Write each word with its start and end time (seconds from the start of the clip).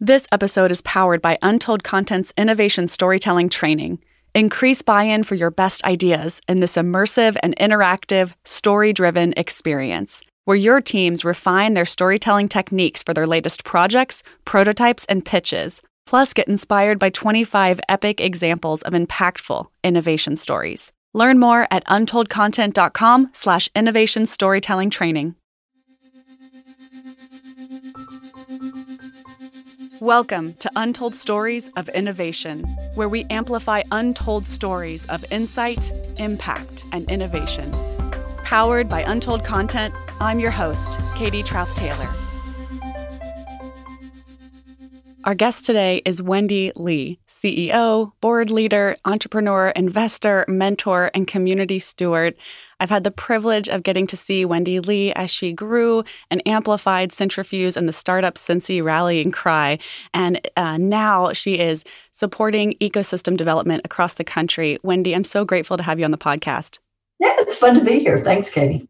This 0.00 0.28
episode 0.30 0.70
is 0.70 0.80
powered 0.82 1.20
by 1.20 1.38
Untold 1.42 1.82
Content's 1.82 2.32
innovation 2.38 2.86
storytelling 2.86 3.48
training. 3.48 3.98
Increase 4.32 4.80
buy 4.80 5.02
in 5.02 5.24
for 5.24 5.34
your 5.34 5.50
best 5.50 5.82
ideas 5.82 6.40
in 6.46 6.60
this 6.60 6.76
immersive 6.76 7.36
and 7.42 7.56
interactive, 7.56 8.32
story 8.44 8.92
driven 8.92 9.34
experience, 9.36 10.22
where 10.44 10.56
your 10.56 10.80
teams 10.80 11.24
refine 11.24 11.74
their 11.74 11.84
storytelling 11.84 12.48
techniques 12.48 13.02
for 13.02 13.12
their 13.12 13.26
latest 13.26 13.64
projects, 13.64 14.22
prototypes, 14.44 15.04
and 15.06 15.24
pitches. 15.24 15.82
Plus, 16.06 16.32
get 16.32 16.46
inspired 16.46 17.00
by 17.00 17.10
25 17.10 17.80
epic 17.88 18.20
examples 18.20 18.82
of 18.82 18.92
impactful 18.92 19.66
innovation 19.82 20.36
stories. 20.36 20.92
Learn 21.12 21.40
more 21.40 21.66
at 21.72 21.84
untoldcontent.com 21.86 23.30
slash 23.32 23.68
innovation 23.74 24.26
storytelling 24.26 24.90
training. 24.90 25.34
Welcome 30.00 30.54
to 30.60 30.70
Untold 30.76 31.16
Stories 31.16 31.70
of 31.76 31.88
Innovation, 31.88 32.62
where 32.94 33.08
we 33.08 33.24
amplify 33.30 33.82
untold 33.90 34.46
stories 34.46 35.04
of 35.06 35.24
insight, 35.32 35.92
impact, 36.18 36.84
and 36.92 37.10
innovation. 37.10 37.74
Powered 38.44 38.88
by 38.88 39.00
Untold 39.02 39.44
Content, 39.44 39.92
I'm 40.20 40.38
your 40.38 40.52
host, 40.52 40.96
Katie 41.16 41.42
Trout 41.42 41.66
Taylor. 41.74 42.08
Our 45.24 45.34
guest 45.34 45.64
today 45.64 46.00
is 46.04 46.22
Wendy 46.22 46.70
Lea, 46.76 47.18
CEO, 47.28 48.12
board 48.20 48.50
leader, 48.50 48.96
entrepreneur, 49.04 49.70
investor, 49.70 50.44
mentor, 50.46 51.10
and 51.12 51.26
community 51.26 51.80
steward. 51.80 52.36
I've 52.80 52.90
had 52.90 53.04
the 53.04 53.10
privilege 53.10 53.68
of 53.68 53.82
getting 53.82 54.06
to 54.08 54.16
see 54.16 54.44
Wendy 54.44 54.80
Lea 54.80 55.12
as 55.14 55.30
she 55.30 55.52
grew 55.52 56.04
and 56.30 56.46
amplified 56.46 57.10
Cintrifuse 57.10 57.76
and 57.76 57.88
the 57.88 57.92
startup 57.92 58.36
Cincy 58.36 58.82
rallying 58.82 59.30
cry. 59.30 59.78
And 60.14 60.40
uh, 60.56 60.76
now 60.76 61.32
she 61.32 61.58
is 61.58 61.84
supporting 62.12 62.74
ecosystem 62.74 63.36
development 63.36 63.82
across 63.84 64.14
the 64.14 64.24
country. 64.24 64.78
Wendy, 64.82 65.14
I'm 65.14 65.24
so 65.24 65.44
grateful 65.44 65.76
to 65.76 65.82
have 65.82 65.98
you 65.98 66.04
on 66.04 66.12
the 66.12 66.18
podcast. 66.18 66.78
Yeah, 67.18 67.34
it's 67.38 67.56
fun 67.56 67.74
to 67.74 67.84
be 67.84 67.98
here. 67.98 68.18
Thanks, 68.18 68.52
Katie. 68.52 68.88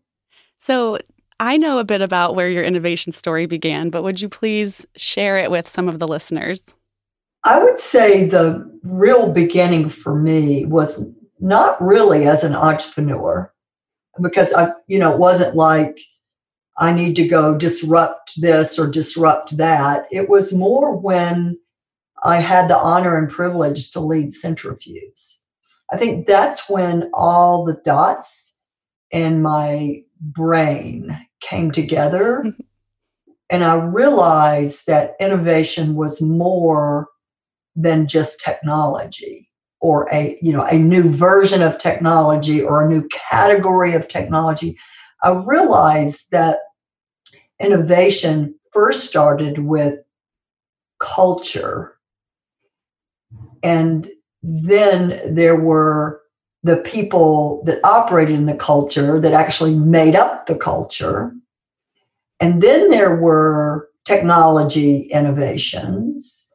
So, 0.59 0.99
I 1.41 1.57
know 1.57 1.79
a 1.79 1.85
bit 1.85 2.03
about 2.03 2.35
where 2.35 2.49
your 2.49 2.65
innovation 2.65 3.13
story 3.13 3.47
began, 3.47 3.91
but 3.91 4.03
would 4.03 4.21
you 4.21 4.29
please 4.29 4.85
share 4.97 5.39
it 5.39 5.53
with 5.53 5.69
some 5.69 5.89
of 5.89 6.01
the 6.01 6.09
listeners? 6.09 6.63
I 7.45 7.63
would 7.63 7.79
say 7.79 8.25
the 8.25 8.69
real 8.83 9.33
beginning 9.33 9.89
for 9.89 10.19
me 10.19 10.65
was 10.67 11.07
not 11.39 11.81
really 11.81 12.27
as 12.27 12.43
an 12.43 12.57
entrepreneur 12.57 13.53
because 14.21 14.53
I, 14.55 14.73
you 14.87 14.99
know, 14.99 15.13
it 15.13 15.19
wasn't 15.19 15.57
like 15.57 15.99
I 16.79 16.93
need 16.93 17.17
to 17.17 17.27
go 17.27 17.57
disrupt 17.57 18.41
this 18.41 18.79
or 18.79 18.87
disrupt 18.87 19.57
that. 19.57 20.07
It 20.11 20.29
was 20.29 20.55
more 20.55 20.97
when 20.97 21.59
I 22.23 22.37
had 22.37 22.69
the 22.69 22.79
honor 22.79 23.17
and 23.17 23.31
privilege 23.31 23.91
to 23.93 24.01
lead 24.01 24.29
Cintrifuse. 24.29 25.39
I 25.93 25.97
think 25.97 26.27
that's 26.27 26.69
when 26.69 27.11
all 27.15 27.65
the 27.65 27.81
dots 27.85 28.57
in 29.11 29.43
my 29.43 30.03
brain 30.21 31.19
came 31.41 31.71
together. 31.71 32.43
Mm-hmm. 32.45 32.61
And 33.51 33.65
I 33.65 33.75
realized 33.77 34.87
that 34.87 35.15
innovation 35.19 35.95
was 35.95 36.21
more 36.21 37.09
than 37.75 38.07
just 38.07 38.41
technology 38.45 39.48
or 39.81 40.09
a 40.13 40.39
you 40.43 40.53
know 40.53 40.65
a 40.65 40.79
new 40.79 41.09
version 41.09 41.63
of 41.63 41.79
technology 41.79 42.63
or 42.63 42.85
a 42.85 42.89
new 42.89 43.07
category 43.09 43.95
of 43.95 44.09
technology 44.09 44.77
i 45.23 45.31
realized 45.31 46.31
that 46.31 46.59
innovation 47.61 48.55
first 48.73 49.09
started 49.09 49.59
with 49.59 49.99
culture. 50.99 51.99
And 53.63 54.09
then 54.43 55.35
there 55.35 55.57
were 55.57 56.23
the 56.63 56.79
people 56.79 57.63
that 57.65 57.85
operated 57.85 58.37
in 58.37 58.47
the 58.47 58.57
culture 58.57 59.21
that 59.21 59.33
actually 59.33 59.75
made 59.75 60.17
up 60.17 60.47
the 60.47 60.57
culture. 60.57 61.33
And 62.41 62.63
then 62.63 62.91
there 62.91 63.17
were 63.17 63.89
technology 64.05 65.03
innovations 65.13 66.49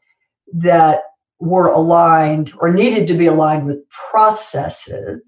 that 0.53 1.03
were 1.43 1.67
aligned 1.67 2.53
or 2.59 2.73
needed 2.73 3.05
to 3.05 3.13
be 3.13 3.25
aligned 3.25 3.65
with 3.65 3.79
processes. 3.89 5.21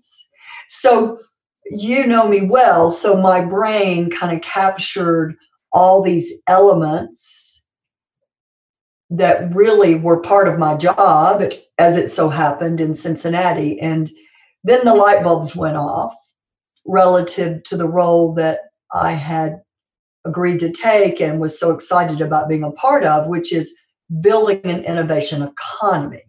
So, 0.69 1.19
you 1.65 2.07
know 2.07 2.27
me 2.27 2.43
well, 2.43 2.89
so 2.89 3.17
my 3.17 3.43
brain 3.43 4.09
kind 4.09 4.33
of 4.33 4.41
captured 4.41 5.35
all 5.73 6.01
these 6.01 6.33
elements 6.47 7.63
that 9.09 9.53
really 9.53 9.95
were 9.95 10.21
part 10.21 10.47
of 10.47 10.57
my 10.57 10.77
job, 10.77 11.43
as 11.77 11.97
it 11.97 12.07
so 12.07 12.29
happened 12.29 12.79
in 12.79 12.95
Cincinnati. 12.95 13.79
And 13.79 14.09
then 14.63 14.85
the 14.85 14.95
light 14.95 15.23
bulbs 15.23 15.55
went 15.55 15.75
off 15.75 16.15
relative 16.85 17.63
to 17.63 17.75
the 17.75 17.89
role 17.89 18.33
that 18.35 18.59
I 18.93 19.11
had 19.11 19.57
agreed 20.23 20.59
to 20.61 20.71
take 20.71 21.19
and 21.19 21.41
was 21.41 21.59
so 21.59 21.71
excited 21.71 22.21
about 22.21 22.47
being 22.47 22.63
a 22.63 22.71
part 22.71 23.03
of, 23.03 23.27
which 23.27 23.51
is 23.51 23.75
building 24.21 24.61
an 24.63 24.83
innovation 24.83 25.41
economy. 25.41 26.23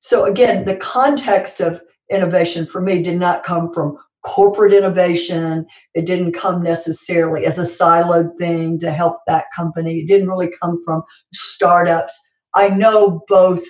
So, 0.00 0.24
again, 0.24 0.64
the 0.64 0.76
context 0.76 1.60
of 1.60 1.82
innovation 2.10 2.66
for 2.66 2.80
me 2.80 3.02
did 3.02 3.18
not 3.18 3.44
come 3.44 3.72
from 3.72 3.98
corporate 4.24 4.72
innovation. 4.72 5.66
It 5.94 6.06
didn't 6.06 6.32
come 6.32 6.62
necessarily 6.62 7.46
as 7.46 7.58
a 7.58 7.62
siloed 7.62 8.36
thing 8.38 8.78
to 8.80 8.90
help 8.90 9.18
that 9.26 9.46
company. 9.54 9.98
It 9.98 10.08
didn't 10.08 10.28
really 10.28 10.50
come 10.62 10.80
from 10.84 11.02
startups. 11.32 12.18
I 12.54 12.68
know 12.68 13.22
both 13.28 13.64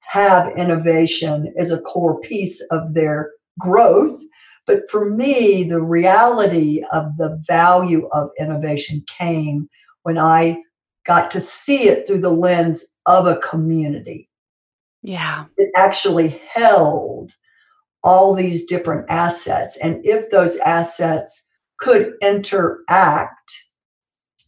have 0.00 0.56
innovation 0.56 1.52
as 1.58 1.70
a 1.70 1.80
core 1.80 2.20
piece 2.20 2.60
of 2.70 2.94
their 2.94 3.30
growth. 3.58 4.18
But 4.66 4.90
for 4.90 5.10
me, 5.10 5.64
the 5.64 5.82
reality 5.82 6.84
of 6.92 7.16
the 7.16 7.42
value 7.46 8.08
of 8.12 8.30
innovation 8.38 9.04
came 9.18 9.68
when 10.02 10.18
I 10.18 10.58
got 11.06 11.30
to 11.32 11.40
see 11.40 11.88
it 11.88 12.06
through 12.06 12.20
the 12.20 12.30
lens 12.30 12.86
of 13.06 13.26
a 13.26 13.36
community. 13.36 14.28
Yeah. 15.02 15.46
It 15.56 15.70
actually 15.76 16.40
held 16.52 17.32
all 18.04 18.34
these 18.34 18.66
different 18.66 19.06
assets. 19.08 19.76
And 19.82 20.04
if 20.04 20.30
those 20.30 20.58
assets 20.58 21.46
could 21.78 22.14
interact 22.22 23.52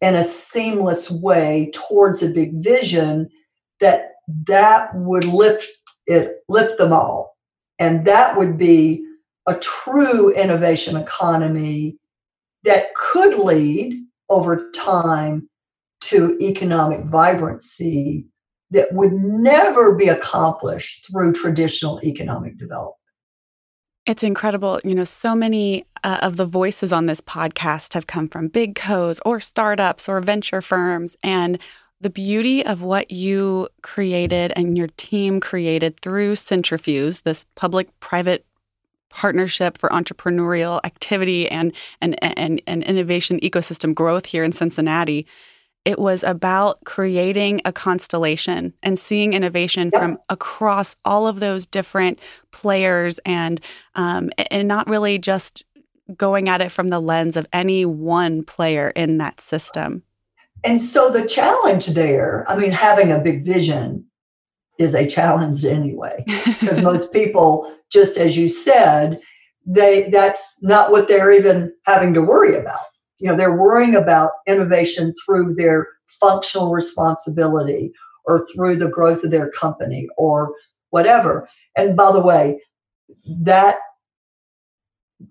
in 0.01 0.15
a 0.15 0.23
seamless 0.23 1.11
way 1.11 1.71
towards 1.75 2.23
a 2.23 2.29
big 2.29 2.63
vision, 2.63 3.29
that 3.81 4.13
that 4.47 4.95
would 4.95 5.25
lift 5.25 5.69
it, 6.07 6.45
lift 6.49 6.79
them 6.79 6.93
all. 6.93 7.37
And 7.79 8.07
that 8.07 8.37
would 8.37 8.57
be 8.57 9.05
a 9.47 9.55
true 9.57 10.33
innovation 10.33 10.97
economy 10.97 11.97
that 12.63 12.95
could 12.95 13.39
lead 13.39 13.95
over 14.29 14.71
time 14.71 15.49
to 16.05 16.37
economic 16.41 17.05
vibrancy 17.05 18.27
that 18.71 18.93
would 18.93 19.13
never 19.13 19.95
be 19.95 20.09
accomplished 20.09 21.07
through 21.11 21.33
traditional 21.33 22.01
economic 22.05 22.59
development. 22.59 22.97
It's 24.07 24.23
incredible. 24.23 24.81
You 24.85 24.95
know, 24.95 25.05
so 25.05 25.35
many 25.35 25.87
uh, 26.03 26.19
of 26.21 26.37
the 26.37 26.45
voices 26.45 26.93
on 26.93 27.07
this 27.07 27.21
podcast 27.21 27.95
have 27.95 28.07
come 28.07 28.29
from 28.29 28.49
big 28.49 28.75
co's 28.75 29.21
or 29.25 29.41
startups 29.41 30.09
or 30.09 30.21
venture 30.21 30.61
firms. 30.61 31.17
And 31.23 31.59
the 32.01 32.11
beauty 32.11 32.65
of 32.67 32.83
what 32.83 33.11
you 33.11 33.69
created 33.83 34.53
and 34.57 34.77
your 34.77 34.89
team 34.99 35.41
created 35.41 35.99
through 36.01 36.35
Cintrifuse, 36.35 37.23
this 37.23 37.47
public 37.55 37.89
private 38.01 38.45
partnership 39.09 39.79
for 39.79 39.89
entrepreneurial 39.91 40.81
activity 40.85 41.49
and, 41.49 41.73
and, 42.03 42.19
and, 42.23 42.61
and 42.67 42.83
innovation 42.83 43.41
ecosystem 43.41 43.95
growth 43.95 44.27
here 44.27 44.45
in 44.45 44.53
Cincinnati 44.53 45.27
it 45.85 45.99
was 45.99 46.25
about 46.25 46.83
creating 46.85 47.61
a 47.65 47.73
constellation 47.73 48.73
and 48.83 48.99
seeing 48.99 49.35
innovation 49.35 49.91
from 49.91 50.19
across 50.29 50.97
all 51.05 51.27
of 51.27 51.41
those 51.41 51.67
different 51.67 52.19
players 52.53 53.19
and 53.27 53.61
um, 53.95 54.31
and 54.51 54.67
not 54.67 54.89
really 54.89 55.19
just 55.19 55.65
going 56.17 56.49
at 56.49 56.61
it 56.61 56.71
from 56.71 56.89
the 56.89 57.01
lens 57.01 57.37
of 57.37 57.47
any 57.53 57.85
one 57.85 58.45
player 58.45 58.91
in 58.91 59.19
that 59.19 59.41
system. 59.41 60.03
And 60.63 60.81
so 60.81 61.11
the 61.11 61.27
challenge 61.27 61.89
there, 61.89 62.49
I 62.49 62.57
mean, 62.57 62.73
having 62.73 63.13
a 63.13 63.19
big 63.19 63.45
vision 63.45 64.07
is 64.79 64.95
a 64.95 65.07
challenge 65.07 65.65
anyway, 65.65 66.25
because 66.27 66.83
most 66.83 67.13
people, 67.13 67.75
just 67.91 68.17
as 68.17 68.37
you 68.37 68.49
said, 68.49 69.21
they 69.67 70.09
that's 70.11 70.63
not 70.63 70.91
what 70.91 71.09
they're 71.09 71.33
even 71.33 71.73
having 71.85 72.13
to 72.15 72.23
worry 72.23 72.57
about 72.57 72.81
you 73.25 73.31
know 73.31 73.37
they're 73.37 73.57
worrying 73.57 73.97
about 73.97 74.33
innovation 74.47 75.15
through 75.25 75.55
their 75.55 75.89
functional 76.07 76.71
responsibility 76.71 77.91
or 78.27 78.47
through 78.49 78.77
the 78.77 78.91
growth 78.91 79.25
of 79.25 79.31
their 79.31 79.51
company 79.51 80.07
or 80.19 80.55
whatever 80.91 81.49
and 81.75 81.97
by 81.97 82.13
the 82.13 82.21
way 82.21 82.61
that 83.41 83.77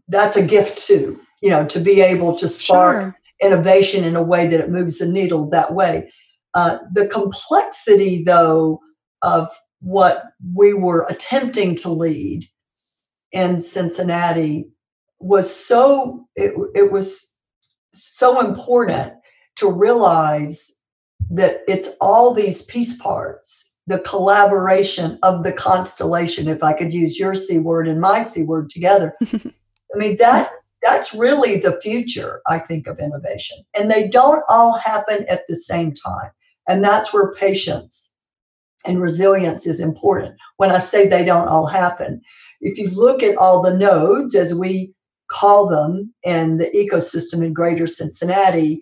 that's 0.08 0.36
a 0.36 0.42
gift 0.42 0.80
too 0.80 1.20
you 1.44 1.52
know 1.52 1.68
to 1.68 1.80
be 1.80 2.02
able 2.02 2.36
to 2.36 2.48
spark 2.48 3.02
sure. 3.02 3.16
innovation 3.44 4.04
in 4.04 4.16
a 4.16 4.24
way 4.24 4.48
that 4.48 4.60
it 4.60 4.72
moves 4.72 4.98
the 4.98 5.06
needle 5.06 5.48
that 5.50 5.76
way 5.76 6.10
Uh, 6.56 6.78
the 6.94 7.08
complexity, 7.08 8.24
though, 8.24 8.80
of 9.22 9.48
what 9.82 10.26
we 10.56 10.74
were 10.74 11.06
attempting 11.10 11.76
to 11.76 11.90
lead 11.90 12.48
in 13.32 13.60
Cincinnati 13.60 14.70
was 15.20 15.54
so 15.54 16.28
it, 16.36 16.54
it 16.76 16.92
was 16.92 17.33
so 17.94 18.40
important 18.40 19.14
to 19.58 19.72
realize 19.72 20.76
that 21.30 21.62
it's 21.68 21.96
all 22.02 22.34
these 22.34 22.66
piece 22.66 23.00
parts 23.02 23.72
the 23.86 24.00
collaboration 24.00 25.20
of 25.24 25.44
the 25.44 25.52
constellation 25.52 26.48
if 26.48 26.64
i 26.64 26.74
could 26.74 26.94
use 26.94 27.20
your 27.20 27.36
c 27.36 27.60
word 27.60 27.88
and 27.88 28.00
my 28.00 28.22
c 28.22 28.44
word 28.44 28.70
together. 28.70 29.16
I 29.24 29.98
mean 29.98 30.18
that 30.18 30.52
that's 30.82 31.14
really 31.14 31.60
the 31.60 31.80
future 31.82 32.42
i 32.48 32.60
think 32.60 32.88
of 32.88 33.00
innovation. 33.00 33.58
And 33.74 33.90
they 33.90 34.08
don't 34.08 34.44
all 34.50 34.78
happen 34.78 35.26
at 35.30 35.42
the 35.48 35.56
same 35.56 35.94
time. 35.94 36.32
And 36.68 36.84
that's 36.84 37.14
where 37.14 37.34
patience 37.34 38.14
and 38.86 39.02
resilience 39.02 39.68
is 39.68 39.80
important. 39.80 40.36
When 40.58 40.72
i 40.72 40.80
say 40.80 41.08
they 41.08 41.26
don't 41.26 41.48
all 41.48 41.68
happen 41.68 42.22
if 42.64 42.78
you 42.78 42.90
look 42.90 43.22
at 43.22 43.38
all 43.38 43.62
the 43.62 43.78
nodes 43.78 44.36
as 44.36 44.56
we 44.56 44.93
call 45.34 45.68
them 45.68 46.14
in 46.24 46.58
the 46.58 46.70
ecosystem 46.76 47.44
in 47.46 47.54
greater 47.54 47.88
cincinnati 47.88 48.80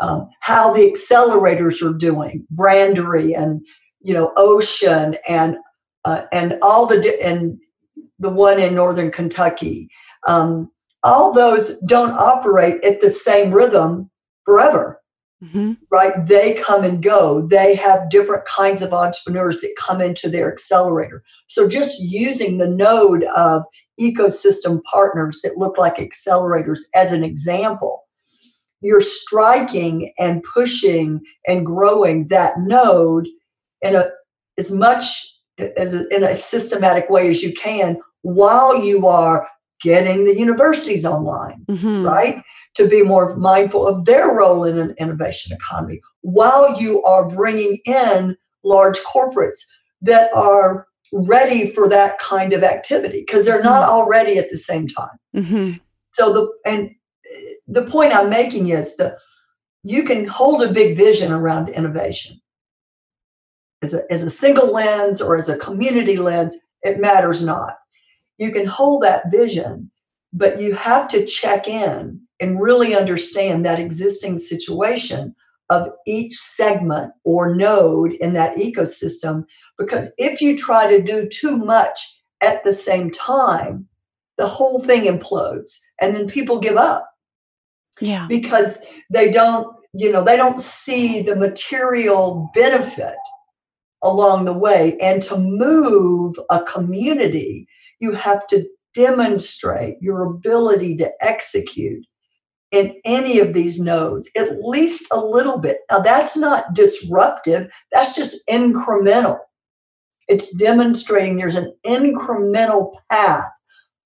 um, 0.00 0.28
how 0.40 0.72
the 0.72 0.90
accelerators 0.90 1.82
are 1.82 1.94
doing 1.94 2.46
brandery 2.54 3.36
and 3.36 3.60
you 4.00 4.14
know 4.14 4.32
ocean 4.36 5.16
and 5.28 5.56
uh, 6.04 6.22
and 6.32 6.58
all 6.62 6.86
the 6.86 7.18
and 7.22 7.58
the 8.18 8.30
one 8.30 8.58
in 8.58 8.74
northern 8.74 9.10
kentucky. 9.10 9.88
Um, 10.26 10.70
all 11.02 11.32
those 11.32 11.78
don't 11.80 12.12
operate 12.12 12.82
at 12.84 13.00
the 13.00 13.10
same 13.10 13.52
rhythm 13.52 14.10
forever 14.44 15.00
mm-hmm. 15.42 15.72
right 15.90 16.14
they 16.26 16.54
come 16.54 16.84
and 16.84 17.02
go 17.02 17.46
they 17.46 17.74
have 17.74 18.10
different 18.10 18.44
kinds 18.46 18.82
of 18.82 18.92
entrepreneurs 18.92 19.60
that 19.60 19.74
come 19.78 20.00
into 20.00 20.28
their 20.28 20.50
accelerator 20.50 21.22
so 21.48 21.68
just 21.68 22.00
using 22.00 22.58
the 22.58 22.68
node 22.68 23.24
of 23.36 23.62
ecosystem 24.00 24.82
partners 24.84 25.40
that 25.42 25.58
look 25.58 25.78
like 25.78 25.96
accelerators 25.96 26.80
as 26.94 27.12
an 27.12 27.22
example 27.24 28.04
you're 28.80 29.00
striking 29.00 30.12
and 30.18 30.42
pushing 30.42 31.20
and 31.46 31.66
growing 31.66 32.26
that 32.28 32.54
node 32.58 33.26
in 33.82 33.94
a 33.96 34.08
as 34.58 34.70
much 34.70 35.34
as 35.76 35.94
a, 35.94 36.06
in 36.14 36.22
a 36.24 36.36
systematic 36.36 37.08
way 37.10 37.28
as 37.28 37.42
you 37.42 37.52
can 37.52 37.98
while 38.22 38.82
you 38.82 39.06
are 39.06 39.48
getting 39.82 40.24
the 40.24 40.38
universities 40.38 41.04
online 41.04 41.64
mm-hmm. 41.68 42.04
right 42.04 42.42
to 42.76 42.88
be 42.88 43.02
more 43.02 43.36
mindful 43.36 43.86
of 43.86 44.04
their 44.04 44.34
role 44.34 44.64
in 44.64 44.78
an 44.78 44.94
innovation 44.98 45.52
economy 45.52 46.00
while 46.22 46.80
you 46.80 47.02
are 47.02 47.28
bringing 47.28 47.78
in 47.84 48.36
large 48.64 48.98
corporates 48.98 49.58
that 50.00 50.30
are 50.34 50.86
ready 51.12 51.70
for 51.70 51.88
that 51.88 52.18
kind 52.18 52.52
of 52.52 52.62
activity 52.62 53.24
because 53.26 53.46
they're 53.46 53.62
not 53.62 53.82
mm-hmm. 53.82 53.92
already 53.92 54.38
at 54.38 54.50
the 54.50 54.58
same 54.58 54.88
time 54.88 55.18
mm-hmm. 55.34 55.72
so 56.12 56.32
the 56.32 56.70
and 56.70 56.90
the 57.68 57.84
point 57.84 58.12
I'm 58.12 58.30
making 58.30 58.68
is 58.68 58.96
that 58.96 59.16
you 59.82 60.04
can 60.04 60.26
hold 60.26 60.62
a 60.62 60.72
big 60.72 60.96
vision 60.96 61.32
around 61.32 61.68
innovation. 61.68 62.40
As 63.82 63.94
a, 63.94 64.02
as 64.10 64.22
a 64.22 64.30
single 64.30 64.72
lens 64.72 65.20
or 65.20 65.36
as 65.36 65.48
a 65.48 65.58
community 65.58 66.16
lens, 66.16 66.56
it 66.82 66.98
matters 66.98 67.44
not. 67.44 67.76
You 68.38 68.52
can 68.52 68.66
hold 68.66 69.02
that 69.02 69.30
vision, 69.30 69.90
but 70.32 70.60
you 70.60 70.74
have 70.74 71.08
to 71.08 71.24
check 71.24 71.68
in 71.68 72.20
and 72.40 72.60
really 72.60 72.94
understand 72.94 73.64
that 73.64 73.80
existing 73.80 74.38
situation 74.38 75.34
of 75.70 75.88
each 76.06 76.34
segment 76.34 77.12
or 77.24 77.54
node 77.54 78.12
in 78.14 78.34
that 78.34 78.56
ecosystem. 78.56 79.44
Because 79.78 80.12
if 80.18 80.40
you 80.40 80.56
try 80.56 80.88
to 80.88 81.02
do 81.02 81.28
too 81.28 81.56
much 81.56 82.20
at 82.40 82.62
the 82.64 82.72
same 82.72 83.10
time, 83.10 83.88
the 84.38 84.46
whole 84.46 84.80
thing 84.80 85.04
implodes 85.04 85.78
and 86.00 86.14
then 86.14 86.28
people 86.28 86.60
give 86.60 86.76
up 86.76 87.08
yeah. 88.00 88.26
Because 88.28 88.84
they 89.10 89.30
don't, 89.30 89.74
you 89.92 90.12
know, 90.12 90.24
they 90.24 90.36
don't 90.36 90.60
see 90.60 91.22
the 91.22 91.36
material 91.36 92.50
benefit 92.54 93.16
along 94.02 94.44
the 94.44 94.52
way. 94.52 94.98
And 95.00 95.22
to 95.24 95.38
move 95.38 96.36
a 96.50 96.62
community, 96.62 97.66
you 97.98 98.12
have 98.12 98.46
to 98.48 98.66
demonstrate 98.94 99.96
your 100.00 100.22
ability 100.22 100.96
to 100.98 101.10
execute 101.20 102.04
in 102.72 102.94
any 103.04 103.38
of 103.38 103.54
these 103.54 103.80
nodes, 103.80 104.30
at 104.36 104.60
least 104.62 105.06
a 105.12 105.20
little 105.20 105.58
bit. 105.58 105.78
Now, 105.90 106.00
that's 106.00 106.36
not 106.36 106.74
disruptive, 106.74 107.70
that's 107.92 108.14
just 108.14 108.46
incremental. 108.48 109.38
It's 110.28 110.54
demonstrating 110.56 111.36
there's 111.36 111.54
an 111.54 111.72
incremental 111.86 112.94
path 113.10 113.50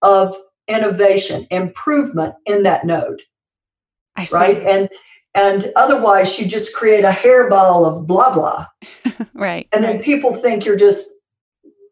of 0.03 0.37
innovation, 0.69 1.47
improvement 1.51 2.35
in 2.47 2.63
that 2.65 2.85
node 2.85 3.23
right? 4.31 4.63
And 4.67 4.89
and 5.35 5.73
otherwise 5.77 6.39
you 6.39 6.47
just 6.47 6.75
create 6.75 7.05
a 7.05 7.11
hairball 7.11 7.87
of 7.87 8.07
blah 8.07 8.35
blah. 8.35 8.67
right. 9.35 9.69
And 9.73 9.85
then 9.85 10.03
people 10.03 10.35
think 10.35 10.65
you're 10.65 10.77
just 10.77 11.11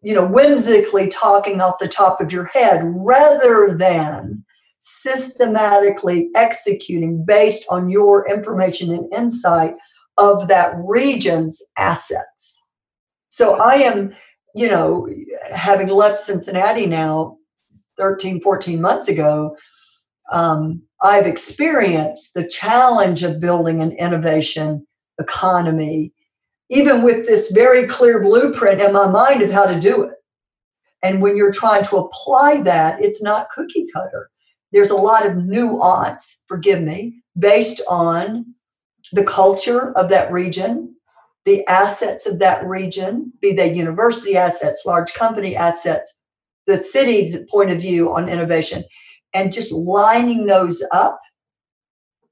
you 0.03 0.15
know 0.15 0.27
whimsically 0.27 1.09
talking 1.09 1.61
off 1.61 1.79
the 1.79 1.89
top 1.89 2.21
of 2.21 2.33
your 2.33 2.47
head 2.47 2.83
rather 2.85 3.77
than 3.77 4.45
systematically 4.79 6.31
executing 6.35 7.25
based 7.25 7.67
on 7.71 7.91
your 7.91 8.29
information 8.29 8.91
and 8.93 9.13
insight 9.13 9.75
of 10.17 10.49
that 10.49 10.75
region's 10.85 11.63
assets. 11.77 12.63
So 13.29 13.57
I 13.61 13.75
am, 13.75 14.15
you 14.55 14.69
know, 14.69 15.09
having 15.53 15.89
left 15.89 16.21
Cincinnati 16.21 16.87
now 16.87 17.37
13, 17.99 18.41
14 18.41 18.81
months 18.81 19.09
ago, 19.09 19.57
um, 20.33 20.83
I've 21.03 21.27
experienced 21.27 22.35
the 22.35 22.49
challenge 22.49 23.23
of 23.23 23.41
building 23.41 23.81
an 23.81 23.93
innovation 23.93 24.87
economy, 25.21 26.13
even 26.71 27.03
with 27.03 27.27
this 27.27 27.51
very 27.53 27.87
clear 27.87 28.21
blueprint 28.21 28.81
in 28.81 28.93
my 28.93 29.09
mind 29.09 29.43
of 29.43 29.53
how 29.53 29.67
to 29.67 29.79
do 29.79 30.03
it. 30.03 30.15
And 31.03 31.23
when 31.23 31.37
you're 31.37 31.53
trying 31.53 31.85
to 31.85 31.97
apply 31.97 32.63
that, 32.63 33.01
it's 33.01 33.23
not 33.23 33.51
cookie 33.51 33.87
cutter. 33.95 34.31
There's 34.73 34.91
a 34.91 34.97
lot 34.97 35.27
of 35.27 35.37
nuance, 35.37 36.43
forgive 36.47 36.83
me, 36.83 37.23
based 37.39 37.81
on 37.89 38.55
the 39.13 39.25
culture 39.25 39.97
of 39.97 40.11
that 40.11 40.31
region, 40.31 40.95
the 41.45 41.67
assets 41.67 42.27
of 42.27 42.39
that 42.41 42.67
region, 42.67 43.33
be 43.41 43.55
they 43.55 43.73
university 43.73 44.37
assets, 44.37 44.83
large 44.85 45.15
company 45.15 45.57
assets, 45.57 46.19
the 46.67 46.77
city's 46.77 47.37
point 47.51 47.71
of 47.71 47.81
view 47.81 48.13
on 48.13 48.29
innovation 48.29 48.85
and 49.35 49.53
just 49.53 49.73
lining 49.73 50.47
those 50.47 50.83
up 50.93 51.21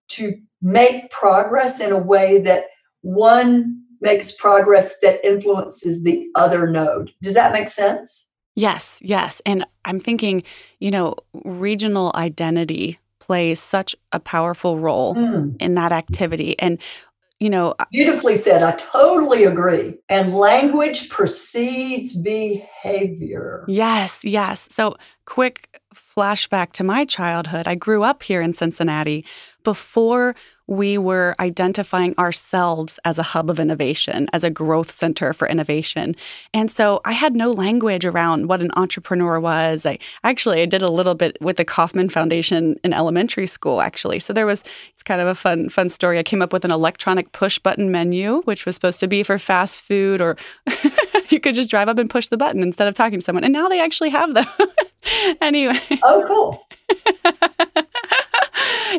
to 0.09 0.35
make 0.63 1.11
progress 1.11 1.81
in 1.81 1.93
a 1.93 1.99
way 1.99 2.41
that 2.43 2.65
one 3.03 3.83
makes 4.01 4.35
progress 4.35 4.99
that 5.01 5.25
influences 5.25 6.05
the 6.05 6.27
other 6.35 6.69
node. 6.69 7.11
Does 7.23 7.35
that 7.35 7.53
make 7.53 7.69
sense? 7.69 8.26
Yes, 8.57 8.99
yes. 9.03 9.41
And 9.47 9.65
I'm 9.85 10.01
thinking, 10.01 10.43
you 10.81 10.91
know, 10.91 11.15
regional 11.45 12.11
identity 12.15 12.99
plays 13.21 13.61
such 13.61 13.95
a 14.13 14.19
powerful 14.19 14.79
role 14.79 15.15
mm. 15.15 15.55
in 15.61 15.75
that 15.75 15.93
activity. 15.93 16.59
And 16.59 16.79
you 17.39 17.51
know, 17.51 17.75
beautifully 17.93 18.35
said. 18.35 18.63
I 18.63 18.73
totally 18.73 19.45
agree. 19.45 19.99
And 20.09 20.35
language 20.35 21.11
precedes 21.11 22.17
behavior. 22.17 23.63
Yes, 23.69 24.25
yes. 24.25 24.69
So, 24.71 24.97
quick 25.27 25.83
flashback 25.95 26.73
to 26.73 26.85
my 26.85 27.05
childhood. 27.05 27.69
I 27.69 27.75
grew 27.75 28.03
up 28.03 28.23
here 28.23 28.41
in 28.41 28.55
Cincinnati 28.55 29.23
before 29.65 30.35
we 30.69 30.99
were 30.99 31.35
identifying 31.39 32.15
ourselves 32.19 32.99
as 33.05 33.19
a 33.19 33.23
hub 33.23 33.51
of 33.51 33.61
innovation, 33.61 34.29
as 34.33 34.43
a 34.43 34.51
growth 34.51 34.91
center 34.91 35.33
for 35.33 35.47
innovation. 35.49 36.17
And 36.53 36.71
so 36.71 37.01
I 37.05 37.13
had 37.13 37.35
no 37.35 37.51
language 37.53 38.05
around 38.05 38.49
what 38.49 38.61
an 38.61 38.71
entrepreneur 38.77 39.39
was. 39.39 39.87
I 39.87 39.99
actually 40.25 40.63
I 40.63 40.67
did 40.67 40.83
a 40.83 40.91
little 40.91 41.15
bit 41.15 41.37
with 41.41 41.57
the 41.57 41.65
Kauffman 41.65 42.09
Foundation 42.09 42.79
in 42.83 42.93
elementary 42.93 43.47
school 43.47 43.81
actually. 43.81 44.19
So 44.19 44.33
there 44.33 44.47
was 44.47 44.65
it's 44.93 45.03
kind 45.03 45.21
of 45.21 45.29
a 45.29 45.35
fun 45.35 45.69
fun 45.69 45.89
story. 45.89 46.19
I 46.19 46.23
came 46.23 46.43
up 46.43 46.53
with 46.53 46.65
an 46.65 46.71
electronic 46.71 47.33
push 47.33 47.59
button 47.59 47.91
menu 47.91 48.43
which 48.43 48.67
was 48.67 48.75
supposed 48.75 49.01
to 49.01 49.07
be 49.07 49.23
for 49.23 49.39
fast 49.39 49.83
food 49.83 50.21
or 50.21 50.37
you 51.29 51.41
could 51.41 51.55
just 51.55 51.71
drive 51.71 51.89
up 51.89 51.99
and 51.99 52.11
push 52.11 52.29
the 52.29 52.37
button 52.37 52.63
instead 52.63 52.89
of 52.89 52.95
talking 52.95 53.21
to 53.21 53.25
someone. 53.25 53.45
And 53.45 53.53
now 53.53 53.69
they 53.69 53.81
actually 53.81 54.11
have 54.11 54.35
them. 54.35 54.47
anyway. 55.41 55.81
Oh 56.03 56.25
cool. 56.27 56.67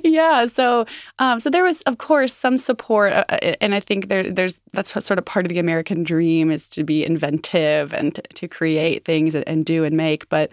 yeah. 0.04 0.48
So, 0.48 0.86
um, 1.20 1.40
so 1.40 1.50
there 1.50 1.64
was, 1.64 1.82
of 1.82 1.98
course, 1.98 2.34
some 2.34 2.58
support, 2.58 3.14
uh, 3.14 3.26
uh, 3.30 3.56
and 3.62 3.76
I 3.76 3.80
think 3.80 4.10
there, 4.10 4.32
there's 4.32 4.62
that's 4.74 4.96
what 4.96 5.04
sort 5.04 5.18
of 5.18 5.26
part 5.26 5.46
of 5.46 5.50
the 5.50 5.60
American 5.60 6.04
dream 6.04 6.52
is 6.52 6.70
to 6.70 6.84
be 6.84 7.06
inventive 7.06 7.94
and 7.94 8.16
to, 8.16 8.22
to 8.22 8.48
create 8.48 9.06
things 9.06 9.36
and, 9.36 9.48
and, 9.48 9.66
do 9.66 9.84
and 9.84 9.96
make. 9.96 10.28
But, 10.30 10.50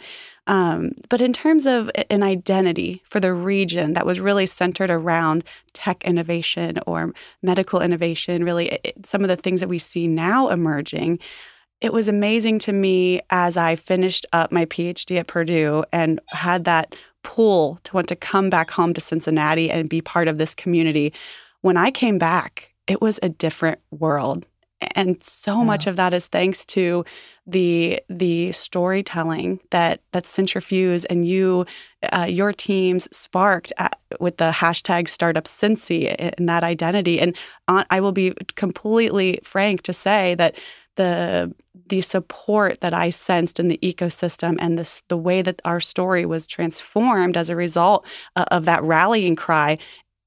um, 0.46 0.92
but 1.08 1.20
in 1.20 1.32
terms 1.32 1.66
of 1.66 1.90
an 2.10 2.22
identity 2.22 3.02
for 3.08 3.20
the 3.20 3.32
region 3.32 3.94
that 3.94 4.06
was 4.06 4.20
really 4.20 4.46
centered 4.46 4.90
around 4.90 5.44
tech 5.72 6.04
innovation 6.04 6.78
or 6.86 7.12
medical 7.42 7.80
innovation, 7.80 8.44
really 8.44 8.80
it, 8.84 9.06
some 9.06 9.22
of 9.22 9.28
the 9.28 9.36
things 9.36 9.60
that 9.60 9.68
we 9.68 9.78
see 9.78 10.06
now 10.06 10.48
emerging 10.48 11.18
it 11.80 11.92
was 11.92 12.08
amazing 12.08 12.58
to 12.60 12.72
me 12.72 13.20
as 13.28 13.58
I 13.58 13.76
finished 13.76 14.24
up 14.32 14.50
my 14.50 14.64
PhD 14.64 15.18
at 15.18 15.26
Purdue 15.26 15.84
and 15.92 16.18
had 16.28 16.64
that 16.64 16.94
pull 17.24 17.80
to 17.82 17.92
want 17.92 18.06
to 18.08 18.16
come 18.16 18.48
back 18.48 18.70
home 18.70 18.94
to 18.94 19.00
Cincinnati 19.00 19.70
and 19.70 19.88
be 19.88 20.00
part 20.00 20.28
of 20.28 20.38
this 20.38 20.54
community. 20.54 21.12
When 21.62 21.76
I 21.76 21.90
came 21.90 22.18
back, 22.18 22.72
it 22.86 23.00
was 23.00 23.18
a 23.22 23.28
different 23.28 23.80
world. 23.90 24.46
And 24.94 25.22
so 25.22 25.58
yeah. 25.58 25.64
much 25.64 25.86
of 25.86 25.96
that 25.96 26.12
is 26.14 26.26
thanks 26.26 26.66
to 26.66 27.04
the 27.46 28.00
the 28.08 28.52
storytelling 28.52 29.60
that 29.70 30.00
that 30.12 30.24
Cintrifuse 30.24 31.06
and 31.08 31.26
you, 31.26 31.64
uh, 32.12 32.26
your 32.28 32.52
teams 32.52 33.08
sparked 33.16 33.72
at, 33.78 33.98
with 34.20 34.36
the 34.36 34.50
hashtag 34.50 35.08
Startup 35.08 35.44
Cincy 35.44 36.14
and 36.18 36.48
that 36.48 36.64
identity. 36.64 37.18
And 37.20 37.34
on, 37.68 37.84
I 37.90 38.00
will 38.00 38.12
be 38.12 38.34
completely 38.56 39.40
frank 39.42 39.82
to 39.82 39.92
say 39.92 40.34
that 40.36 40.54
the 40.96 41.54
the 41.86 42.00
support 42.00 42.80
that 42.80 42.94
I 42.94 43.10
sensed 43.10 43.60
in 43.60 43.68
the 43.68 43.78
ecosystem 43.82 44.56
and 44.58 44.78
this, 44.78 45.02
the 45.08 45.16
way 45.16 45.42
that 45.42 45.60
our 45.64 45.80
story 45.80 46.24
was 46.24 46.46
transformed 46.46 47.36
as 47.36 47.50
a 47.50 47.56
result 47.56 48.06
uh, 48.36 48.44
of 48.50 48.64
that 48.64 48.82
rallying 48.82 49.36
cry, 49.36 49.76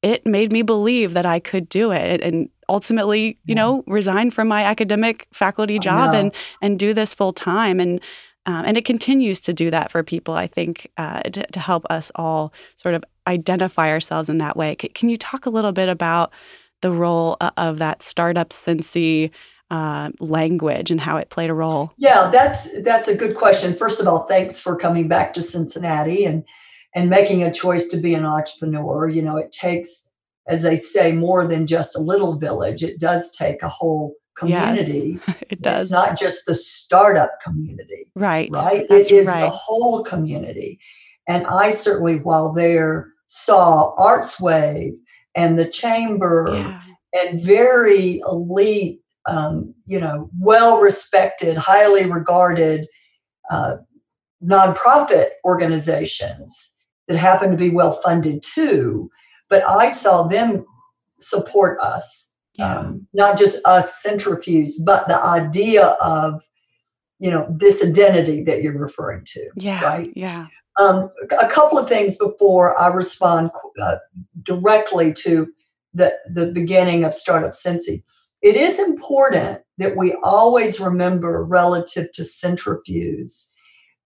it 0.04 0.26
made 0.26 0.52
me 0.52 0.62
believe 0.62 1.14
that 1.14 1.26
I 1.26 1.40
could 1.40 1.68
do 1.68 1.92
it 1.92 2.22
and 2.22 2.50
ultimately, 2.70 3.40
you 3.46 3.56
know, 3.56 3.84
resign 3.88 4.30
from 4.30 4.48
my 4.48 4.64
academic 4.64 5.28
faculty 5.34 5.80
job 5.80 6.14
and 6.14 6.34
and 6.62 6.78
do 6.78 6.94
this 6.94 7.14
full 7.14 7.34
time 7.34 7.80
and 7.80 8.02
um, 8.46 8.64
and 8.66 8.78
it 8.78 8.86
continues 8.86 9.42
to 9.42 9.54
do 9.54 9.70
that 9.72 9.92
for 9.92 10.04
people. 10.04 10.34
I 10.34 10.48
think 10.48 10.90
uh, 10.98 11.22
to, 11.22 11.46
to, 11.46 11.60
help 11.60 11.86
us 11.90 12.14
all 12.16 12.54
sort 12.78 12.96
of 12.96 13.04
identify 13.28 13.90
ourselves 13.90 14.30
in 14.30 14.38
that 14.38 14.56
way. 14.56 14.78
C- 14.82 14.88
can 14.88 15.10
you 15.10 15.18
talk 15.18 15.46
a 15.46 15.50
little 15.50 15.74
bit 15.74 15.90
about 15.90 16.32
the 16.82 16.92
role 16.92 17.36
of 17.58 17.80
that 17.80 18.02
startup 18.02 18.52
Cincy? 18.52 19.32
Uh, 19.70 20.12
language 20.20 20.92
and 20.92 21.02
how 21.02 21.18
it 21.18 21.30
played 21.30 21.50
a 21.50 21.54
role? 21.54 21.92
Yeah, 21.98 22.30
that's 22.32 22.82
that's 22.84 23.08
a 23.08 23.16
good 23.16 23.36
question. 23.36 23.76
First 23.76 24.00
of 24.00 24.08
all, 24.08 24.26
thanks 24.28 24.60
for 24.60 24.76
coming 24.76 25.08
back 25.08 25.34
to 25.36 25.42
Cincinnati 25.42 26.26
and 26.26 26.44
and 26.96 27.10
making 27.10 27.44
a 27.44 27.54
choice 27.54 27.88
to 27.88 27.98
be 27.98 28.14
an 28.14 28.26
entrepreneur. 28.26 29.10
You 29.10 29.22
know, 29.22 29.38
it 29.38 29.52
takes, 29.52 30.10
as 30.48 30.64
they 30.64 30.76
say, 30.76 31.12
more 31.12 31.46
than 31.46 31.68
just 31.68 31.96
a 31.96 32.02
little 32.02 32.38
village. 32.38 32.84
It 32.84 33.00
does 33.00 33.32
take 33.32 33.62
a 33.62 33.70
whole 33.70 34.16
community. 34.38 35.20
Yes, 35.28 35.38
it 35.50 35.62
does. 35.62 35.84
It's 35.84 35.92
not 35.92 36.18
just 36.18 36.46
the 36.46 36.56
startup 36.56 37.32
community. 37.44 38.10
Right. 38.16 38.50
Right. 38.52 38.86
That's 38.90 39.12
it 39.12 39.16
is 39.16 39.28
right. 39.28 39.42
the 39.42 39.50
whole 39.50 40.04
community. 40.04 40.80
And 41.28 41.46
I 41.48 41.72
certainly, 41.72 42.20
while 42.20 42.54
there, 42.54 43.12
saw 43.28 43.96
Artswave 43.98 44.94
and 45.36 45.60
the 45.60 45.68
Chamber 45.68 46.52
yeah. 46.54 46.82
and 47.14 47.42
very 47.42 48.20
elite 48.20 49.02
um, 49.28 49.74
you 49.86 50.00
know, 50.00 50.30
well 50.40 50.80
respected, 50.80 51.58
highly 51.58 52.06
regarded 52.06 52.88
uh, 53.52 53.78
nonprofit 54.44 55.30
organizations 55.44 56.76
that 57.08 57.18
happen 57.18 57.52
to 57.52 57.58
be 57.58 57.70
well 57.70 57.94
funded 58.04 58.42
too. 58.42 59.10
But 59.50 59.64
I 59.64 59.90
saw 59.90 60.24
them 60.24 60.66
support 61.20 61.80
us, 61.82 62.34
yeah. 62.56 62.80
um, 62.80 63.08
not 63.14 63.38
just 63.38 63.66
us 63.66 64.04
Cintrifuse, 64.04 64.72
but 64.86 65.08
the 65.08 65.22
idea 65.24 65.88
of, 66.02 66.42
you 67.20 67.32
know, 67.32 67.48
this 67.50 67.84
identity 67.84 68.44
that 68.44 68.62
you're 68.62 68.78
referring 68.78 69.24
to. 69.26 69.50
Yeah. 69.56 69.84
Right. 69.84 70.12
Yeah. 70.16 70.48
Um, 70.80 71.10
a 71.40 71.48
couple 71.48 71.80
of 71.80 71.90
things 71.90 72.18
before 72.18 72.80
I 72.80 72.90
respond 72.90 73.50
uh, 73.82 73.98
directly 74.44 75.12
to 75.14 75.48
the, 75.94 76.16
the 76.32 76.52
beginning 76.52 77.04
of 77.04 77.16
Startup 77.16 77.54
Cincy 77.54 78.04
it 78.41 78.56
is 78.56 78.79
important 78.79 79.62
that 79.77 79.96
we 79.96 80.15
always 80.24 80.79
remember 80.79 81.44
relative 81.44 82.12
to 82.13 82.24
Cintrifuse 82.24 83.51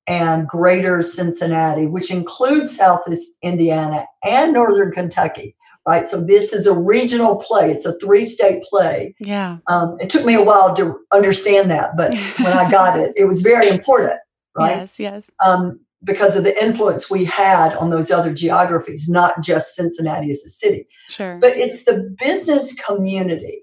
and 0.07 0.47
greater 0.47 1.01
Cincinnati, 1.03 1.85
which 1.85 2.11
includes 2.11 2.75
Southeast 2.75 3.37
Indiana 3.41 4.05
and 4.23 4.53
Northern 4.53 4.91
Kentucky, 4.91 5.55
right? 5.87 6.07
So 6.07 6.23
this 6.23 6.53
is 6.53 6.65
a 6.65 6.73
regional 6.73 7.37
play. 7.37 7.71
It's 7.71 7.85
a 7.85 7.97
three-state 7.99 8.63
play. 8.63 9.15
Yeah. 9.19 9.57
Um, 9.67 9.97
it 9.99 10.09
took 10.09 10.25
me 10.25 10.33
a 10.33 10.43
while 10.43 10.73
to 10.75 10.97
understand 11.13 11.69
that, 11.71 11.95
but 11.95 12.13
when 12.37 12.53
I 12.53 12.69
got 12.69 12.99
it, 12.99 13.13
it 13.15 13.25
was 13.25 13.41
very 13.41 13.67
important, 13.67 14.19
right? 14.57 14.77
Yes, 14.77 14.99
yes. 14.99 15.23
Um, 15.45 15.79
because 16.03 16.35
of 16.35 16.43
the 16.43 16.61
influence 16.61 17.11
we 17.11 17.25
had 17.25 17.75
on 17.75 17.91
those 17.91 18.09
other 18.09 18.33
geographies, 18.33 19.07
not 19.07 19.43
just 19.43 19.75
Cincinnati 19.75 20.31
as 20.31 20.43
a 20.43 20.49
city. 20.49 20.87
Sure. 21.09 21.37
But 21.39 21.57
it's 21.57 21.85
the 21.85 22.15
business 22.19 22.73
community 22.73 23.61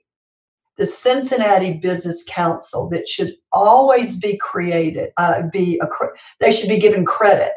the 0.79 0.87
Cincinnati 0.87 1.75
Business 1.75 2.25
Council 2.29 2.89
that 2.91 3.09
should 3.09 3.35
always 3.53 4.19
be 4.19 4.39
created, 4.39 5.11
uh, 5.17 5.43
be 5.53 5.81
a, 5.83 5.87
they 6.41 6.53
should 6.53 6.69
be 6.69 6.79
given 6.79 7.05
credit 7.05 7.53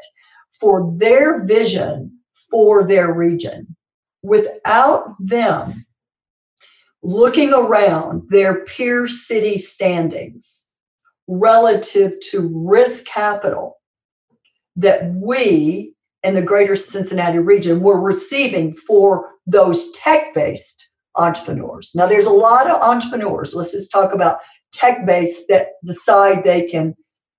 for 0.59 0.93
their 0.97 1.45
vision 1.45 2.17
for 2.49 2.85
their 2.85 3.13
region. 3.13 3.75
Without 4.23 5.15
them 5.19 5.85
looking 7.03 7.53
around 7.53 8.23
their 8.29 8.65
peer 8.65 9.07
city 9.07 9.57
standings 9.57 10.67
relative 11.27 12.13
to 12.31 12.51
risk 12.53 13.07
capital 13.07 13.77
that 14.75 15.11
we 15.15 15.93
in 16.23 16.35
the 16.35 16.41
greater 16.41 16.75
Cincinnati 16.75 17.39
region 17.39 17.81
were 17.81 17.99
receiving 17.99 18.73
for 18.73 19.31
those 19.47 19.91
tech 19.93 20.33
based 20.35 20.90
entrepreneurs. 21.15 21.91
Now, 21.93 22.07
there's 22.07 22.25
a 22.25 22.31
lot 22.31 22.69
of 22.69 22.81
entrepreneurs. 22.81 23.53
Let's 23.53 23.71
just 23.71 23.91
talk 23.91 24.13
about 24.13 24.39
tech 24.71 25.05
based 25.05 25.47
that 25.49 25.73
decide 25.85 26.43
they 26.43 26.67
can, 26.67 26.95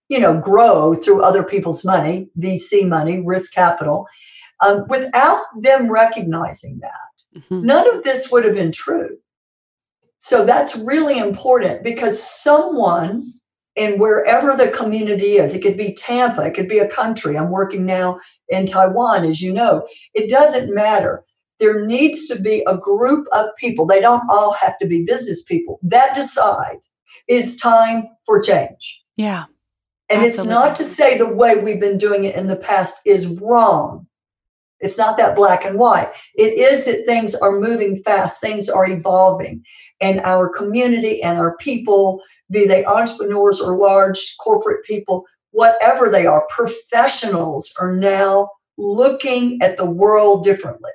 you 0.08 0.20
know, 0.20 0.38
grow 0.38 0.94
through 0.94 1.22
other 1.22 1.42
people's 1.42 1.84
money, 1.84 2.28
VC 2.38 2.86
money, 2.86 3.20
risk 3.20 3.54
capital, 3.54 4.06
um, 4.60 4.84
without 4.88 5.42
them 5.60 5.90
recognizing 5.90 6.78
that. 6.80 7.40
Mm-hmm. 7.40 7.66
None 7.66 7.96
of 7.96 8.04
this 8.04 8.30
would 8.30 8.44
have 8.44 8.54
been 8.54 8.72
true. 8.72 9.16
So 10.18 10.44
that's 10.44 10.76
really 10.76 11.18
important 11.18 11.82
because 11.82 12.22
someone 12.22 13.24
in 13.74 13.98
wherever 13.98 14.54
the 14.54 14.70
community 14.70 15.38
is, 15.38 15.54
it 15.54 15.62
could 15.62 15.76
be 15.76 15.94
Tampa, 15.94 16.42
it 16.42 16.54
could 16.54 16.68
be 16.68 16.78
a 16.78 16.88
country. 16.88 17.36
I'm 17.38 17.50
working 17.50 17.86
now 17.86 18.20
in 18.48 18.66
Taiwan, 18.66 19.24
as 19.24 19.40
you 19.40 19.52
know. 19.52 19.88
It 20.14 20.30
doesn't 20.30 20.74
matter 20.74 21.24
there 21.62 21.86
needs 21.86 22.26
to 22.26 22.40
be 22.40 22.64
a 22.66 22.76
group 22.76 23.28
of 23.30 23.46
people, 23.56 23.86
they 23.86 24.00
don't 24.00 24.28
all 24.28 24.52
have 24.54 24.76
to 24.80 24.86
be 24.86 25.04
business 25.04 25.44
people, 25.44 25.78
that 25.84 26.12
decide 26.12 26.78
it's 27.28 27.56
time 27.56 28.08
for 28.26 28.42
change. 28.42 29.00
Yeah. 29.16 29.44
And 30.10 30.22
absolutely. 30.22 30.26
it's 30.26 30.46
not 30.48 30.76
to 30.76 30.84
say 30.84 31.16
the 31.16 31.32
way 31.32 31.56
we've 31.56 31.80
been 31.80 31.98
doing 31.98 32.24
it 32.24 32.34
in 32.34 32.48
the 32.48 32.56
past 32.56 32.98
is 33.06 33.28
wrong. 33.28 34.08
It's 34.80 34.98
not 34.98 35.16
that 35.18 35.36
black 35.36 35.64
and 35.64 35.78
white. 35.78 36.10
It 36.34 36.54
is 36.58 36.86
that 36.86 37.06
things 37.06 37.36
are 37.36 37.60
moving 37.60 38.02
fast, 38.02 38.40
things 38.40 38.68
are 38.68 38.90
evolving, 38.90 39.64
and 40.00 40.20
our 40.22 40.48
community 40.48 41.22
and 41.22 41.38
our 41.38 41.56
people, 41.58 42.20
be 42.50 42.66
they 42.66 42.84
entrepreneurs 42.84 43.60
or 43.60 43.76
large 43.76 44.34
corporate 44.42 44.84
people, 44.84 45.26
whatever 45.52 46.10
they 46.10 46.26
are, 46.26 46.44
professionals 46.50 47.72
are 47.80 47.94
now 47.94 48.50
looking 48.76 49.62
at 49.62 49.76
the 49.76 49.86
world 49.86 50.42
differently 50.42 50.90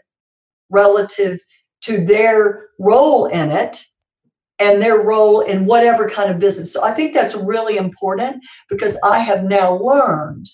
relative 0.70 1.40
to 1.82 2.04
their 2.04 2.70
role 2.80 3.26
in 3.26 3.52
it 3.52 3.84
and 4.60 4.82
their 4.82 5.02
role 5.02 5.42
in 5.42 5.66
whatever 5.66 6.10
kind 6.10 6.32
of 6.32 6.40
business. 6.40 6.74
So 6.74 6.84
I 6.84 6.92
think 6.92 7.14
that's 7.14 7.36
really 7.36 7.78
important 7.78 8.44
because 8.70 8.98
I 9.04 9.20
have 9.20 9.44
now 9.44 9.76
learned 9.76 10.50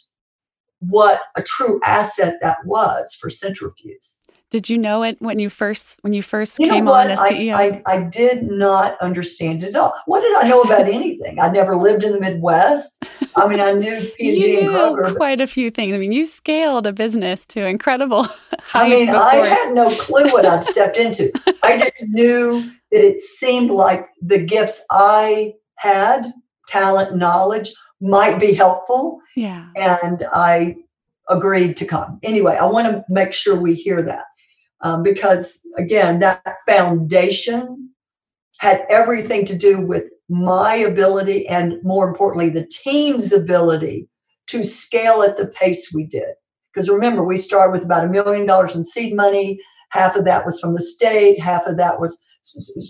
what 0.79 1.21
a 1.35 1.41
true 1.41 1.79
asset 1.83 2.39
that 2.41 2.57
was 2.65 3.13
for 3.13 3.29
Cintrifuse. 3.29 4.21
Did 4.53 4.69
you 4.69 4.77
know 4.77 5.01
it 5.01 5.19
when 5.19 5.39
you 5.39 5.49
first 5.49 5.97
when 6.03 6.13
you 6.13 6.21
first 6.21 6.59
you 6.59 6.69
came 6.69 6.87
on 6.87 7.09
as 7.09 7.17
CEO? 7.17 7.55
I, 7.55 7.81
I, 7.87 7.95
I, 7.95 8.03
did 8.03 8.43
not 8.43 8.95
understand 9.01 9.63
it 9.63 9.69
at 9.69 9.75
all. 9.75 9.95
What 10.05 10.21
did 10.21 10.35
I 10.35 10.47
know 10.47 10.61
about 10.61 10.87
anything? 10.87 11.39
I 11.39 11.49
never 11.49 11.75
lived 11.75 12.03
in 12.03 12.13
the 12.13 12.19
Midwest. 12.19 13.03
I 13.35 13.47
mean, 13.47 13.59
I 13.59 13.71
knew 13.71 14.11
P&G 14.17 14.59
and 14.59 14.69
Kroger. 14.69 15.15
Quite 15.15 15.41
a 15.41 15.47
few 15.47 15.71
things. 15.71 15.95
I 15.95 15.97
mean, 15.97 16.11
you 16.11 16.27
scaled 16.27 16.85
a 16.85 16.93
business 16.93 17.47
to 17.47 17.65
incredible 17.65 18.27
I 18.75 18.87
mean, 18.87 19.07
before. 19.07 19.23
I 19.23 19.35
had 19.37 19.73
no 19.73 19.95
clue 19.95 20.31
what 20.31 20.45
I'd 20.45 20.63
stepped 20.63 20.97
into. 20.97 21.31
I 21.63 21.79
just 21.79 22.07
knew 22.09 22.61
that 22.91 23.03
it 23.03 23.17
seemed 23.17 23.71
like 23.71 24.05
the 24.21 24.37
gifts 24.37 24.85
I 24.91 25.55
had, 25.77 26.31
talent, 26.67 27.17
knowledge, 27.17 27.73
might 28.01 28.39
be 28.39 28.53
helpful. 28.53 29.19
Yeah. 29.35 29.69
And 29.75 30.27
I 30.31 30.75
agreed 31.27 31.75
to 31.77 31.85
come. 31.85 32.19
Anyway, 32.21 32.55
I 32.55 32.65
want 32.65 32.85
to 32.85 33.03
make 33.09 33.33
sure 33.33 33.59
we 33.59 33.73
hear 33.73 34.03
that. 34.03 34.25
Um, 34.83 35.01
because 35.01 35.65
again, 35.77 36.19
that 36.19 36.43
foundation 36.67 37.89
had 38.59 38.85
everything 38.89 39.45
to 39.45 39.57
do 39.57 39.81
with 39.81 40.05
my 40.29 40.75
ability 40.75 41.47
and 41.47 41.81
more 41.83 42.07
importantly, 42.07 42.49
the 42.49 42.67
team's 42.67 43.33
ability 43.33 44.07
to 44.47 44.63
scale 44.63 45.23
at 45.23 45.37
the 45.37 45.47
pace 45.47 45.91
we 45.93 46.05
did. 46.05 46.35
Because 46.73 46.89
remember, 46.89 47.23
we 47.23 47.37
started 47.37 47.71
with 47.71 47.83
about 47.83 48.05
a 48.05 48.09
million 48.09 48.45
dollars 48.45 48.75
in 48.75 48.83
seed 48.83 49.15
money. 49.15 49.59
Half 49.89 50.15
of 50.15 50.25
that 50.25 50.45
was 50.45 50.59
from 50.59 50.73
the 50.73 50.81
state, 50.81 51.39
half 51.39 51.65
of 51.65 51.77
that 51.77 51.99
was 51.99 52.21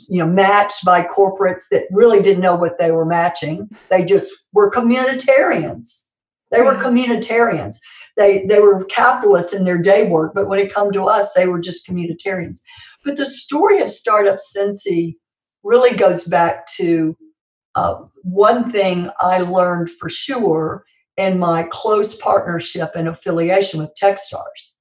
you 0.10 0.20
know 0.20 0.26
matched 0.26 0.84
by 0.84 1.04
corporates 1.04 1.70
that 1.70 1.84
really 1.92 2.22
didn't 2.22 2.42
know 2.42 2.56
what 2.56 2.80
they 2.80 2.92
were 2.92 3.06
matching. 3.06 3.70
They 3.90 4.04
just 4.04 4.34
were 4.54 4.72
communitarians. 4.72 6.08
They 6.52 6.62
were 6.62 6.76
communitarians. 6.76 7.78
They 8.16 8.46
they 8.46 8.60
were 8.60 8.86
capitalists 8.86 9.54
in 9.54 9.64
their 9.64 9.82
day 9.82 10.08
work, 10.08 10.34
but 10.36 10.48
when 10.48 10.60
it 10.60 10.74
come 10.74 10.92
to 10.92 11.06
us, 11.06 11.34
they 11.34 11.48
were 11.48 11.60
just 11.60 11.88
communitarians. 11.88 12.62
But 13.04 13.18
the 13.18 13.26
story 13.26 13.82
of 13.82 13.92
Startup 13.92 14.38
Cincy 14.38 15.16
really 15.64 15.96
goes 15.96 16.26
back 16.26 16.68
to 16.78 17.18
uh, 17.76 17.96
one 18.22 18.72
thing 18.72 19.10
I 19.20 19.40
learned 19.40 19.90
for 19.90 20.10
sure 20.10 20.86
in 21.18 21.40
my 21.40 21.64
close 21.72 22.16
partnership 22.18 22.92
and 22.96 23.08
affiliation 23.08 23.80
with 23.80 23.96
Techstars. 24.02 24.74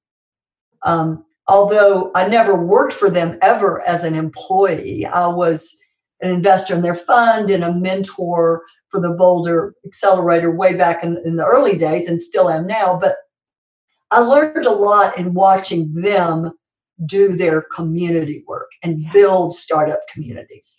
Um, 0.83 1.25
although 1.47 2.11
I 2.15 2.27
never 2.27 2.55
worked 2.55 2.93
for 2.93 3.09
them 3.09 3.37
ever 3.41 3.81
as 3.87 4.03
an 4.03 4.15
employee, 4.15 5.05
I 5.05 5.27
was 5.27 5.75
an 6.21 6.29
investor 6.31 6.75
in 6.75 6.81
their 6.81 6.95
fund 6.95 7.49
and 7.49 7.63
a 7.63 7.73
mentor 7.73 8.63
for 8.89 9.01
the 9.01 9.13
Boulder 9.13 9.73
Accelerator 9.85 10.51
way 10.51 10.75
back 10.75 11.03
in, 11.03 11.17
in 11.25 11.35
the 11.35 11.45
early 11.45 11.77
days 11.77 12.07
and 12.07 12.21
still 12.21 12.49
am 12.49 12.67
now. 12.67 12.97
But 12.99 13.17
I 14.13 14.19
learned 14.19 14.65
a 14.65 14.71
lot 14.71 15.17
in 15.17 15.33
watching 15.33 15.93
them 15.93 16.51
do 17.05 17.35
their 17.35 17.63
community 17.75 18.43
work 18.47 18.69
and 18.83 19.05
build 19.11 19.55
startup 19.55 19.99
communities. 20.13 20.77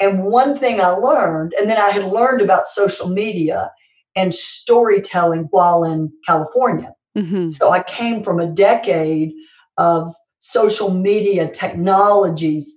And 0.00 0.24
one 0.24 0.58
thing 0.58 0.80
I 0.80 0.88
learned, 0.88 1.54
and 1.58 1.70
then 1.70 1.80
I 1.80 1.90
had 1.90 2.04
learned 2.04 2.40
about 2.40 2.66
social 2.66 3.08
media 3.08 3.70
and 4.16 4.34
storytelling 4.34 5.46
while 5.52 5.84
in 5.84 6.12
California. 6.26 6.92
Mm-hmm. 7.16 7.50
So 7.50 7.70
I 7.70 7.84
came 7.84 8.24
from 8.24 8.40
a 8.40 8.50
decade 8.50 9.32
of 9.76 10.12
social 10.40 10.92
media 10.92 11.48
technologies 11.48 12.68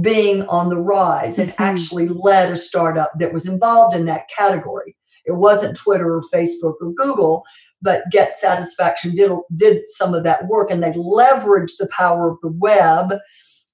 being 0.00 0.42
on 0.46 0.70
the 0.70 0.78
rise 0.78 1.38
and 1.38 1.50
mm-hmm. 1.50 1.62
actually 1.62 2.08
led 2.08 2.50
a 2.50 2.56
startup 2.56 3.12
that 3.20 3.32
was 3.32 3.46
involved 3.46 3.94
in 3.96 4.06
that 4.06 4.26
category. 4.36 4.96
It 5.24 5.36
wasn't 5.36 5.76
Twitter 5.76 6.16
or 6.16 6.22
Facebook 6.34 6.74
or 6.80 6.92
Google, 6.94 7.44
but 7.82 8.04
Get 8.10 8.32
Satisfaction 8.34 9.14
did, 9.14 9.30
did 9.56 9.82
some 9.86 10.14
of 10.14 10.24
that 10.24 10.46
work 10.46 10.70
and 10.70 10.82
they 10.82 10.92
leveraged 10.92 11.78
the 11.78 11.88
power 11.90 12.30
of 12.30 12.38
the 12.40 12.48
web 12.48 13.14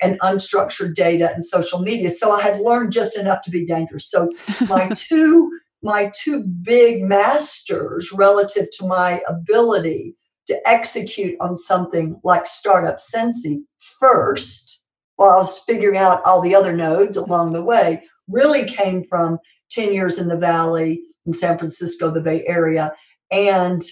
and 0.00 0.21
unstructured 0.21 0.95
data 0.95 1.33
and 1.33 1.45
social 1.45 1.81
media. 1.81 2.11
So 2.11 2.33
I 2.33 2.41
had 2.41 2.61
learned 2.61 2.93
just 2.93 3.17
enough 3.17 3.43
to 3.43 3.50
be 3.50 3.67
dangerous. 3.67 4.11
So 4.11 4.33
my 4.69 4.88
two 4.95 5.50
my 5.83 6.11
two 6.21 6.43
big 6.43 7.03
masters 7.03 8.11
relative 8.12 8.67
to 8.79 8.87
my 8.87 9.23
ability 9.29 10.17
to 10.49 10.69
execute 10.69 11.37
on 11.41 11.55
something 11.55 12.21
like 12.25 12.47
Startup 12.47 12.97
Cincy 12.97 13.61
first, 14.00 14.83
while 15.17 15.31
I 15.31 15.37
was 15.37 15.61
figuring 15.61 15.97
out 15.97 16.25
all 16.25 16.41
the 16.41 16.55
other 16.55 16.75
nodes 16.75 17.17
along 17.17 17.53
the 17.53 17.62
way, 17.62 18.03
really 18.29 18.65
came 18.65 19.05
from 19.09 19.38
10 19.71 19.93
years 19.93 20.19
in 20.19 20.29
the 20.29 20.37
Valley, 20.37 21.03
in 21.27 21.33
San 21.33 21.59
Francisco, 21.59 22.11
the 22.11 22.21
Bay 22.21 22.45
Area, 22.47 22.93
and 23.30 23.82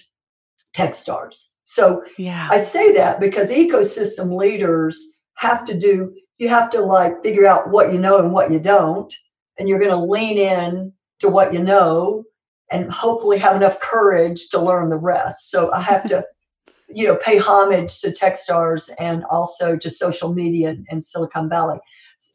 Techstars. 0.75 1.49
So 1.63 2.03
yeah. 2.17 2.47
I 2.51 2.57
say 2.57 2.93
that 2.93 3.19
because 3.19 3.51
ecosystem 3.51 4.37
leaders 4.37 4.99
have 5.37 5.65
to 5.65 5.77
do, 5.77 6.13
you 6.37 6.49
have 6.49 6.69
to 6.71 6.81
like 6.81 7.21
figure 7.23 7.45
out 7.45 7.71
what 7.71 7.91
you 7.91 7.99
know 7.99 8.19
and 8.19 8.31
what 8.31 8.51
you 8.51 8.59
don't. 8.59 9.13
And 9.59 9.67
you're 9.67 9.79
going 9.79 9.91
to 9.91 9.97
lean 9.97 10.37
in 10.37 10.93
to 11.19 11.29
what 11.29 11.53
you 11.53 11.63
know 11.63 12.23
and 12.71 12.91
hopefully 12.91 13.37
have 13.37 13.55
enough 13.55 13.79
courage 13.79 14.49
to 14.49 14.61
learn 14.61 14.89
the 14.89 14.97
rest. 14.97 15.49
So 15.49 15.73
I 15.73 15.81
have 15.81 16.07
to, 16.09 16.23
you 16.89 17.05
know, 17.05 17.15
pay 17.17 17.37
homage 17.37 17.99
to 18.01 18.09
Techstars 18.09 18.89
and 18.99 19.23
also 19.29 19.75
to 19.75 19.89
social 19.89 20.33
media 20.33 20.75
and 20.89 21.03
Silicon 21.03 21.49
Valley 21.49 21.79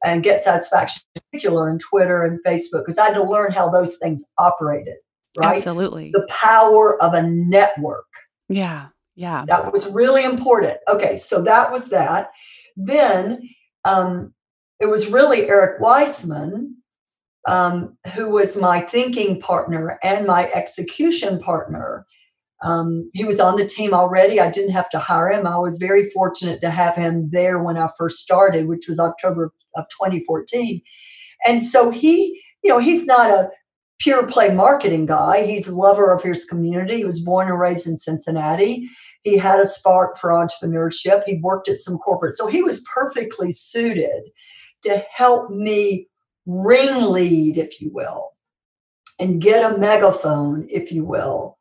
and 0.05 0.23
get 0.23 0.41
satisfaction, 0.41 1.03
in 1.15 1.23
particular 1.23 1.71
in 1.71 1.79
Twitter 1.79 2.23
and 2.23 2.39
Facebook, 2.45 2.83
because 2.83 2.99
I 2.99 3.07
had 3.07 3.15
to 3.15 3.23
learn 3.23 3.53
how 3.53 3.69
those 3.69 3.97
things 3.97 4.25
operated, 4.39 4.97
right? 5.37 5.57
Absolutely. 5.57 6.11
The 6.13 6.27
power 6.29 7.03
of 7.03 7.15
a 7.15 7.23
network. 7.23 8.07
Yeah. 8.49 8.89
Yeah. 9.15 9.45
That 9.47 9.73
was 9.73 9.87
really 9.89 10.25
important. 10.25 10.79
Okay. 10.89 11.17
So 11.17 11.43
that 11.43 11.71
was 11.71 11.91
that. 11.91 12.31
Then 12.77 13.49
um, 13.85 14.33
it 14.81 14.87
was 14.87 15.09
really 15.09 15.49
Eric 15.49 15.81
Weissman 15.81 16.83
um, 17.47 17.97
who 18.15 18.31
was 18.31 18.57
my 18.57 18.81
thinking 18.81 19.41
partner 19.41 19.99
and 20.03 20.27
my 20.27 20.51
execution 20.53 21.41
partner. 21.41 22.07
Um, 22.63 23.11
he 23.13 23.25
was 23.25 23.41
on 23.41 23.57
the 23.57 23.67
team 23.67 23.93
already. 23.93 24.39
I 24.39 24.51
didn't 24.51 24.73
have 24.73 24.89
to 24.91 24.99
hire 24.99 25.33
him. 25.33 25.47
I 25.47 25.59
was 25.59 25.79
very 25.79 26.09
fortunate 26.11 26.61
to 26.61 26.71
have 26.71 26.95
him 26.95 27.29
there 27.33 27.63
when 27.63 27.77
I 27.77 27.89
first 27.99 28.21
started, 28.21 28.69
which 28.69 28.87
was 28.89 29.01
October 29.01 29.53
of 29.75 29.85
2014. 30.01 30.81
And 31.45 31.63
so 31.63 31.91
he, 31.91 32.41
you 32.63 32.71
know, 32.71 32.79
he's 32.79 33.07
not 33.07 33.31
a 33.31 33.51
pure 34.03 34.27
play 34.27 34.53
marketing 34.53 35.07
guy. 35.07 35.45
He's 35.45 35.69
a 35.69 35.75
lover 35.75 36.13
of 36.13 36.23
his 36.23 36.45
community. 36.45 36.99
He 36.99 37.05
was 37.05 37.21
born 37.21 37.49
and 37.49 37.59
raised 37.59 37.87
in 37.87 37.97
Cincinnati. 37.97 38.89
He 39.23 39.39
had 39.39 39.61
a 39.61 39.65
spark 39.65 40.19
for 40.19 40.31
entrepreneurship. 40.31 41.23
He 41.25 41.39
worked 41.39 41.69
at 41.69 41.77
some 41.77 41.99
corporate. 41.99 42.35
So 42.35 42.49
he 42.49 42.63
was 42.63 42.85
perfectly 42.93 43.53
suited 43.53 44.25
to 44.83 45.05
help 45.15 45.51
me 45.51 46.09
ringlead, 46.47 47.59
if 47.59 47.81
you 47.81 47.91
will, 47.93 48.31
and 49.21 49.41
get 49.41 49.73
a 49.73 49.79
megaphone, 49.79 50.67
if 50.69 50.91
you 50.91 51.05
will, 51.05 51.59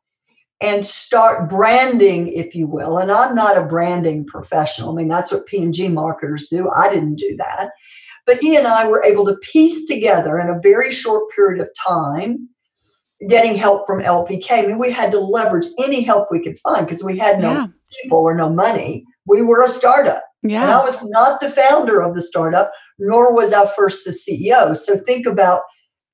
and 0.60 0.84
start 0.84 1.48
branding, 1.48 2.26
if 2.26 2.56
you 2.56 2.66
will. 2.66 2.98
And 2.98 3.12
I'm 3.12 3.36
not 3.36 3.56
a 3.56 3.64
branding 3.64 4.26
professional. 4.26 4.90
I 4.90 4.94
mean, 4.96 5.08
that's 5.08 5.30
what 5.30 5.46
P&G 5.46 5.88
marketers 5.88 6.48
do. 6.48 6.68
I 6.70 6.92
didn't 6.92 7.16
do 7.16 7.36
that. 7.36 7.70
But 8.26 8.38
he 8.40 8.56
and 8.56 8.66
I 8.66 8.88
were 8.88 9.02
able 9.04 9.26
to 9.26 9.36
piece 9.36 9.86
together 9.86 10.38
in 10.38 10.48
a 10.48 10.60
very 10.60 10.92
short 10.92 11.24
period 11.34 11.60
of 11.60 11.68
time, 11.86 12.48
getting 13.28 13.56
help 13.56 13.86
from 13.86 14.02
LPK. 14.02 14.50
I 14.50 14.66
mean, 14.66 14.78
we 14.78 14.92
had 14.92 15.10
to 15.12 15.20
leverage 15.20 15.66
any 15.78 16.02
help 16.02 16.28
we 16.30 16.42
could 16.42 16.58
find 16.60 16.86
because 16.86 17.02
we 17.02 17.18
had 17.18 17.40
no 17.40 17.52
yeah. 17.52 17.66
people 18.02 18.18
or 18.18 18.34
no 18.34 18.48
money. 18.48 19.04
We 19.26 19.42
were 19.42 19.64
a 19.64 19.68
startup. 19.68 20.22
Yeah. 20.42 20.62
And 20.62 20.72
I 20.72 20.84
was 20.84 21.04
not 21.04 21.40
the 21.40 21.50
founder 21.50 22.00
of 22.00 22.14
the 22.14 22.22
startup, 22.22 22.72
nor 22.98 23.34
was 23.34 23.52
I 23.52 23.66
first 23.74 24.04
the 24.04 24.10
CEO. 24.10 24.76
So 24.76 24.96
think 24.98 25.26
about 25.26 25.62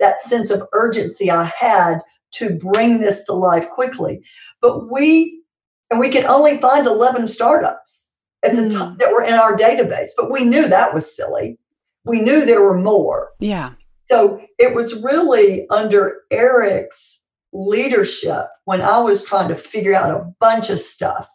that 0.01 0.21
sense 0.21 0.51
of 0.51 0.63
urgency 0.73 1.31
I 1.31 1.51
had 1.59 2.01
to 2.33 2.51
bring 2.51 3.01
this 3.01 3.25
to 3.27 3.33
life 3.33 3.69
quickly. 3.71 4.23
But 4.61 4.91
we, 4.91 5.43
and 5.91 5.99
we 5.99 6.11
could 6.11 6.25
only 6.25 6.59
find 6.61 6.87
11 6.87 7.29
startups 7.29 8.13
at 8.45 8.55
the 8.55 8.63
mm. 8.63 8.73
time 8.73 8.97
that 8.99 9.13
were 9.13 9.23
in 9.23 9.35
our 9.35 9.57
database, 9.57 10.11
but 10.17 10.31
we 10.31 10.45
knew 10.45 10.69
that 10.69 10.95
was 10.95 11.15
silly. 11.15 11.59
We 12.05 12.21
knew 12.21 12.45
there 12.45 12.63
were 12.63 12.79
more. 12.79 13.31
Yeah. 13.41 13.73
So 14.07 14.41
it 14.59 14.75
was 14.75 15.03
really 15.03 15.69
under 15.69 16.23
Eric's 16.31 17.23
leadership 17.53 18.47
when 18.65 18.81
I 18.81 18.99
was 18.99 19.25
trying 19.25 19.49
to 19.49 19.55
figure 19.55 19.95
out 19.95 20.11
a 20.11 20.25
bunch 20.41 20.71
of 20.71 20.79
stuff 20.79 21.29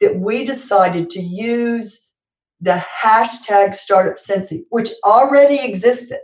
that 0.00 0.18
we 0.18 0.44
decided 0.44 1.10
to 1.10 1.22
use 1.22 2.12
the 2.60 2.82
hashtag 3.02 3.74
startup 3.74 4.16
cincy, 4.16 4.62
which 4.70 4.90
already 5.04 5.58
existed. 5.58 6.20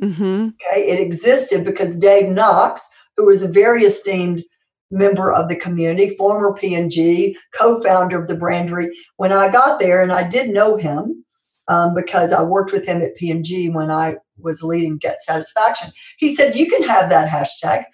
Mm-hmm. 0.00 0.48
Okay, 0.48 0.88
it 0.88 1.00
existed 1.00 1.64
because 1.64 1.98
Dave 1.98 2.28
Knox, 2.28 2.88
who 3.16 3.26
was 3.26 3.42
a 3.42 3.52
very 3.52 3.84
esteemed 3.84 4.42
member 4.90 5.32
of 5.32 5.48
the 5.48 5.56
community, 5.56 6.14
former 6.16 6.54
P&G, 6.54 7.36
co-founder 7.54 8.20
of 8.20 8.28
the 8.28 8.36
brandery. 8.36 8.88
When 9.16 9.32
I 9.32 9.50
got 9.50 9.80
there, 9.80 10.02
and 10.02 10.12
I 10.12 10.28
did 10.28 10.50
know 10.50 10.76
him 10.76 11.23
um, 11.68 11.94
because 11.94 12.32
I 12.32 12.42
worked 12.42 12.72
with 12.72 12.86
him 12.86 13.02
at 13.02 13.16
P&G 13.16 13.70
when 13.70 13.90
I 13.90 14.16
was 14.38 14.62
leading 14.62 14.98
Get 14.98 15.22
Satisfaction. 15.22 15.92
He 16.18 16.34
said, 16.34 16.56
"You 16.56 16.68
can 16.68 16.82
have 16.82 17.10
that 17.10 17.28
hashtag, 17.28 17.84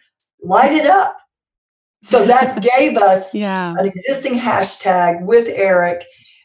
light 0.43 0.73
it 0.73 0.87
up." 0.87 1.17
So 2.03 2.25
that 2.27 2.63
gave 2.79 2.97
us 2.97 3.35
yeah. 3.35 3.75
an 3.79 3.87
existing 3.87 4.35
hashtag 4.35 5.23
with 5.23 5.49
Eric, 5.49 6.05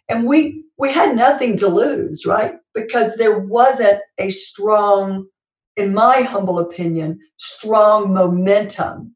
and 0.10 0.26
we 0.26 0.64
we 0.78 0.92
had 0.92 1.16
nothing 1.16 1.58
to 1.58 1.68
lose, 1.68 2.26
right? 2.26 2.56
Because 2.74 3.16
there 3.16 3.40
wasn't 3.40 4.02
a 4.18 4.30
strong, 4.30 5.28
in 5.78 5.94
my 5.94 6.22
humble 6.22 6.60
opinion, 6.60 7.20
strong 7.38 8.14
momentum. 8.14 9.16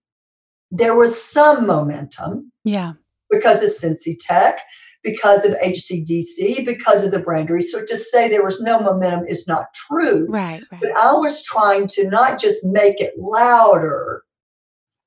There 0.71 0.95
was 0.95 1.21
some 1.21 1.67
momentum. 1.67 2.51
Yeah. 2.63 2.93
Because 3.29 3.61
of 3.61 3.69
Cincy 3.69 4.15
Tech, 4.19 4.61
because 5.03 5.45
of 5.45 5.53
HCDC, 5.59 6.65
because 6.65 7.05
of 7.05 7.11
the 7.11 7.21
brandery. 7.21 7.63
So 7.63 7.85
to 7.85 7.97
say 7.97 8.27
there 8.27 8.43
was 8.43 8.61
no 8.61 8.79
momentum 8.79 9.27
is 9.27 9.47
not 9.47 9.73
true. 9.73 10.27
Right, 10.29 10.61
right. 10.71 10.81
But 10.81 10.97
I 10.97 11.13
was 11.13 11.43
trying 11.43 11.87
to 11.89 12.09
not 12.09 12.39
just 12.39 12.65
make 12.65 12.99
it 12.99 13.13
louder, 13.17 14.23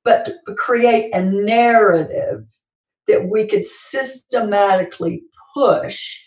but 0.05 0.35
create 0.57 1.15
a 1.15 1.23
narrative 1.23 2.47
that 3.09 3.29
we 3.29 3.47
could 3.47 3.65
systematically 3.65 5.23
push 5.55 6.21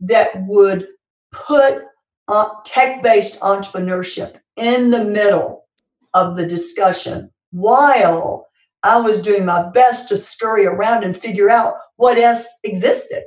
that 0.00 0.30
would 0.46 0.88
put 1.30 1.84
uh, 2.28 2.48
tech 2.64 3.02
based 3.02 3.40
entrepreneurship 3.40 4.36
in 4.56 4.90
the 4.90 5.04
middle 5.04 5.66
of 6.14 6.36
the 6.36 6.46
discussion 6.46 7.30
while 7.50 8.46
I 8.82 9.00
was 9.00 9.22
doing 9.22 9.44
my 9.44 9.68
best 9.70 10.08
to 10.08 10.16
scurry 10.16 10.66
around 10.66 11.04
and 11.04 11.16
figure 11.16 11.50
out 11.50 11.74
what 11.96 12.18
else 12.18 12.46
existed 12.64 13.24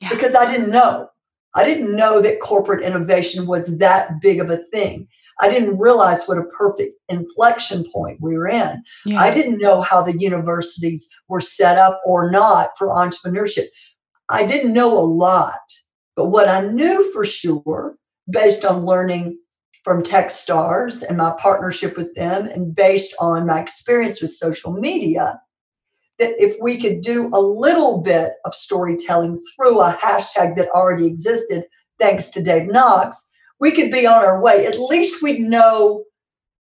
yeah. 0.00 0.10
because 0.10 0.34
I 0.34 0.50
didn't 0.50 0.70
know. 0.70 1.08
I 1.54 1.64
didn't 1.64 1.94
know 1.94 2.20
that 2.20 2.40
corporate 2.40 2.84
innovation 2.84 3.46
was 3.46 3.78
that 3.78 4.20
big 4.20 4.40
of 4.40 4.50
a 4.50 4.64
thing. 4.72 5.08
I 5.40 5.48
didn't 5.48 5.78
realize 5.78 6.26
what 6.26 6.38
a 6.38 6.44
perfect 6.44 6.98
inflection 7.08 7.84
point 7.92 8.18
we 8.20 8.36
were 8.36 8.48
in. 8.48 8.82
Yeah. 9.04 9.20
I 9.20 9.32
didn't 9.32 9.58
know 9.58 9.80
how 9.80 10.02
the 10.02 10.18
universities 10.18 11.08
were 11.28 11.40
set 11.40 11.78
up 11.78 12.00
or 12.06 12.30
not 12.30 12.70
for 12.78 12.88
entrepreneurship. 12.88 13.66
I 14.28 14.46
didn't 14.46 14.72
know 14.72 14.96
a 14.96 15.00
lot, 15.00 15.60
but 16.16 16.26
what 16.26 16.48
I 16.48 16.62
knew 16.62 17.12
for 17.12 17.24
sure, 17.24 17.96
based 18.30 18.64
on 18.64 18.86
learning 18.86 19.38
from 19.84 20.02
Techstars 20.02 21.02
and 21.06 21.16
my 21.16 21.34
partnership 21.40 21.96
with 21.96 22.14
them, 22.14 22.46
and 22.46 22.74
based 22.74 23.14
on 23.18 23.46
my 23.46 23.60
experience 23.60 24.20
with 24.20 24.30
social 24.30 24.72
media, 24.72 25.40
that 26.18 26.34
if 26.38 26.56
we 26.60 26.80
could 26.80 27.00
do 27.00 27.30
a 27.34 27.40
little 27.40 28.00
bit 28.02 28.34
of 28.44 28.54
storytelling 28.54 29.38
through 29.56 29.80
a 29.80 29.92
hashtag 29.92 30.56
that 30.56 30.68
already 30.68 31.06
existed, 31.06 31.64
thanks 31.98 32.30
to 32.30 32.42
Dave 32.42 32.68
Knox, 32.68 33.32
we 33.58 33.72
could 33.72 33.90
be 33.90 34.06
on 34.06 34.24
our 34.24 34.40
way. 34.40 34.66
At 34.66 34.78
least 34.78 35.22
we'd 35.22 35.40
know 35.40 36.04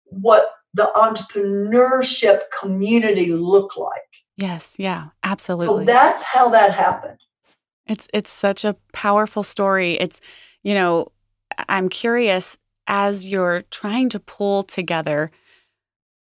what 0.05 0.49
the 0.73 0.89
entrepreneurship 0.95 2.41
community 2.60 3.34
looked 3.34 3.77
like. 3.77 4.01
Yes, 4.38 4.75
yeah, 4.77 5.07
absolutely. 5.23 5.86
So 5.86 5.91
that's 5.91 6.23
how 6.23 6.49
that 6.49 6.73
happened. 6.73 7.19
It's 7.88 8.07
it's 8.13 8.31
such 8.31 8.63
a 8.63 8.75
powerful 8.93 9.43
story. 9.43 9.93
It's, 9.93 10.21
you 10.63 10.73
know, 10.73 11.12
I'm 11.67 11.89
curious 11.89 12.57
as 12.87 13.29
you're 13.29 13.63
trying 13.71 14.09
to 14.09 14.19
pull 14.19 14.63
together 14.63 15.31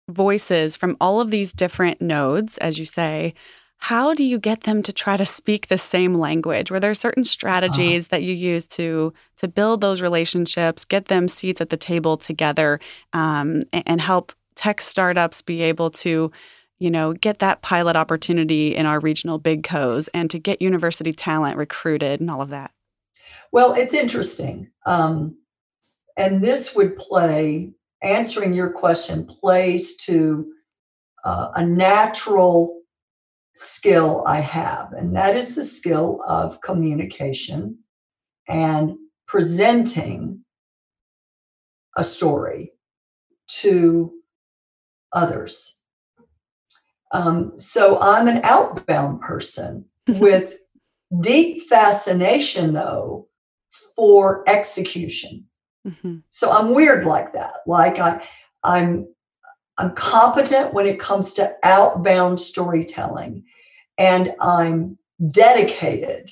voices 0.08 0.76
from 0.76 0.96
all 1.00 1.20
of 1.20 1.30
these 1.30 1.52
different 1.52 2.00
nodes, 2.00 2.58
as 2.58 2.78
you 2.78 2.84
say, 2.84 3.34
how 3.78 4.12
do 4.12 4.24
you 4.24 4.38
get 4.38 4.62
them 4.62 4.82
to 4.82 4.92
try 4.92 5.16
to 5.16 5.24
speak 5.24 5.68
the 5.68 5.78
same 5.78 6.14
language? 6.14 6.70
Were 6.70 6.80
there 6.80 6.94
certain 6.94 7.22
uh-huh. 7.22 7.28
strategies 7.28 8.06
uh 8.06 8.08
that 8.10 8.22
you 8.22 8.34
use 8.34 8.66
to 8.68 9.12
to 9.36 9.48
build 9.48 9.80
those 9.80 10.00
relationships, 10.00 10.84
get 10.84 11.06
them 11.06 11.28
seats 11.28 11.60
at 11.60 11.70
the 11.70 11.76
table 11.76 12.16
together, 12.16 12.80
um, 13.12 13.62
and, 13.72 13.84
and 13.86 14.00
help 14.00 14.32
tech 14.56 14.80
startups 14.80 15.42
be 15.42 15.62
able 15.62 15.90
to, 15.90 16.32
you 16.80 16.90
know, 16.90 17.12
get 17.12 17.38
that 17.38 17.62
pilot 17.62 17.94
opportunity 17.94 18.74
in 18.74 18.84
our 18.84 18.98
regional 18.98 19.38
big 19.38 19.62
co's 19.62 20.08
and 20.08 20.28
to 20.30 20.38
get 20.40 20.60
university 20.60 21.12
talent 21.12 21.56
recruited 21.56 22.20
and 22.20 22.30
all 22.30 22.42
of 22.42 22.48
that? 22.48 22.72
Well, 23.52 23.74
it's 23.74 23.94
interesting. 23.94 24.70
Um, 24.84 25.36
and 26.18 26.42
this 26.42 26.74
would 26.74 26.96
play, 26.98 27.70
answering 28.02 28.52
your 28.52 28.70
question, 28.70 29.24
plays 29.24 29.96
to 29.98 30.52
uh, 31.24 31.50
a 31.54 31.64
natural 31.64 32.82
skill 33.54 34.24
I 34.26 34.40
have, 34.40 34.92
and 34.92 35.14
that 35.14 35.36
is 35.36 35.54
the 35.54 35.62
skill 35.62 36.20
of 36.26 36.60
communication 36.60 37.78
and 38.48 38.96
presenting 39.28 40.44
a 41.96 42.02
story 42.02 42.72
to 43.60 44.12
others. 45.12 45.78
Um, 47.12 47.52
so 47.58 47.98
I'm 48.00 48.26
an 48.26 48.40
outbound 48.42 49.20
person 49.20 49.84
with 50.08 50.58
deep 51.20 51.68
fascination, 51.68 52.72
though, 52.72 53.28
for 53.94 54.42
execution. 54.48 55.44
Mm-hmm. 55.86 56.18
So 56.30 56.50
I'm 56.50 56.74
weird 56.74 57.06
like 57.06 57.32
that. 57.34 57.56
Like 57.66 57.98
I, 57.98 58.22
I'm, 58.62 59.06
I'm 59.78 59.94
competent 59.94 60.74
when 60.74 60.86
it 60.86 60.98
comes 60.98 61.34
to 61.34 61.54
outbound 61.62 62.40
storytelling, 62.40 63.44
and 63.96 64.34
I'm 64.40 64.98
dedicated 65.30 66.30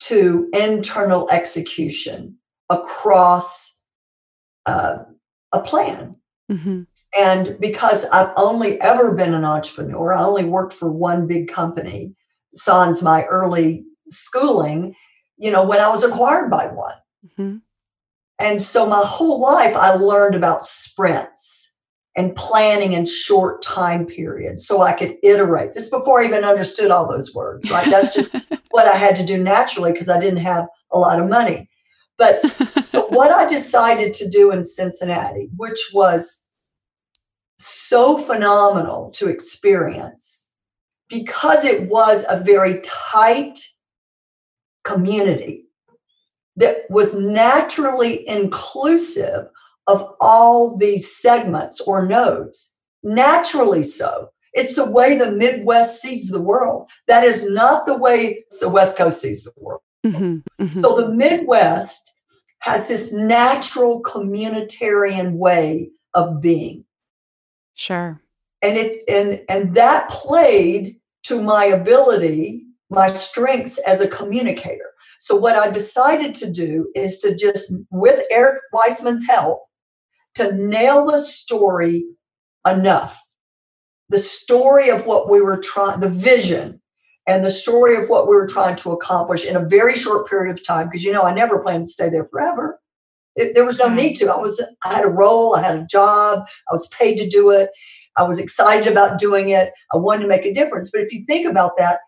to 0.00 0.48
internal 0.52 1.28
execution 1.30 2.36
across 2.70 3.82
uh, 4.66 4.98
a 5.52 5.60
plan. 5.60 6.16
Mm-hmm. 6.50 6.82
And 7.18 7.56
because 7.60 8.08
I've 8.10 8.32
only 8.36 8.80
ever 8.80 9.14
been 9.16 9.34
an 9.34 9.44
entrepreneur, 9.44 10.12
I 10.12 10.22
only 10.22 10.44
worked 10.44 10.72
for 10.72 10.90
one 10.90 11.26
big 11.26 11.48
company, 11.48 12.14
sans 12.54 13.02
my 13.02 13.24
early 13.24 13.84
schooling, 14.10 14.94
you 15.36 15.50
know, 15.50 15.64
when 15.64 15.80
I 15.80 15.88
was 15.88 16.04
acquired 16.04 16.50
by 16.50 16.66
one. 16.66 16.94
Mm-hmm. 17.26 17.56
And 18.38 18.62
so 18.62 18.86
my 18.86 19.02
whole 19.04 19.40
life, 19.40 19.74
I 19.74 19.94
learned 19.94 20.34
about 20.34 20.66
sprints 20.66 21.74
and 22.16 22.34
planning 22.34 22.94
in 22.94 23.06
short 23.06 23.62
time 23.62 24.06
periods 24.06 24.66
so 24.66 24.82
I 24.82 24.92
could 24.92 25.16
iterate. 25.22 25.74
This 25.74 25.90
before 25.90 26.20
I 26.20 26.26
even 26.26 26.44
understood 26.44 26.90
all 26.90 27.08
those 27.08 27.34
words, 27.34 27.70
right? 27.70 27.88
That's 27.90 28.14
just 28.14 28.34
what 28.70 28.86
I 28.86 28.96
had 28.96 29.16
to 29.16 29.26
do 29.26 29.42
naturally 29.42 29.92
because 29.92 30.08
I 30.08 30.20
didn't 30.20 30.38
have 30.38 30.66
a 30.92 30.98
lot 30.98 31.20
of 31.20 31.28
money. 31.28 31.68
But, 32.18 32.42
but 32.92 33.10
what 33.12 33.30
I 33.30 33.48
decided 33.48 34.14
to 34.14 34.28
do 34.28 34.50
in 34.50 34.64
Cincinnati, 34.64 35.48
which 35.56 35.80
was 35.92 36.46
so 37.58 38.18
phenomenal 38.18 39.10
to 39.12 39.28
experience 39.28 40.50
because 41.08 41.64
it 41.64 41.88
was 41.88 42.24
a 42.28 42.40
very 42.40 42.80
tight 42.82 43.58
community 44.84 45.65
that 46.56 46.90
was 46.90 47.14
naturally 47.14 48.28
inclusive 48.28 49.46
of 49.86 50.14
all 50.20 50.76
these 50.76 51.14
segments 51.14 51.80
or 51.80 52.06
nodes. 52.06 52.76
Naturally 53.02 53.82
so. 53.82 54.30
It's 54.52 54.74
the 54.74 54.90
way 54.90 55.16
the 55.16 55.30
Midwest 55.30 56.00
sees 56.00 56.28
the 56.28 56.40
world. 56.40 56.90
That 57.06 57.24
is 57.24 57.48
not 57.50 57.86
the 57.86 57.98
way 57.98 58.44
the 58.60 58.70
West 58.70 58.96
Coast 58.96 59.20
sees 59.20 59.44
the 59.44 59.52
world. 59.58 59.82
Mm-hmm, 60.04 60.62
mm-hmm. 60.62 60.80
So 60.80 60.96
the 60.96 61.10
Midwest 61.10 62.14
has 62.60 62.88
this 62.88 63.12
natural 63.12 64.02
communitarian 64.02 65.32
way 65.34 65.90
of 66.14 66.40
being. 66.40 66.84
Sure. 67.74 68.20
And 68.62 68.78
it 68.78 69.02
and 69.08 69.42
and 69.48 69.76
that 69.76 70.08
played 70.08 70.96
to 71.24 71.42
my 71.42 71.66
ability, 71.66 72.64
my 72.88 73.08
strengths 73.08 73.78
as 73.78 74.00
a 74.00 74.08
communicator. 74.08 74.90
So 75.20 75.36
what 75.36 75.56
I 75.56 75.70
decided 75.70 76.34
to 76.36 76.50
do 76.50 76.90
is 76.94 77.18
to 77.20 77.34
just, 77.34 77.72
with 77.90 78.24
Eric 78.30 78.62
Weissman's 78.72 79.26
help, 79.26 79.62
to 80.34 80.52
nail 80.54 81.06
the 81.06 81.18
story 81.18 82.04
enough. 82.66 83.22
The 84.08 84.18
story 84.18 84.88
of 84.88 85.06
what 85.06 85.30
we 85.30 85.40
were 85.40 85.58
trying, 85.58 86.00
the 86.00 86.08
vision, 86.08 86.80
and 87.26 87.44
the 87.44 87.50
story 87.50 87.96
of 87.96 88.08
what 88.08 88.28
we 88.28 88.36
were 88.36 88.46
trying 88.46 88.76
to 88.76 88.92
accomplish 88.92 89.44
in 89.44 89.56
a 89.56 89.68
very 89.68 89.96
short 89.96 90.28
period 90.28 90.56
of 90.56 90.64
time. 90.64 90.88
Because 90.88 91.02
you 91.02 91.12
know, 91.12 91.22
I 91.22 91.34
never 91.34 91.62
planned 91.62 91.86
to 91.86 91.92
stay 91.92 92.08
there 92.08 92.28
forever. 92.30 92.78
It, 93.34 93.54
there 93.54 93.64
was 93.64 93.78
no 93.78 93.88
need 93.88 94.14
to. 94.14 94.32
I 94.32 94.38
was, 94.38 94.62
I 94.84 94.94
had 94.94 95.04
a 95.04 95.10
role, 95.10 95.56
I 95.56 95.62
had 95.62 95.78
a 95.78 95.86
job, 95.90 96.46
I 96.68 96.72
was 96.72 96.88
paid 96.88 97.16
to 97.16 97.28
do 97.28 97.50
it. 97.50 97.70
I 98.16 98.22
was 98.22 98.38
excited 98.38 98.90
about 98.90 99.18
doing 99.18 99.50
it. 99.50 99.72
I 99.92 99.98
wanted 99.98 100.22
to 100.22 100.28
make 100.28 100.46
a 100.46 100.54
difference. 100.54 100.90
But 100.90 101.02
if 101.02 101.12
you 101.12 101.24
think 101.26 101.46
about 101.46 101.76
that, 101.76 102.00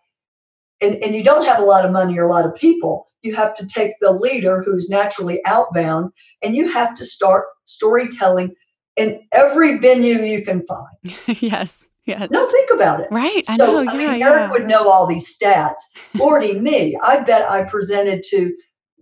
and, 0.81 0.95
and 1.03 1.15
you 1.15 1.23
don't 1.23 1.45
have 1.45 1.59
a 1.59 1.65
lot 1.65 1.85
of 1.85 1.91
money 1.91 2.17
or 2.17 2.27
a 2.27 2.31
lot 2.31 2.45
of 2.45 2.55
people, 2.55 3.07
you 3.21 3.35
have 3.35 3.53
to 3.55 3.67
take 3.67 3.93
the 4.01 4.11
leader 4.11 4.63
who's 4.63 4.89
naturally 4.89 5.41
outbound 5.45 6.11
and 6.41 6.55
you 6.55 6.71
have 6.71 6.95
to 6.97 7.05
start 7.05 7.45
storytelling 7.65 8.55
in 8.95 9.21
every 9.33 9.77
venue 9.77 10.21
you 10.21 10.43
can 10.43 10.65
find. 10.65 11.15
yes. 11.41 11.85
Yeah. 12.05 12.25
No, 12.31 12.49
think 12.49 12.71
about 12.71 13.01
it. 13.01 13.07
Right. 13.11 13.45
So, 13.45 13.53
I 13.53 13.57
know. 13.57 13.81
Yeah, 13.81 13.91
I 13.91 13.97
mean, 13.97 14.23
Eric 14.23 14.51
would 14.51 14.67
know 14.67 14.89
all 14.89 15.05
these 15.05 15.37
stats. 15.37 15.79
Lordy 16.15 16.59
me, 16.59 16.97
I 17.03 17.21
bet 17.21 17.49
I 17.49 17.65
presented 17.65 18.23
to, 18.29 18.51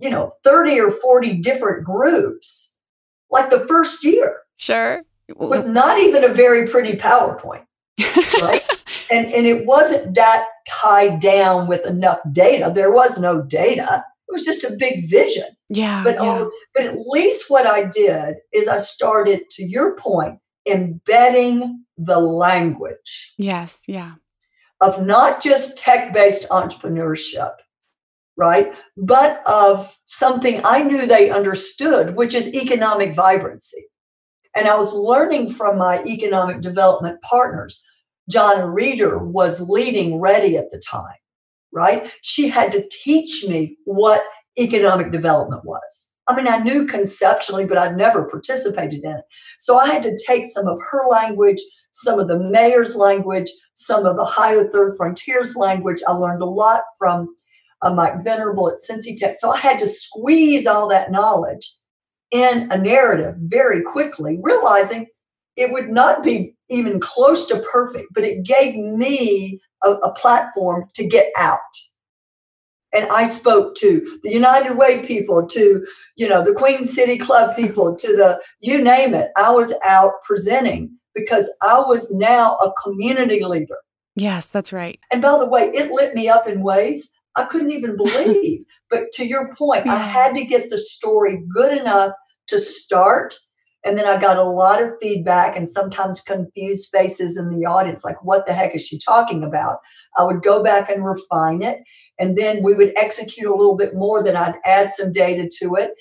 you 0.01 0.09
know, 0.09 0.33
30 0.43 0.79
or 0.81 0.91
40 0.91 1.35
different 1.35 1.85
groups 1.85 2.81
like 3.31 3.49
the 3.49 3.65
first 3.67 4.03
year. 4.03 4.39
Sure. 4.57 5.03
With 5.35 5.67
not 5.67 5.99
even 5.99 6.23
a 6.23 6.29
very 6.29 6.67
pretty 6.67 6.93
PowerPoint. 6.97 7.63
Right. 8.41 8.63
and, 9.11 9.33
and 9.33 9.47
it 9.47 9.65
wasn't 9.65 10.15
that 10.15 10.47
tied 10.67 11.19
down 11.19 11.67
with 11.67 11.85
enough 11.85 12.19
data. 12.31 12.71
There 12.73 12.91
was 12.91 13.19
no 13.19 13.41
data. 13.41 14.03
It 14.27 14.33
was 14.33 14.43
just 14.43 14.63
a 14.63 14.75
big 14.77 15.09
vision. 15.09 15.47
Yeah. 15.69 16.03
But 16.03 16.15
yeah. 16.21 16.47
But 16.75 16.85
at 16.85 16.99
least 17.07 17.49
what 17.49 17.65
I 17.65 17.85
did 17.85 18.35
is 18.53 18.67
I 18.67 18.77
started, 18.77 19.49
to 19.51 19.63
your 19.63 19.95
point, 19.95 20.39
embedding 20.67 21.85
the 21.97 22.19
language. 22.19 23.33
Yes. 23.37 23.81
Yeah. 23.87 24.13
Of 24.81 25.05
not 25.05 25.41
just 25.41 25.77
tech-based 25.77 26.49
entrepreneurship, 26.49 27.53
right? 28.35 28.71
But 28.95 29.41
of 29.47 29.97
something 30.05 30.61
I 30.63 30.83
knew 30.83 31.07
they 31.07 31.31
understood, 31.31 32.15
which 32.15 32.35
is 32.35 32.53
economic 32.53 33.15
vibrancy. 33.15 33.87
And 34.57 34.67
I 34.67 34.75
was 34.77 34.93
learning 34.93 35.53
from 35.53 35.77
my 35.77 36.03
economic 36.05 36.61
development 36.61 37.21
partners 37.21 37.83
Johnna 38.29 38.69
Reeder 38.69 39.19
was 39.19 39.61
leading 39.69 40.19
REDI 40.19 40.57
at 40.57 40.71
the 40.71 40.79
time. 40.79 41.15
right? 41.73 42.11
She 42.23 42.49
had 42.49 42.71
to 42.73 42.87
teach 42.89 43.45
me 43.47 43.77
what 43.85 44.23
economic 44.59 45.11
development 45.11 45.65
was. 45.65 46.11
I 46.27 46.35
mean, 46.35 46.47
I 46.47 46.59
knew 46.59 46.87
conceptually, 46.87 47.65
but 47.65 47.77
I'd 47.79 47.97
never 47.97 48.25
participated 48.29 49.01
in 49.03 49.11
it. 49.17 49.25
So 49.59 49.77
I 49.77 49.87
had 49.89 50.03
to 50.03 50.19
take 50.27 50.45
some 50.47 50.67
of 50.67 50.79
her 50.91 51.07
language, 51.09 51.61
some 51.91 52.19
of 52.19 52.29
the 52.29 52.39
mayor's 52.39 52.97
language, 52.97 53.51
some 53.75 54.05
of 54.05 54.17
the 54.17 54.23
Ohio 54.23 54.69
Third 54.69 54.97
Frontiers 54.97 55.55
language. 55.55 56.01
I 56.07 56.13
learned 56.13 56.43
a 56.43 56.47
lot 56.47 56.83
from 56.99 57.35
uh, 57.83 57.93
Mike 57.93 58.23
Venerable 58.23 58.69
at 58.69 58.79
Cincy 58.79 59.17
Tech. 59.17 59.35
So 59.37 59.51
I 59.51 59.57
had 59.57 59.79
to 59.79 59.87
squeeze 59.87 60.67
all 60.67 60.89
that 60.89 61.11
knowledge 61.11 61.73
in 62.31 62.71
a 62.71 62.77
narrative 62.77 63.35
very 63.39 63.81
quickly, 63.83 64.39
realizing 64.41 65.07
it 65.55 65.71
would 65.71 65.89
not 65.89 66.23
be 66.23 66.55
even 66.69 66.99
close 66.99 67.47
to 67.47 67.63
perfect, 67.71 68.07
but 68.13 68.23
it 68.23 68.43
gave 68.43 68.75
me 68.75 69.59
a, 69.83 69.91
a 69.91 70.13
platform 70.13 70.85
to 70.95 71.07
get 71.07 71.31
out 71.37 71.59
and 72.93 73.09
I 73.11 73.25
spoke 73.25 73.75
to 73.75 74.19
the 74.23 74.31
United 74.31 74.77
Way 74.77 75.05
people, 75.05 75.45
to 75.47 75.85
you 76.15 76.27
know 76.27 76.43
the 76.43 76.53
Queen 76.53 76.85
City 76.85 77.17
Club 77.17 77.55
people, 77.55 77.95
to 77.95 78.07
the 78.07 78.41
you 78.59 78.83
name 78.83 79.13
it. 79.13 79.29
I 79.37 79.51
was 79.51 79.73
out 79.83 80.13
presenting 80.23 80.91
because 81.13 81.49
I 81.61 81.79
was 81.79 82.11
now 82.13 82.55
a 82.55 82.73
community 82.83 83.43
leader. 83.43 83.77
Yes, 84.15 84.47
that's 84.49 84.73
right. 84.73 84.99
And 85.11 85.21
by 85.21 85.37
the 85.37 85.45
way, 85.45 85.69
it 85.73 85.91
lit 85.91 86.15
me 86.15 86.27
up 86.27 86.47
in 86.47 86.61
ways 86.61 87.13
I 87.37 87.45
couldn't 87.45 87.71
even 87.71 87.95
believe. 87.95 88.65
but 88.89 89.11
to 89.13 89.25
your 89.25 89.55
point, 89.55 89.85
yeah. 89.85 89.93
I 89.93 89.97
had 89.97 90.35
to 90.35 90.43
get 90.43 90.69
the 90.69 90.77
story 90.77 91.41
good 91.53 91.77
enough 91.77 92.11
to 92.47 92.59
start. 92.59 93.35
And 93.85 93.97
then 93.97 94.05
I 94.05 94.19
got 94.19 94.37
a 94.37 94.43
lot 94.43 94.81
of 94.81 94.93
feedback 95.01 95.55
and 95.55 95.69
sometimes 95.69 96.21
confused 96.21 96.89
faces 96.91 97.37
in 97.37 97.49
the 97.49 97.65
audience, 97.65 98.03
like, 98.03 98.21
what 98.23 98.45
the 98.45 98.53
heck 98.53 98.75
is 98.75 98.85
she 98.85 98.99
talking 98.99 99.43
about? 99.43 99.77
I 100.17 100.23
would 100.23 100.41
go 100.41 100.61
back 100.61 100.89
and 100.89 101.05
refine 101.05 101.61
it 101.61 101.79
and 102.19 102.37
then 102.37 102.63
we 102.63 102.73
would 102.73 102.91
execute 102.97 103.47
a 103.47 103.55
little 103.55 103.75
bit 103.75 103.95
more. 103.95 104.23
Then 104.23 104.35
I'd 104.35 104.55
add 104.65 104.91
some 104.91 105.13
data 105.13 105.49
to 105.59 105.75
it. 105.75 105.91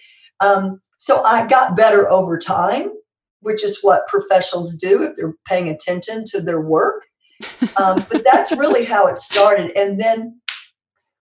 Um, 0.40 0.80
so 0.98 1.22
I 1.22 1.46
got 1.46 1.76
better 1.76 2.10
over 2.10 2.38
time, 2.38 2.90
which 3.40 3.62
is 3.62 3.80
what 3.82 4.08
professionals 4.08 4.74
do 4.76 5.02
if 5.02 5.16
they're 5.16 5.34
paying 5.46 5.68
attention 5.68 6.24
to 6.28 6.40
their 6.40 6.60
work. 6.60 7.04
Um, 7.76 8.06
but 8.10 8.24
that's 8.24 8.50
really 8.52 8.86
how 8.86 9.06
it 9.06 9.20
started. 9.20 9.70
And 9.76 10.00
then 10.00 10.40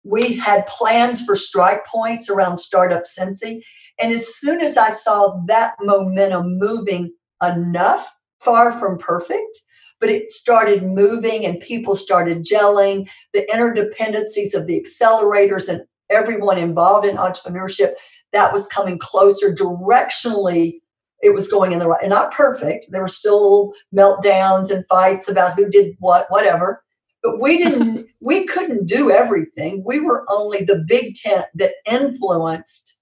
we 0.05 0.35
had 0.35 0.67
plans 0.67 1.25
for 1.25 1.37
strike 1.37 1.87
points 1.87 2.29
around 2.29 2.59
Startup 2.59 3.03
Cincy. 3.03 3.63
And 4.01 4.13
as 4.13 4.35
soon 4.37 4.61
as 4.61 4.77
I 4.77 4.89
saw 4.89 5.41
that 5.47 5.75
momentum 5.81 6.59
moving 6.59 7.13
enough, 7.43 8.13
far 8.41 8.79
from 8.79 8.99
perfect, 8.99 9.61
but 10.01 10.11
it 10.11 10.31
started 10.31 10.83
moving 10.83 11.47
and 11.47 11.61
people 11.61 11.95
started 11.95 12.45
gelling. 12.45 13.09
The 13.33 13.47
interdependencies 13.53 14.55
of 14.55 14.67
the 14.67 14.81
accelerators 14.81 15.69
and 15.69 15.83
everyone 16.11 16.59
involved 16.59 17.07
in 17.07 17.17
entrepreneurship, 17.17 17.95
that 18.33 18.53
was 18.53 18.67
coming 18.69 18.99
closer 18.99 19.55
directionally. 19.55 20.81
It 21.23 21.35
was 21.35 21.49
going 21.49 21.71
in 21.73 21.79
the 21.79 21.87
right, 21.87 22.03
and 22.03 22.11
not 22.11 22.33
perfect. 22.33 22.87
There 22.91 23.03
were 23.03 23.09
still 23.09 23.75
meltdowns 23.97 24.73
and 24.73 24.85
fights 24.89 25.29
about 25.29 25.55
who 25.55 25.71
did 25.71 25.95
what, 26.01 26.27
whatever. 26.31 26.83
But 27.23 27.41
we 27.41 27.59
didn't, 27.59 28.09
we 28.21 28.47
couldn't 28.47 28.87
do 28.87 29.11
everything. 29.11 29.83
We 29.85 30.01
were 30.01 30.25
only 30.29 30.65
the 30.65 30.85
big 30.87 31.15
tent 31.15 31.47
that 31.55 31.75
influenced 31.87 33.01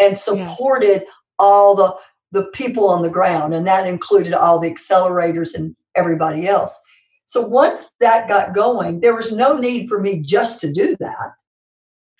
and 0.00 0.18
supported 0.18 1.02
yes. 1.02 1.10
all 1.38 1.74
the 1.74 1.96
the 2.34 2.46
people 2.46 2.88
on 2.88 3.02
the 3.02 3.08
ground, 3.08 3.54
and 3.54 3.66
that 3.66 3.86
included 3.86 4.34
all 4.34 4.58
the 4.58 4.68
accelerators 4.68 5.54
and 5.54 5.74
everybody 5.94 6.48
else. 6.48 6.78
So 7.26 7.46
once 7.46 7.92
that 8.00 8.28
got 8.28 8.54
going, 8.54 9.00
there 9.00 9.14
was 9.14 9.32
no 9.32 9.56
need 9.56 9.88
for 9.88 10.00
me 10.00 10.20
just 10.20 10.60
to 10.60 10.72
do 10.72 10.96
that, 10.98 11.32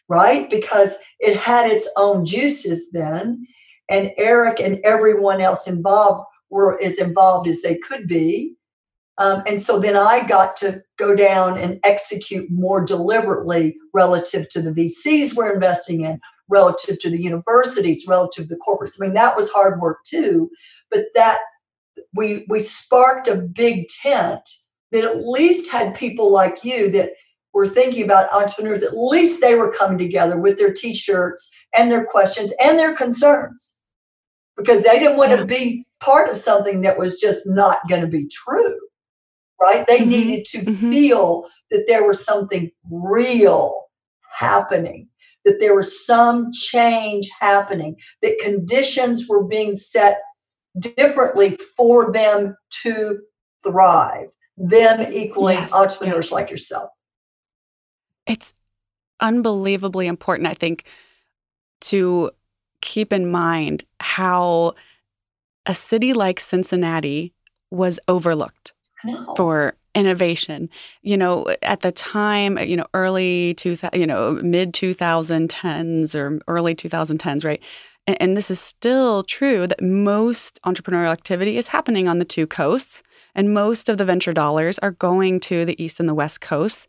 right? 0.09 0.49
Because 0.49 0.97
it 1.19 1.37
had 1.37 1.71
its 1.71 1.91
own 1.97 2.25
juices 2.25 2.91
then. 2.93 3.47
And 3.91 4.13
Eric 4.17 4.61
and 4.61 4.79
everyone 4.85 5.41
else 5.41 5.69
involved 5.69 6.27
were 6.49 6.81
as 6.81 6.99
involved 6.99 7.49
as 7.49 7.61
they 7.63 7.77
could 7.77 8.07
be. 8.07 8.55
Um, 9.19 9.43
and 9.47 9.63
so 9.63 9.79
then 9.79 9.97
I 9.97 10.27
got 10.27 10.57
to 10.59 10.83
go 10.99 11.15
down 11.15 11.57
and 11.59 11.79
execute 11.85 12.51
more 12.51 12.85
deliberately 12.85 13.77
relative 13.93 14.49
to 14.51 14.63
the 14.63 14.73
VCs 14.73 15.37
we're 15.37 15.55
investing 15.55 16.01
in, 16.03 16.21
relative 16.49 16.99
to 17.01 17.11
the 17.11 17.23
universities, 17.23 18.07
relative 18.09 18.49
to 18.49 18.55
the 18.55 18.61
corporates. 18.61 19.01
I 19.01 19.07
mean, 19.07 19.15
that 19.15 19.37
was 19.37 19.51
hard 19.51 19.81
work 19.81 20.03
too, 20.05 20.51
but 20.91 21.07
that 21.15 21.39
we 22.13 22.45
we 22.49 22.61
sparked 22.61 23.29
a 23.29 23.37
big 23.37 23.87
tent 23.89 24.49
that 24.91 25.05
at 25.05 25.27
least 25.27 25.71
had 25.71 25.95
people 25.95 26.33
like 26.33 26.65
you 26.65 26.91
that 26.91 27.13
were 27.53 27.69
thinking 27.69 28.03
about 28.05 28.33
entrepreneurs 28.33 28.83
at 28.83 28.97
least 28.97 29.41
they 29.41 29.55
were 29.55 29.73
coming 29.73 29.97
together 29.97 30.39
with 30.39 30.59
their 30.59 30.73
t-shirts 30.73 31.51
and 31.77 31.91
their 31.91 32.05
questions 32.05 32.53
and 32.61 32.79
their 32.79 32.95
concerns 32.95 33.79
because 34.57 34.83
they 34.83 34.99
didn't 34.99 35.17
want 35.17 35.31
yeah. 35.31 35.37
to 35.37 35.45
be 35.45 35.87
part 36.01 36.29
of 36.29 36.37
something 36.37 36.81
that 36.81 36.99
was 36.99 37.21
just 37.21 37.47
not 37.47 37.79
going 37.89 38.01
to 38.01 38.09
be 38.09 38.27
true 38.27 38.77
right 39.61 39.87
they 39.87 40.01
mm-hmm. 40.01 40.11
needed 40.11 40.45
to 40.45 40.59
mm-hmm. 40.59 40.91
feel 40.91 41.49
that 41.71 41.85
there 41.87 42.07
was 42.07 42.25
something 42.25 42.71
real 42.91 43.83
happening 44.33 45.09
that 45.45 45.61
there 45.61 45.75
was 45.75 46.05
some 46.05 46.51
change 46.53 47.29
happening 47.39 47.97
that 48.23 48.39
conditions 48.43 49.29
were 49.29 49.45
being 49.45 49.75
set 49.75 50.19
differently 50.79 51.57
for 51.77 52.13
them 52.13 52.57
to 52.83 53.21
thrive, 53.63 54.29
them 54.57 55.13
equaling 55.13 55.59
yes, 55.59 55.73
entrepreneurs 55.73 56.33
like 56.33 56.51
yourself. 56.51 56.91
It's 58.27 58.53
unbelievably 59.21 60.07
important, 60.07 60.49
I 60.49 60.55
think, 60.55 60.85
to 61.83 62.31
keep 62.81 63.13
in 63.13 63.31
mind 63.31 63.85
how 64.01 64.75
a 65.67 65.75
city 65.75 66.13
like 66.13 66.41
Cincinnati 66.41 67.33
was 67.71 67.99
overlooked 68.09 68.74
for 69.37 69.75
innovation. 69.95 70.69
You 71.03 71.17
know, 71.17 71.55
at 71.63 71.81
the 71.81 71.93
time, 71.93 72.59
you 72.59 72.77
know, 72.77 72.87
early 72.95 73.55
two, 73.55 73.77
you 73.93 74.07
know, 74.07 74.33
mid 74.43 74.73
2010s 74.73 76.15
or 76.15 76.41
early 76.49 76.75
2010s, 76.75 77.45
right? 77.45 77.63
and, 78.07 78.17
and 78.21 78.37
this 78.37 78.51
is 78.51 78.61
still 78.61 79.23
true 79.23 79.67
that 79.67 79.83
most 79.83 80.61
entrepreneurial 80.65 81.13
activity 81.13 81.57
is 81.57 81.69
happening 81.69 82.09
on 82.09 82.19
the 82.19 82.25
two 82.25 82.47
coasts 82.47 83.03
and 83.35 83.55
most 83.55 83.89
of 83.89 83.99
the 83.99 84.05
venture 84.05 84.33
dollars 84.33 84.79
are 84.81 84.93
going 84.93 85.41
to 85.41 85.65
the 85.65 85.83
east 85.83 86.01
and 86.01 86.09
the 86.09 86.15
west 86.15 86.41
coasts 86.41 86.87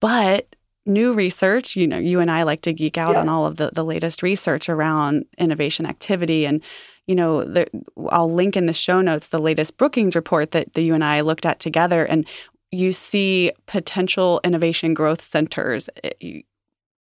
but 0.00 0.54
new 0.84 1.12
research 1.12 1.74
you 1.74 1.86
know 1.86 1.98
you 1.98 2.20
and 2.20 2.30
i 2.30 2.42
like 2.42 2.62
to 2.62 2.72
geek 2.72 2.96
out 2.96 3.14
yeah. 3.14 3.20
on 3.20 3.28
all 3.28 3.46
of 3.46 3.56
the, 3.56 3.70
the 3.72 3.84
latest 3.84 4.22
research 4.22 4.68
around 4.68 5.24
innovation 5.38 5.86
activity 5.86 6.44
and 6.44 6.62
you 7.06 7.14
know 7.14 7.44
the, 7.44 7.66
i'll 8.10 8.32
link 8.32 8.56
in 8.56 8.66
the 8.66 8.72
show 8.72 9.00
notes 9.00 9.28
the 9.28 9.38
latest 9.38 9.76
brookings 9.76 10.16
report 10.16 10.52
that 10.52 10.72
the 10.74 10.82
you 10.82 10.94
and 10.94 11.04
i 11.04 11.20
looked 11.20 11.46
at 11.46 11.60
together 11.60 12.04
and 12.04 12.26
you 12.70 12.92
see 12.92 13.52
potential 13.66 14.40
innovation 14.44 14.94
growth 14.94 15.22
centers 15.22 15.88
eh, 16.04 16.40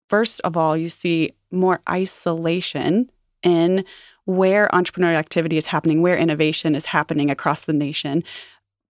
first 0.09 0.41
of 0.41 0.57
all 0.57 0.75
you 0.75 0.89
see 0.89 1.31
more 1.51 1.81
isolation 1.89 3.09
in 3.43 3.83
where 4.25 4.69
entrepreneurial 4.73 5.15
activity 5.15 5.57
is 5.57 5.67
happening, 5.67 6.01
where 6.01 6.17
innovation 6.17 6.75
is 6.75 6.85
happening 6.87 7.29
across 7.29 7.61
the 7.61 7.73
nation. 7.73 8.23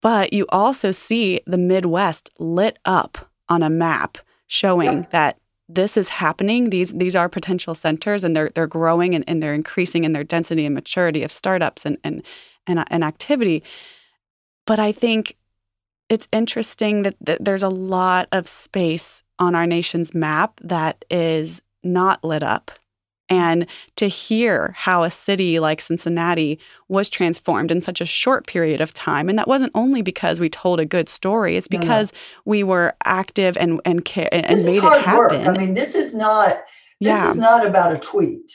But 0.01 0.33
you 0.33 0.45
also 0.49 0.91
see 0.91 1.41
the 1.45 1.57
Midwest 1.57 2.29
lit 2.39 2.79
up 2.85 3.29
on 3.49 3.63
a 3.63 3.69
map 3.69 4.17
showing 4.47 5.07
that 5.11 5.37
this 5.73 5.97
is 5.97 6.09
happening. 6.09 6.69
These 6.69 6.91
these 6.93 7.15
are 7.15 7.29
potential 7.29 7.75
centers 7.75 8.23
and 8.23 8.35
they're 8.35 8.51
they're 8.53 8.67
growing 8.67 9.15
and, 9.15 9.23
and 9.27 9.41
they're 9.41 9.53
increasing 9.53 10.03
in 10.03 10.13
their 10.13 10.23
density 10.23 10.65
and 10.65 10.75
maturity 10.75 11.23
of 11.23 11.31
startups 11.31 11.85
and 11.85 11.97
and 12.03 12.23
and, 12.67 12.79
uh, 12.79 12.85
and 12.89 13.03
activity. 13.03 13.63
But 14.65 14.79
I 14.79 14.91
think 14.91 15.37
it's 16.09 16.27
interesting 16.31 17.03
that, 17.03 17.15
that 17.21 17.43
there's 17.43 17.63
a 17.63 17.69
lot 17.69 18.27
of 18.31 18.47
space 18.47 19.23
on 19.39 19.55
our 19.55 19.65
nation's 19.65 20.13
map 20.13 20.59
that 20.61 21.03
is 21.09 21.61
not 21.83 22.23
lit 22.23 22.43
up 22.43 22.71
and 23.31 23.65
to 23.95 24.09
hear 24.09 24.75
how 24.77 25.03
a 25.03 25.09
city 25.09 25.57
like 25.57 25.79
Cincinnati 25.79 26.59
was 26.89 27.09
transformed 27.09 27.71
in 27.71 27.79
such 27.79 28.01
a 28.01 28.05
short 28.05 28.45
period 28.45 28.81
of 28.81 28.93
time. 28.93 29.29
And 29.29 29.39
that 29.39 29.47
wasn't 29.47 29.71
only 29.73 30.01
because 30.01 30.41
we 30.41 30.49
told 30.49 30.81
a 30.81 30.85
good 30.85 31.07
story, 31.07 31.55
it's 31.55 31.69
because 31.69 32.11
no, 32.11 32.17
no. 32.17 32.41
we 32.45 32.63
were 32.63 32.93
active 33.05 33.57
and 33.57 33.79
and, 33.85 34.05
and 34.17 34.57
this 34.57 34.65
made 34.65 34.83
it 34.83 35.01
happen. 35.01 35.45
Work. 35.45 35.47
I 35.47 35.57
mean, 35.57 35.73
this 35.73 35.95
is 35.95 36.13
not 36.13 36.57
this 36.99 37.15
yeah. 37.15 37.29
is 37.31 37.37
not 37.37 37.65
about 37.65 37.95
a 37.95 37.99
tweet, 37.99 38.51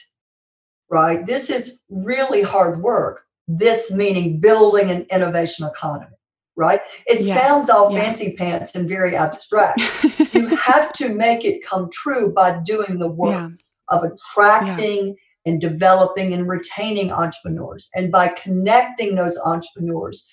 right? 0.91 1.25
This 1.25 1.49
is 1.49 1.83
really 1.89 2.43
hard 2.43 2.83
work. 2.83 3.25
This 3.49 3.91
meaning 3.91 4.41
building 4.41 4.91
an 4.91 5.07
innovation 5.11 5.67
economy 5.67 6.13
right? 6.59 6.81
It 7.07 7.21
yes. 7.21 7.39
sounds 7.39 7.69
all 7.69 7.93
yes. 7.93 8.03
fancy 8.03 8.35
pants 8.35 8.75
and 8.75 8.89
very 8.89 9.15
abstract. 9.15 9.79
you 10.33 10.47
have 10.57 10.91
to 10.95 11.15
make 11.15 11.45
it 11.45 11.63
come 11.63 11.91
true 11.91 12.33
by 12.33 12.61
doing 12.65 12.99
the 12.99 13.09
work. 13.09 13.53
Of 13.89 14.05
attracting 14.05 15.09
yeah. 15.09 15.53
and 15.53 15.61
developing 15.61 16.33
and 16.33 16.49
retaining 16.49 17.13
entrepreneurs. 17.13 17.89
And 17.95 18.11
by 18.11 18.29
connecting 18.29 19.15
those 19.15 19.39
entrepreneurs 19.45 20.29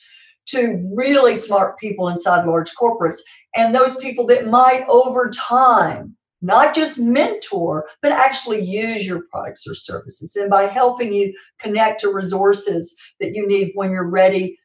to 0.47 0.91
really 0.95 1.35
smart 1.35 1.79
people 1.79 2.09
inside 2.09 2.45
large 2.45 2.71
corporates 2.75 3.19
and 3.55 3.73
those 3.73 3.95
people 3.97 4.25
that 4.27 4.47
might 4.47 4.85
over 4.89 5.29
time 5.29 6.15
not 6.43 6.75
just 6.75 6.99
mentor, 6.99 7.85
but 8.01 8.11
actually 8.11 8.63
use 8.63 9.07
your 9.07 9.23
products 9.31 9.65
or 9.65 9.73
services. 9.73 10.35
And 10.35 10.49
by 10.49 10.63
helping 10.63 11.13
you 11.13 11.33
connect 11.57 12.01
to 12.01 12.11
resources 12.11 12.93
that 13.21 13.33
you 13.33 13.47
need 13.47 13.71
when 13.75 13.91
you're 13.91 14.09
ready 14.09 14.59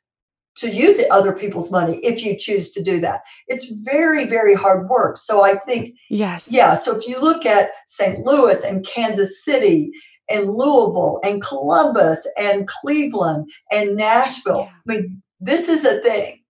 to 0.61 0.75
use 0.75 1.01
other 1.11 1.33
people's 1.33 1.71
money, 1.71 1.99
if 1.99 2.23
you 2.23 2.37
choose 2.37 2.73
to 2.73 2.83
do 2.83 3.01
that. 3.01 3.23
It's 3.47 3.71
very, 3.71 4.25
very 4.27 4.55
hard 4.55 4.88
work. 4.88 5.18
So 5.18 5.42
I 5.42 5.57
think, 5.59 5.97
yes. 6.11 6.49
Yeah. 6.51 6.75
So 6.75 6.97
if 6.97 7.07
you 7.07 7.21
look 7.21 7.47
at 7.47 7.71
St. 7.87 8.25
Louis 8.25 8.64
and 8.64 8.87
Kansas 8.87 9.44
City 9.44 9.90
and 10.29 10.51
Louisville 10.51 11.21
and 11.25 11.42
Columbus 11.42 12.29
and 12.37 12.68
Cleveland 12.68 13.51
and 13.71 13.97
Nashville, 13.97 14.68
yeah. 14.87 14.94
I 14.94 14.99
mean, 14.99 15.23
this 15.40 15.68
is 15.68 15.85
a 15.85 16.01
thing. 16.01 16.40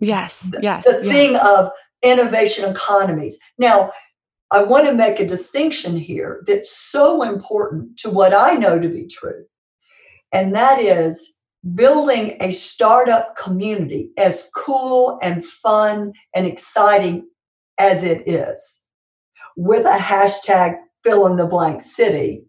Yes. 0.00 0.48
Yes. 0.60 0.84
The, 0.84 0.92
the 0.92 1.04
thing 1.04 1.36
of 1.36 1.70
innovation 2.02 2.68
economies. 2.68 3.38
Now, 3.58 3.92
I 4.50 4.62
want 4.62 4.86
to 4.86 4.94
make 4.94 5.18
a 5.18 5.26
distinction 5.26 5.96
here 5.96 6.42
that's 6.46 6.76
so 6.76 7.22
important 7.22 7.98
to 7.98 8.10
what 8.10 8.34
I 8.34 8.54
know 8.54 8.78
to 8.78 8.88
be 8.88 9.06
true. 9.06 9.44
And 10.32 10.54
that 10.54 10.80
is 10.80 11.36
building 11.74 12.36
a 12.40 12.50
startup 12.50 13.36
community 13.36 14.10
as 14.18 14.50
cool 14.54 15.18
and 15.22 15.44
fun 15.44 16.12
and 16.34 16.46
exciting 16.46 17.28
as 17.78 18.04
it 18.04 18.28
is 18.28 18.84
with 19.56 19.86
a 19.86 19.98
hashtag 19.98 20.76
fill 21.02 21.26
in 21.26 21.36
the 21.36 21.46
blank 21.46 21.80
city 21.80 22.44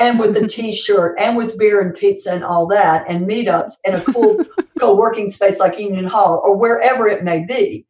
and 0.00 0.18
with 0.18 0.34
the 0.34 0.46
t-shirt 0.48 1.16
and 1.18 1.36
with 1.36 1.58
beer 1.58 1.80
and 1.80 1.96
pizza 1.96 2.32
and 2.32 2.44
all 2.44 2.66
that 2.66 3.04
and 3.08 3.28
meetups 3.28 3.74
and 3.84 3.96
a 3.96 4.04
cool 4.12 4.44
co-working 4.78 5.28
space 5.28 5.58
like 5.58 5.78
union 5.78 6.06
hall 6.06 6.40
or 6.44 6.56
wherever 6.56 7.08
it 7.08 7.24
may 7.24 7.44
be 7.44 7.84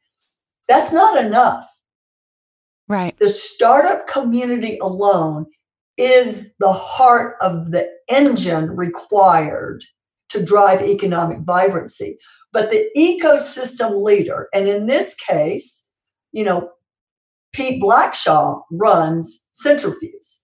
that's 0.66 0.92
not 0.92 1.22
enough 1.22 1.66
Right. 2.90 3.16
The 3.20 3.28
startup 3.28 4.08
community 4.08 4.76
alone 4.82 5.46
is 5.96 6.54
the 6.58 6.72
heart 6.72 7.36
of 7.40 7.70
the 7.70 7.88
engine 8.08 8.74
required 8.74 9.84
to 10.30 10.42
drive 10.42 10.82
economic 10.82 11.38
vibrancy. 11.40 12.18
But 12.52 12.70
the 12.70 12.88
ecosystem 12.96 14.02
leader, 14.02 14.48
and 14.52 14.68
in 14.68 14.86
this 14.86 15.14
case, 15.16 15.88
you 16.32 16.44
know, 16.44 16.70
Pete 17.52 17.82
Blackshaw 17.82 18.62
runs 18.70 19.46
Cintrifuse. 19.54 20.42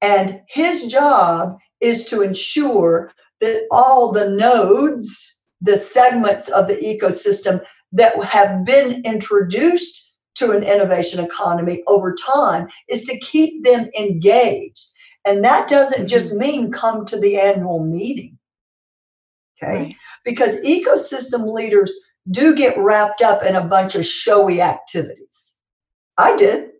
And 0.00 0.40
his 0.48 0.86
job 0.86 1.58
is 1.80 2.06
to 2.06 2.22
ensure 2.22 3.12
that 3.40 3.66
all 3.70 4.12
the 4.12 4.28
nodes, 4.28 5.42
the 5.60 5.76
segments 5.76 6.48
of 6.48 6.68
the 6.68 6.76
ecosystem 6.76 7.60
that 7.92 8.22
have 8.22 8.64
been 8.64 9.02
introduced 9.04 10.14
to 10.36 10.52
an 10.52 10.62
innovation 10.62 11.24
economy 11.24 11.82
over 11.88 12.14
time 12.14 12.68
is 12.88 13.04
to 13.04 13.18
keep 13.18 13.64
them 13.64 13.88
engaged. 13.98 14.92
And 15.26 15.44
that 15.44 15.68
doesn't 15.68 16.02
mm-hmm. 16.02 16.06
just 16.06 16.34
mean 16.34 16.70
come 16.70 17.04
to 17.06 17.18
the 17.18 17.38
annual 17.38 17.84
meeting. 17.84 18.37
Okay. 19.62 19.82
Right. 19.82 19.94
Because 20.24 20.60
ecosystem 20.60 21.52
leaders 21.52 21.98
do 22.30 22.54
get 22.54 22.78
wrapped 22.78 23.22
up 23.22 23.42
in 23.42 23.56
a 23.56 23.64
bunch 23.64 23.94
of 23.94 24.06
showy 24.06 24.60
activities. 24.60 25.54
I 26.16 26.36
did. 26.36 26.70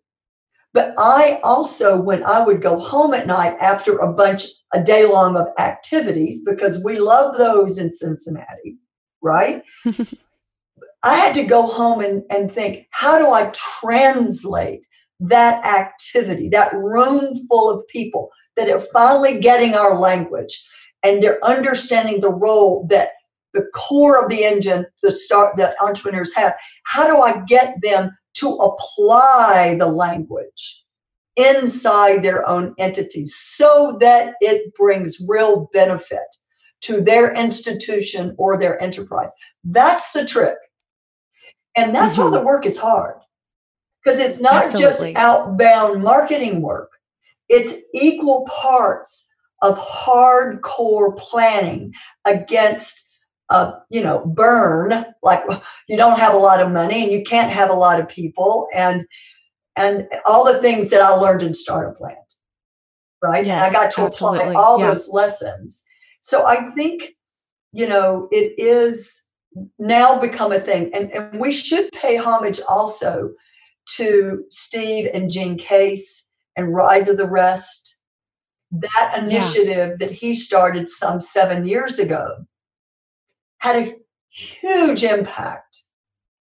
But 0.75 0.95
I 0.99 1.41
also, 1.43 2.01
when 2.01 2.23
I 2.25 2.45
would 2.45 2.61
go 2.61 2.79
home 2.79 3.15
at 3.15 3.27
night 3.27 3.57
after 3.61 3.99
a 3.99 4.13
bunch, 4.13 4.45
a 4.75 4.83
day 4.83 5.07
long 5.07 5.37
of 5.37 5.49
activities, 5.59 6.43
because 6.45 6.83
we 6.85 6.99
love 6.99 7.37
those 7.39 7.79
in 7.79 7.91
Cincinnati, 7.91 8.79
right? 9.23 9.63
I 11.03 11.15
had 11.15 11.35
to 11.35 11.45
go 11.45 11.63
home 11.63 12.01
and, 12.01 12.23
and 12.31 12.53
think, 12.53 12.87
how 12.91 13.19
do 13.19 13.31
I 13.31 13.51
translate 13.55 14.83
that 15.21 15.65
activity, 15.65 16.49
that 16.51 16.75
room 16.75 17.35
full 17.49 17.71
of 17.71 17.87
people 17.89 18.31
that 18.57 18.69
are 18.69 18.81
finally 18.81 19.41
getting 19.41 19.75
our 19.75 19.99
language 19.99 20.63
and 21.03 21.23
they're 21.23 21.45
understanding 21.45 22.21
the 22.21 22.33
role 22.33 22.87
that 22.91 23.11
the 23.55 23.67
core 23.75 24.23
of 24.23 24.31
the 24.31 24.45
engine, 24.45 24.87
the 25.03 25.11
start 25.11 25.57
that 25.57 25.75
entrepreneurs 25.81 26.35
have. 26.35 26.55
How 26.85 27.07
do 27.07 27.21
I 27.21 27.43
get 27.47 27.77
them 27.83 28.17
to 28.35 28.49
apply 28.49 29.77
the 29.79 29.87
language 29.87 30.85
inside 31.37 32.23
their 32.23 32.47
own 32.49 32.75
entity 32.79 33.27
so 33.27 33.97
that 34.01 34.35
it 34.41 34.75
brings 34.75 35.19
real 35.27 35.69
benefit 35.73 36.27
to 36.81 37.01
their 37.01 37.33
institution 37.35 38.35
or 38.39 38.59
their 38.59 38.81
enterprise? 38.83 39.31
That's 39.65 40.13
the 40.13 40.25
trick. 40.25 40.57
And 41.77 41.95
that's 41.95 42.15
mm-hmm. 42.15 42.33
why 42.33 42.39
the 42.39 42.45
work 42.45 42.67
is 42.67 42.79
hard. 42.79 43.17
Because 44.03 44.21
it's 44.21 44.41
not 44.41 44.67
Absolutely. 44.67 45.15
just 45.15 45.17
outbound 45.17 46.03
marketing 46.03 46.63
work, 46.63 46.91
it's 47.49 47.75
equal 47.95 48.47
parts 48.49 49.28
of 49.63 49.79
hardcore 49.79 51.17
planning 51.17 51.93
against 52.25 53.05
uh, 53.51 53.73
you 53.91 54.03
know 54.03 54.25
burn 54.27 55.05
like 55.23 55.43
you 55.89 55.97
don't 55.97 56.19
have 56.19 56.35
a 56.35 56.39
lot 56.39 56.61
of 56.61 56.71
money 56.71 57.03
and 57.03 57.13
you 57.13 57.23
can't 57.25 57.51
have 57.51 57.71
a 57.71 57.75
lot 57.75 58.01
of 58.01 58.09
people 58.09 58.69
and 58.75 59.07
and 59.77 60.07
all 60.27 60.45
the 60.45 60.61
things 60.61 60.91
that 60.91 61.01
i 61.01 61.09
learned 61.09 61.43
in 61.43 61.55
startup 61.55 61.99
land 61.99 62.17
right 63.23 63.47
yes, 63.47 63.69
i 63.69 63.73
got 63.73 63.91
to 63.91 64.03
absolutely. 64.03 64.41
apply 64.41 64.55
all 64.55 64.79
yeah. 64.79 64.89
those 64.89 65.09
lessons 65.11 65.83
so 66.21 66.47
i 66.47 66.71
think 66.73 67.15
you 67.73 67.89
know 67.89 68.29
it 68.31 68.53
is 68.59 69.29
now 69.79 70.19
become 70.19 70.53
a 70.53 70.61
thing. 70.61 70.91
And, 70.95 71.11
and 71.13 71.41
we 71.41 71.53
should 71.53 71.91
pay 71.93 72.17
homage 72.17 72.61
also 72.69 73.33
to 73.97 74.45
Steve 74.51 75.09
and 75.13 75.31
Jean 75.31 75.57
Case 75.57 76.29
and 76.57 76.75
Rise 76.75 77.09
of 77.09 77.17
the 77.17 77.29
Rest. 77.29 77.98
That 78.71 79.15
initiative 79.19 79.97
yeah. 80.01 80.07
that 80.07 80.13
he 80.13 80.35
started 80.35 80.91
some 80.91 81.21
seven 81.21 81.67
years 81.67 81.99
ago 81.99 82.47
had 83.59 83.77
a 83.77 83.95
huge 84.29 85.03
impact, 85.03 85.85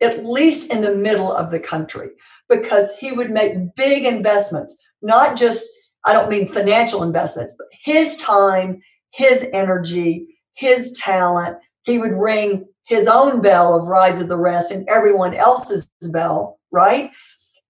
at 0.01 0.25
least 0.25 0.71
in 0.71 0.81
the 0.81 0.95
middle 0.95 1.31
of 1.31 1.51
the 1.51 1.59
country, 1.59 2.09
because 2.49 2.97
he 2.97 3.11
would 3.11 3.29
make 3.29 3.75
big 3.75 4.05
investments, 4.05 4.77
not 5.01 5.37
just, 5.37 5.67
I 6.05 6.13
don't 6.13 6.29
mean 6.29 6.47
financial 6.47 7.03
investments, 7.03 7.55
but 7.57 7.67
his 7.71 8.17
time, 8.17 8.81
his 9.11 9.47
energy, 9.53 10.27
his 10.53 10.93
talent. 10.93 11.57
He 11.85 11.97
would 11.97 12.13
ring 12.13 12.65
his 12.85 13.07
own 13.07 13.41
bell 13.41 13.75
of 13.75 13.87
Rise 13.87 14.21
of 14.21 14.29
the 14.29 14.37
Rest 14.37 14.71
and 14.71 14.87
everyone 14.87 15.35
else's 15.35 15.91
bell, 16.11 16.59
right? 16.71 17.11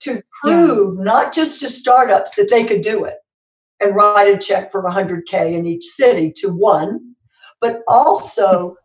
To 0.02 0.22
prove 0.42 0.98
yeah. 0.98 1.04
not 1.04 1.34
just 1.34 1.60
to 1.62 1.70
startups 1.70 2.36
that 2.36 2.50
they 2.50 2.66
could 2.66 2.82
do 2.82 3.06
it 3.06 3.18
and 3.84 3.96
write 3.96 4.34
a 4.34 4.38
check 4.38 4.72
for 4.72 4.84
100K 4.84 5.54
in 5.54 5.66
each 5.66 5.84
city 5.84 6.32
to 6.38 6.50
one, 6.50 7.16
but 7.60 7.82
also 7.88 8.76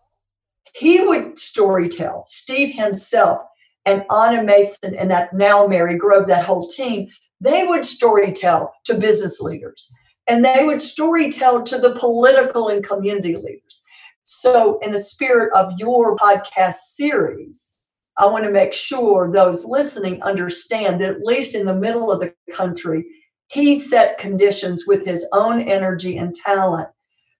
he 0.75 1.01
would 1.01 1.37
storytell, 1.37 2.27
Steve 2.27 2.75
himself 2.75 3.41
and 3.85 4.05
Anna 4.13 4.43
Mason 4.43 4.95
and 4.95 5.11
that 5.11 5.33
now 5.33 5.67
Mary 5.67 5.97
Grove, 5.97 6.27
that 6.29 6.45
whole 6.45 6.69
team, 6.69 7.09
they 7.41 7.65
would 7.65 7.83
storytell 7.83 8.71
to 8.85 8.95
business 8.95 9.41
leaders. 9.41 9.91
And 10.27 10.45
they 10.45 10.65
would 10.65 10.79
storytell 10.79 11.65
to 11.67 11.79
the 11.79 11.95
political 11.95 12.69
and 12.69 12.85
community 12.85 13.37
leaders. 13.37 13.83
So, 14.25 14.79
in 14.81 14.93
the 14.93 14.99
spirit 14.99 15.51
of 15.55 15.73
your 15.79 16.15
podcast 16.17 16.75
series, 16.75 17.73
I 18.19 18.27
want 18.27 18.45
to 18.45 18.51
make 18.51 18.75
sure 18.75 19.33
those 19.33 19.65
listening 19.65 20.23
understand 20.23 21.01
that 21.01 21.09
at 21.09 21.23
least 21.23 21.55
in 21.55 21.65
the 21.65 21.75
middle 21.75 22.13
of 22.13 22.21
the 22.21 22.35
country, 22.53 23.07
he 23.49 23.79
set 23.79 24.19
conditions 24.19 24.85
with 24.87 25.05
his 25.05 25.27
own 25.33 25.61
energy 25.63 26.17
and 26.17 26.35
talent 26.35 26.89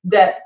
that 0.05 0.41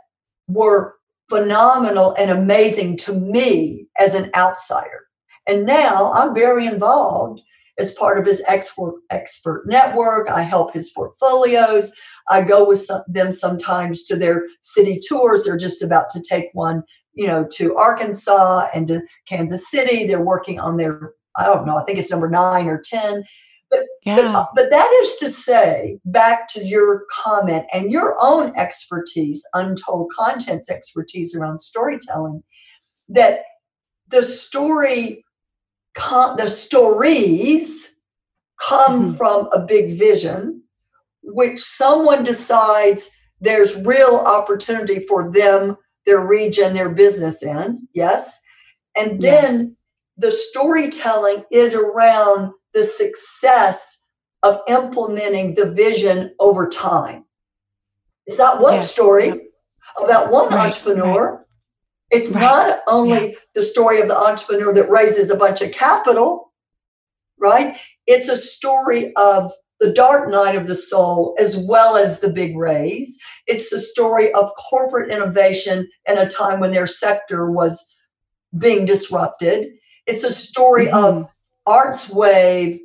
were 0.48 0.96
phenomenal 1.29 2.14
and 2.18 2.31
amazing 2.31 2.96
to 2.98 3.12
me 3.12 3.87
as 3.98 4.14
an 4.14 4.31
outsider. 4.35 5.07
And 5.46 5.64
now 5.64 6.12
I'm 6.12 6.35
very 6.35 6.66
involved 6.66 7.40
as 7.79 7.94
part 7.94 8.18
of 8.18 8.27
his 8.27 8.42
expert 8.46 9.01
expert 9.11 9.64
network. 9.66 10.29
I 10.29 10.42
help 10.42 10.75
his 10.75 10.92
portfolios. 10.92 11.94
I 12.29 12.42
go 12.42 12.68
with 12.68 12.81
some, 12.81 13.03
them 13.09 13.33
sometimes 13.33 14.05
to 14.05 14.16
their 14.16 14.44
city 14.61 15.01
tours. 15.09 15.44
They're 15.44 15.57
just 15.57 15.83
about 15.83 16.11
to 16.11 16.22
take 16.22 16.51
one, 16.53 16.85
you 17.14 17.27
know, 17.27 17.46
to 17.55 17.75
Arkansas 17.77 18.68
and 18.75 18.87
to 18.88 19.01
Kansas 19.27 19.70
City. 19.70 20.07
They're 20.07 20.20
working 20.20 20.61
on 20.61 20.77
their, 20.77 21.14
I 21.37 21.44
don't 21.44 21.66
know, 21.66 21.77
I 21.77 21.85
think 21.85 21.98
it's 21.98 22.11
number 22.11 22.29
nine 22.29 22.68
or 22.68 22.81
10. 22.85 23.25
But, 23.72 23.80
yeah. 24.04 24.16
but, 24.16 24.50
but 24.54 24.70
that 24.70 25.00
is 25.02 25.16
to 25.16 25.28
say, 25.28 25.98
back 26.04 26.48
to 26.50 26.64
your 26.64 27.04
comment 27.10 27.66
and 27.73 27.90
your 27.90 28.16
own 28.20 28.52
expertise, 28.56 29.44
untold 29.54 30.12
contents 30.16 30.70
expertise 30.70 31.35
around 31.35 31.60
storytelling, 31.60 32.42
that 33.08 33.40
the 34.08 34.23
story, 34.23 35.25
the 35.96 36.50
stories 36.50 37.94
come 38.60 39.06
mm-hmm. 39.06 39.14
from 39.14 39.48
a 39.52 39.64
big 39.66 39.98
vision 39.98 40.62
which 41.23 41.58
someone 41.60 42.25
decides 42.25 43.10
there's 43.40 43.77
real 43.77 44.23
opportunity 44.27 45.00
for 45.00 45.31
them, 45.33 45.77
their 46.06 46.20
region, 46.20 46.75
their 46.75 46.88
business 46.88 47.42
in. 47.42 47.87
Yes. 47.94 48.40
And 48.96 49.20
then 49.20 49.58
yes. 49.58 49.68
the 50.18 50.33
storytelling 50.33 51.44
is 51.50 51.75
around 51.75 52.52
the 52.75 52.85
success 52.85 54.00
of 54.42 54.60
implementing 54.68 55.54
the 55.54 55.70
vision 55.70 56.35
over 56.40 56.68
time. 56.68 57.25
It's 58.27 58.38
not 58.38 58.60
one 58.60 58.75
yes. 58.75 58.90
story 58.90 59.27
yep. 59.27 59.40
about 60.02 60.31
one 60.31 60.48
right. 60.48 60.66
entrepreneur. 60.66 61.37
Right. 61.37 61.44
It's 62.10 62.33
right. 62.33 62.40
not 62.40 62.81
only 62.88 63.33
yeah. 63.33 63.38
the 63.54 63.62
story 63.62 64.00
of 64.00 64.08
the 64.08 64.16
entrepreneur 64.16 64.75
that 64.75 64.90
raises 64.90 65.31
a 65.31 65.37
bunch 65.37 65.62
of 65.62 65.73
capital, 65.73 66.52
right? 67.38 67.77
It's 68.06 68.29
a 68.29 68.37
story 68.37 69.12
of 69.16 69.52
the 69.81 69.92
dark 69.92 70.31
night 70.31 70.54
of 70.54 70.68
the 70.68 70.75
soul 70.75 71.35
as 71.38 71.56
well 71.56 71.96
as 71.96 72.20
the 72.20 72.31
big 72.31 72.56
raise. 72.56 73.18
It's 73.46 73.73
a 73.73 73.81
story 73.81 74.33
of 74.33 74.52
corporate 74.70 75.10
innovation 75.10 75.88
in 76.08 76.18
a 76.18 76.29
time 76.29 76.60
when 76.60 76.73
their 76.73 76.87
sector 76.87 77.50
was 77.50 77.92
being 78.56 78.85
disrupted. 78.85 79.73
It's 80.06 80.23
a 80.23 80.33
story 80.33 80.87
mm-hmm. 80.87 81.04
of 81.04 81.29
ArtsWave 81.69 82.81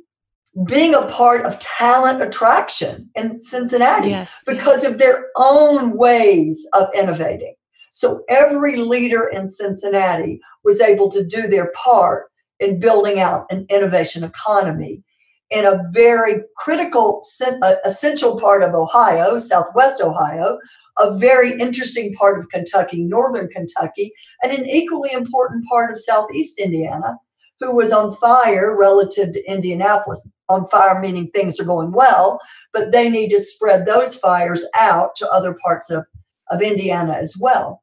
being 0.66 0.94
a 0.94 1.06
part 1.06 1.44
of 1.44 1.58
talent 1.60 2.22
attraction 2.22 3.10
in 3.14 3.40
Cincinnati 3.40 4.10
yes, 4.10 4.32
because 4.46 4.82
yes. 4.82 4.92
of 4.92 4.98
their 4.98 5.26
own 5.36 5.96
ways 5.96 6.66
of 6.72 6.88
innovating. 6.94 7.54
So 7.92 8.22
every 8.28 8.76
leader 8.76 9.28
in 9.28 9.48
Cincinnati 9.48 10.40
was 10.64 10.80
able 10.80 11.10
to 11.10 11.24
do 11.24 11.48
their 11.48 11.72
part 11.76 12.26
in 12.60 12.80
building 12.80 13.20
out 13.20 13.46
an 13.50 13.66
innovation 13.68 14.24
economy 14.24 15.02
in 15.50 15.64
a 15.64 15.82
very 15.92 16.42
critical, 16.56 17.22
uh, 17.62 17.74
essential 17.84 18.38
part 18.38 18.62
of 18.62 18.74
Ohio, 18.74 19.38
Southwest 19.38 20.00
Ohio, 20.02 20.58
a 20.98 21.16
very 21.16 21.58
interesting 21.58 22.14
part 22.14 22.38
of 22.38 22.48
Kentucky, 22.50 23.02
Northern 23.02 23.48
Kentucky, 23.48 24.12
and 24.42 24.52
an 24.52 24.66
equally 24.66 25.12
important 25.12 25.64
part 25.66 25.90
of 25.90 25.98
Southeast 25.98 26.58
Indiana, 26.58 27.16
who 27.60 27.74
was 27.74 27.92
on 27.92 28.14
fire 28.14 28.76
relative 28.76 29.32
to 29.32 29.50
Indianapolis. 29.50 30.26
On 30.48 30.66
fire 30.68 31.00
meaning 31.00 31.30
things 31.30 31.60
are 31.60 31.64
going 31.64 31.92
well, 31.92 32.40
but 32.72 32.92
they 32.92 33.10
need 33.10 33.28
to 33.30 33.40
spread 33.40 33.84
those 33.84 34.18
fires 34.18 34.64
out 34.74 35.14
to 35.16 35.30
other 35.30 35.56
parts 35.62 35.90
of, 35.90 36.04
of 36.50 36.62
Indiana 36.62 37.12
as 37.12 37.36
well. 37.38 37.82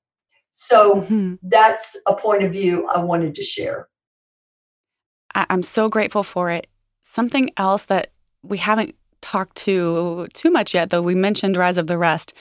So 0.52 0.96
mm-hmm. 0.96 1.36
that's 1.44 2.00
a 2.08 2.16
point 2.16 2.44
of 2.44 2.52
view 2.52 2.88
I 2.88 3.00
wanted 3.00 3.36
to 3.36 3.44
share. 3.44 3.88
I'm 5.36 5.64
so 5.64 5.90
grateful 5.90 6.24
for 6.24 6.50
it. 6.50 6.68
Something 7.04 7.52
else 7.58 7.86
that 7.86 8.12
we 8.42 8.58
haven't 8.58 8.96
talked 9.22 9.58
to 9.58 10.28
too 10.34 10.50
much 10.50 10.74
yet, 10.74 10.92
though 10.92 11.02
we 11.02 11.14
mentioned 11.14 11.58
Rise 11.58 11.78
of 11.78 11.88
the 11.88 11.98
Rest. 11.98 12.34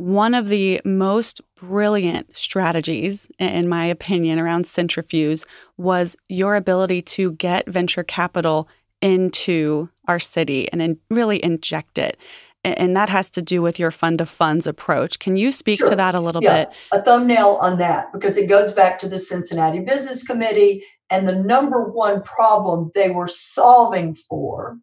One 0.00 0.32
of 0.32 0.48
the 0.48 0.80
most 0.82 1.42
brilliant 1.56 2.34
strategies, 2.34 3.28
in 3.38 3.68
my 3.68 3.84
opinion, 3.84 4.38
around 4.38 4.64
Cintrifuse 4.64 5.44
was 5.76 6.16
your 6.30 6.56
ability 6.56 7.02
to 7.02 7.32
get 7.32 7.68
venture 7.68 8.02
capital 8.02 8.66
into 9.02 9.90
our 10.08 10.18
city 10.18 10.72
and 10.72 10.80
in, 10.80 10.98
really 11.10 11.44
inject 11.44 11.98
it 11.98 12.18
and 12.64 12.94
that 12.94 13.08
has 13.08 13.30
to 13.30 13.42
do 13.42 13.62
with 13.62 13.78
your 13.78 13.90
fund 13.90 14.20
of 14.20 14.28
funds 14.28 14.66
approach. 14.66 15.18
Can 15.18 15.36
you 15.36 15.50
speak 15.50 15.78
sure. 15.78 15.88
to 15.88 15.96
that 15.96 16.14
a 16.14 16.20
little 16.20 16.42
yeah. 16.42 16.64
bit? 16.66 16.74
A 16.92 17.02
thumbnail 17.02 17.58
on 17.60 17.78
that 17.78 18.12
because 18.12 18.36
it 18.36 18.48
goes 18.48 18.72
back 18.72 18.98
to 18.98 19.08
the 19.08 19.18
Cincinnati 19.18 19.80
Business 19.80 20.26
Committee 20.26 20.84
and 21.08 21.26
the 21.26 21.36
number 21.36 21.84
one 21.84 22.22
problem 22.22 22.90
they 22.94 23.10
were 23.10 23.28
solving 23.28 24.14
for 24.14 24.78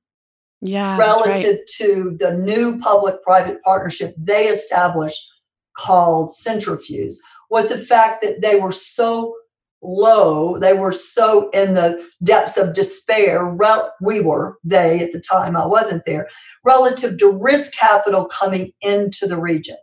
yeah, 0.61 0.97
relative 0.97 1.55
right. 1.57 1.67
to 1.77 2.17
the 2.19 2.33
new 2.33 2.79
public 2.79 3.21
private 3.23 3.61
partnership 3.63 4.15
they 4.17 4.47
established 4.47 5.19
called 5.77 6.31
Cintrifuse 6.31 7.15
was 7.49 7.69
the 7.69 7.77
fact 7.77 8.21
that 8.23 8.41
they 8.41 8.59
were 8.59 8.71
so 8.71 9.35
low. 9.81 10.57
They 10.59 10.73
were 10.73 10.91
so 10.91 11.49
in 11.51 11.75
the 11.75 12.03
depths 12.23 12.57
of 12.57 12.73
despair. 12.73 13.55
We 14.01 14.19
were, 14.21 14.57
they 14.63 14.99
at 15.01 15.13
the 15.13 15.21
time, 15.21 15.55
I 15.55 15.65
wasn't 15.65 16.03
there, 16.05 16.27
relative 16.63 17.17
to 17.19 17.29
risk 17.29 17.77
capital 17.77 18.25
coming 18.25 18.71
into 18.81 19.27
the 19.27 19.39
region. 19.39 19.77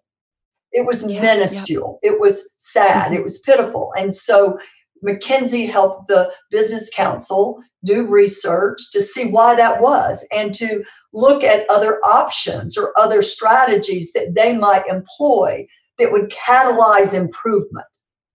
It 0.72 0.84
was 0.84 1.08
yeah, 1.08 1.20
minuscule. 1.20 2.00
Yeah. 2.02 2.12
It 2.12 2.20
was 2.20 2.52
sad. 2.56 3.06
Mm-hmm. 3.06 3.14
It 3.14 3.24
was 3.24 3.40
pitiful. 3.40 3.92
And 3.96 4.14
so 4.14 4.58
McKinsey 5.06 5.70
helped 5.70 6.08
the 6.08 6.32
Business 6.50 6.92
Council 6.92 7.60
do 7.84 8.06
research 8.06 8.90
to 8.92 9.00
see 9.00 9.26
why 9.26 9.54
that 9.54 9.80
was 9.80 10.26
and 10.32 10.54
to 10.54 10.84
look 11.12 11.44
at 11.44 11.68
other 11.70 12.00
options 12.04 12.76
or 12.76 12.92
other 12.98 13.22
strategies 13.22 14.12
that 14.12 14.34
they 14.34 14.56
might 14.56 14.86
employ 14.88 15.66
that 15.98 16.12
would 16.12 16.30
catalyze 16.30 17.14
improvement, 17.14 17.86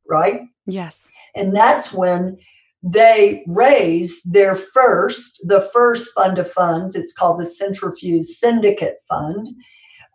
right? 0.08 0.41
Yes. 0.66 1.02
And 1.36 1.56
that's 1.56 1.93
when 1.93 2.38
they 2.82 3.43
raise 3.47 4.24
their 4.24 4.56
first, 4.56 5.41
the 5.45 5.70
first 5.74 6.14
fund 6.14 6.38
of 6.38 6.50
funds. 6.50 6.95
It's 6.95 7.14
called 7.14 7.39
the 7.39 7.43
Cintrifuse 7.43 8.26
Syndicate 8.26 8.97
Fund. 9.10 9.47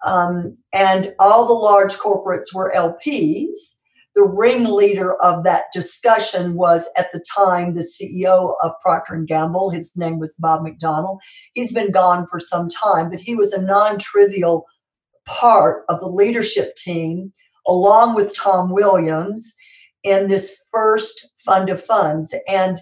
Um, 0.07 0.55
and 0.72 1.14
all 1.18 1.47
the 1.47 1.55
large 1.55 1.95
corporates 1.95 2.55
were 2.55 2.72
LPs. 2.74 3.78
The 4.14 4.22
ringleader 4.22 5.14
of 5.22 5.42
that 5.44 5.64
discussion 5.72 6.54
was 6.54 6.88
at 6.96 7.10
the 7.12 7.22
time 7.34 7.74
the 7.74 7.80
CEO 7.80 8.54
of 8.62 8.72
Procter 8.80 9.14
and 9.14 9.26
Gamble. 9.26 9.70
His 9.70 9.96
name 9.96 10.18
was 10.18 10.36
Bob 10.38 10.62
McDonald. 10.62 11.20
He's 11.54 11.72
been 11.72 11.90
gone 11.90 12.26
for 12.30 12.38
some 12.38 12.68
time, 12.68 13.10
but 13.10 13.20
he 13.20 13.34
was 13.34 13.52
a 13.52 13.62
non-trivial 13.62 14.66
part 15.26 15.84
of 15.88 16.00
the 16.00 16.06
leadership 16.06 16.76
team, 16.76 17.32
along 17.66 18.14
with 18.14 18.36
Tom 18.36 18.70
Williams 18.70 19.56
in 20.04 20.28
this 20.28 20.64
first 20.70 21.30
fund 21.44 21.70
of 21.70 21.82
funds 21.82 22.34
and 22.46 22.78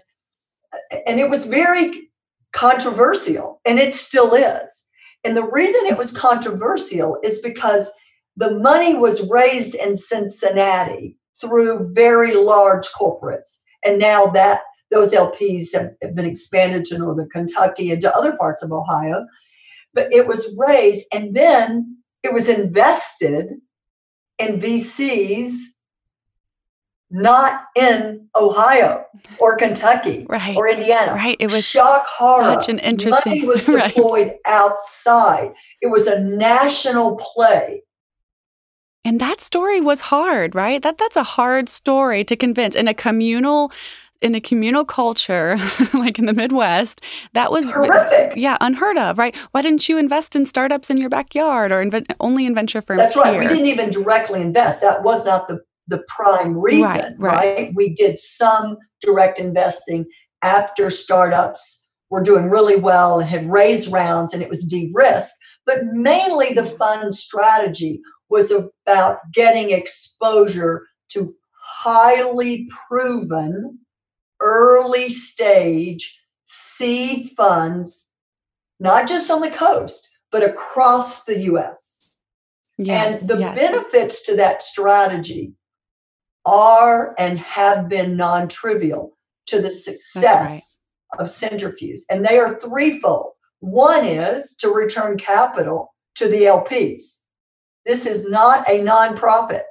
and 1.06 1.20
it 1.20 1.30
was 1.30 1.46
very 1.46 2.10
controversial 2.52 3.60
and 3.64 3.78
it 3.78 3.94
still 3.94 4.34
is 4.34 4.84
and 5.24 5.36
the 5.36 5.48
reason 5.50 5.86
it 5.86 5.96
was 5.96 6.16
controversial 6.16 7.18
is 7.22 7.40
because 7.40 7.90
the 8.36 8.58
money 8.58 8.94
was 8.94 9.28
raised 9.30 9.74
in 9.74 9.96
Cincinnati 9.96 11.16
through 11.42 11.92
very 11.92 12.34
large 12.34 12.86
corporates 12.88 13.58
and 13.84 13.98
now 13.98 14.26
that 14.26 14.62
those 14.90 15.12
LPs 15.12 15.74
have, 15.74 15.90
have 16.02 16.14
been 16.14 16.26
expanded 16.26 16.84
to 16.86 16.98
northern 16.98 17.28
Kentucky 17.30 17.90
and 17.90 18.00
to 18.00 18.14
other 18.16 18.36
parts 18.36 18.62
of 18.62 18.72
Ohio 18.72 19.26
but 19.92 20.08
it 20.10 20.26
was 20.26 20.56
raised 20.58 21.06
and 21.12 21.34
then 21.34 21.98
it 22.22 22.32
was 22.32 22.48
invested 22.48 23.50
in 24.38 24.60
VCs 24.60 25.56
not 27.12 27.66
in 27.76 28.26
Ohio 28.34 29.04
or 29.38 29.56
Kentucky 29.56 30.26
right. 30.28 30.56
or 30.56 30.66
Indiana. 30.66 31.12
Right. 31.12 31.36
It 31.38 31.52
was 31.52 31.64
shock 31.64 32.06
horror. 32.06 32.54
Such 32.54 32.70
an 32.70 32.78
interesting. 32.78 33.32
Money 33.32 33.44
was 33.44 33.66
deployed 33.66 34.28
right. 34.28 34.36
outside. 34.46 35.52
It 35.82 35.88
was 35.88 36.06
a 36.06 36.20
national 36.20 37.18
play. 37.18 37.82
And 39.04 39.20
that 39.20 39.40
story 39.40 39.80
was 39.80 40.00
hard, 40.00 40.54
right? 40.54 40.82
That 40.82 40.98
that's 40.98 41.16
a 41.16 41.24
hard 41.24 41.68
story 41.68 42.24
to 42.24 42.36
convince 42.36 42.74
in 42.74 42.88
a 42.88 42.94
communal 42.94 43.72
in 44.20 44.36
a 44.36 44.40
communal 44.40 44.84
culture 44.84 45.58
like 45.94 46.18
in 46.18 46.26
the 46.26 46.32
Midwest, 46.32 47.00
that 47.32 47.50
was 47.50 47.66
horrific. 47.66 48.34
Yeah, 48.36 48.56
unheard 48.60 48.96
of, 48.96 49.18
right? 49.18 49.34
Why 49.50 49.62
didn't 49.62 49.88
you 49.88 49.98
invest 49.98 50.36
in 50.36 50.46
startups 50.46 50.90
in 50.90 50.96
your 50.96 51.10
backyard 51.10 51.72
or 51.72 51.84
inv- 51.84 52.06
only 52.20 52.46
in 52.46 52.54
venture 52.54 52.80
firms? 52.80 53.00
That's 53.00 53.16
right. 53.16 53.32
Here? 53.32 53.42
We 53.42 53.48
didn't 53.48 53.66
even 53.66 53.90
directly 53.90 54.40
invest. 54.40 54.80
That 54.80 55.02
was 55.02 55.26
not 55.26 55.48
the 55.48 55.60
the 55.88 56.04
prime 56.08 56.56
reason, 56.56 56.82
right, 56.82 57.14
right. 57.18 57.56
right? 57.56 57.72
We 57.74 57.92
did 57.92 58.20
some 58.20 58.78
direct 59.00 59.40
investing 59.40 60.06
after 60.42 60.90
startups 60.90 61.88
were 62.08 62.22
doing 62.22 62.50
really 62.50 62.76
well 62.76 63.18
and 63.18 63.28
had 63.28 63.50
raised 63.50 63.90
rounds 63.90 64.32
and 64.32 64.42
it 64.42 64.48
was 64.48 64.64
de 64.64 64.90
risked. 64.94 65.36
But 65.66 65.84
mainly 65.86 66.52
the 66.52 66.64
fund 66.64 67.14
strategy 67.14 68.00
was 68.32 68.50
about 68.50 69.18
getting 69.34 69.70
exposure 69.70 70.86
to 71.10 71.34
highly 71.52 72.66
proven 72.88 73.78
early 74.40 75.10
stage 75.10 76.18
seed 76.46 77.30
funds, 77.36 78.08
not 78.80 79.06
just 79.06 79.30
on 79.30 79.42
the 79.42 79.50
coast, 79.50 80.10
but 80.30 80.42
across 80.42 81.24
the 81.24 81.40
US. 81.40 82.14
Yes, 82.78 83.20
and 83.20 83.28
the 83.28 83.38
yes. 83.38 83.58
benefits 83.58 84.24
to 84.24 84.36
that 84.36 84.62
strategy 84.62 85.52
are 86.46 87.14
and 87.18 87.38
have 87.38 87.88
been 87.88 88.16
non 88.16 88.48
trivial 88.48 89.16
to 89.46 89.60
the 89.60 89.70
success 89.70 90.80
right. 91.12 91.20
of 91.20 91.28
Cintrifuse. 91.28 92.00
And 92.10 92.24
they 92.24 92.38
are 92.38 92.58
threefold. 92.58 93.32
One 93.60 94.06
is 94.06 94.56
to 94.56 94.70
return 94.70 95.18
capital 95.18 95.94
to 96.16 96.28
the 96.28 96.44
LPs. 96.44 97.21
This 97.84 98.06
is 98.06 98.28
not 98.28 98.68
a 98.68 98.80
nonprofit. 98.80 99.62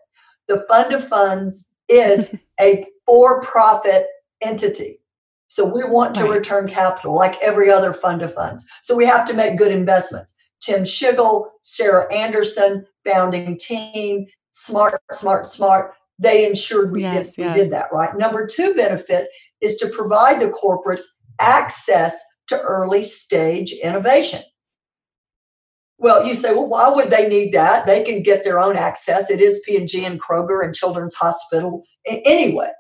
The 0.48 0.66
fund 0.68 0.94
of 0.94 1.08
funds 1.08 1.70
is 1.88 2.36
a 2.60 2.86
for 3.06 3.42
profit 3.42 4.08
entity. 4.42 5.00
So 5.48 5.66
we 5.66 5.84
want 5.84 6.16
to 6.16 6.24
right. 6.24 6.38
return 6.38 6.70
capital 6.70 7.14
like 7.14 7.38
every 7.42 7.70
other 7.70 7.94
fund 7.94 8.22
of 8.22 8.34
funds. 8.34 8.66
So 8.84 8.96
we 8.96 9.06
have 9.06 9.28
to 9.28 9.34
make 9.34 9.58
good 9.58 9.72
investments. 9.72 10.36
Tim 10.62 10.84
Schigel, 10.84 11.50
Sarah 11.62 12.12
Anderson, 12.14 12.86
founding 13.06 13.58
team, 13.58 14.28
smart, 14.52 15.02
smart, 15.12 15.48
smart 15.50 15.94
they 16.22 16.48
ensured 16.48 16.92
we, 16.92 17.02
Yes, 17.02 17.36
did, 17.36 17.46
we 17.48 17.54
did 17.54 17.72
that, 17.72 17.92
right? 17.92 18.16
Number 18.16 18.46
two 18.46 18.76
benefit 18.76 19.28
is 19.60 19.76
to 19.78 19.88
provide 19.90 20.40
the 20.40 20.50
corporates 20.52 21.06
access 21.40 22.22
to 22.48 22.60
early 22.62 23.04
stage 23.04 23.74
innovation. 23.74 24.42
Well, 26.02 26.26
you 26.26 26.34
say, 26.34 26.52
well, 26.52 26.68
why 26.68 26.90
would 26.90 27.12
they 27.12 27.30
need 27.30 27.54
that? 27.54 27.86
They 27.86 28.04
can 28.04 28.24
get 28.24 28.44
their 28.44 28.60
own 28.60 28.76
access. 28.76 29.30
It 29.30 29.40
is 29.40 29.62
P&G 29.64 30.04
and 30.04 30.20
Kroger 30.20 30.66
and 30.66 30.74
Children's 30.74 31.14
Hospital 31.14 31.84
anyway. 32.08 32.72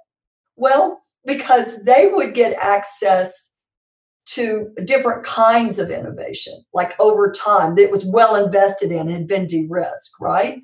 Well, 0.55 0.99
because 1.24 1.84
they 1.86 2.09
would 2.11 2.34
get 2.34 2.57
access 2.59 3.53
to 4.30 4.69
different 4.86 5.24
kinds 5.24 5.78
of 5.78 5.91
innovation, 5.91 6.63
like 6.74 6.99
over 6.99 7.32
time, 7.32 7.76
that 7.76 7.91
was 7.91 8.05
well 8.05 8.43
invested 8.43 8.91
in, 8.91 9.07
had 9.07 9.28
been 9.28 9.45
de-risked, 9.45 10.15
right? 10.19 10.59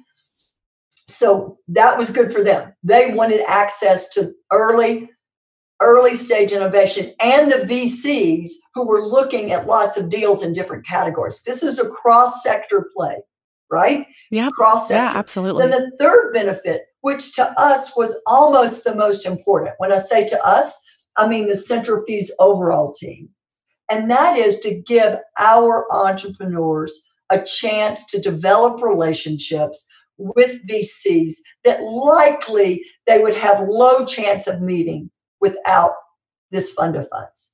So 0.89 1.59
that 1.67 1.95
was 1.95 2.09
good 2.09 2.33
for 2.33 2.43
them. 2.43 2.73
They 2.81 3.13
wanted 3.13 3.41
access 3.47 4.09
to 4.15 4.33
early, 4.51 5.11
early 5.81 6.15
stage 6.15 6.51
innovation 6.51 7.13
and 7.19 7.51
the 7.51 7.57
VCs 7.57 8.49
who 8.73 8.85
were 8.85 9.05
looking 9.05 9.51
at 9.51 9.67
lots 9.67 9.97
of 9.97 10.09
deals 10.09 10.43
in 10.43 10.53
different 10.53 10.85
categories. 10.85 11.43
This 11.43 11.63
is 11.63 11.79
a 11.79 11.89
cross-sector 11.89 12.89
play, 12.95 13.17
right? 13.69 14.07
Yeah. 14.31 14.49
Cross 14.49 14.87
sector. 14.87 15.03
Yeah, 15.03 15.17
absolutely. 15.17 15.67
Then 15.67 15.79
the 15.79 15.91
third 15.99 16.33
benefit, 16.33 16.85
which 17.01 17.35
to 17.35 17.59
us 17.59 17.95
was 17.95 18.21
almost 18.25 18.83
the 18.83 18.95
most 18.95 19.25
important, 19.25 19.75
when 19.77 19.91
I 19.91 19.97
say 19.97 20.27
to 20.27 20.45
us, 20.45 20.81
I 21.15 21.27
mean 21.27 21.47
the 21.47 21.53
Cintrifuse 21.53 22.29
overall 22.39 22.93
team. 22.93 23.29
And 23.89 24.11
that 24.11 24.37
is 24.37 24.59
to 24.61 24.81
give 24.81 25.17
our 25.39 25.91
entrepreneurs 25.93 27.01
a 27.29 27.41
chance 27.41 28.05
to 28.07 28.19
develop 28.19 28.81
relationships 28.81 29.85
with 30.17 30.59
VCs 30.67 31.35
that 31.63 31.83
likely 31.83 32.83
they 33.05 33.19
would 33.19 33.35
have 33.35 33.67
low 33.67 34.05
chance 34.05 34.47
of 34.47 34.61
meeting 34.61 35.09
without 35.41 35.93
this 36.51 36.73
fund 36.73 36.95
of 36.95 37.07
funds. 37.09 37.53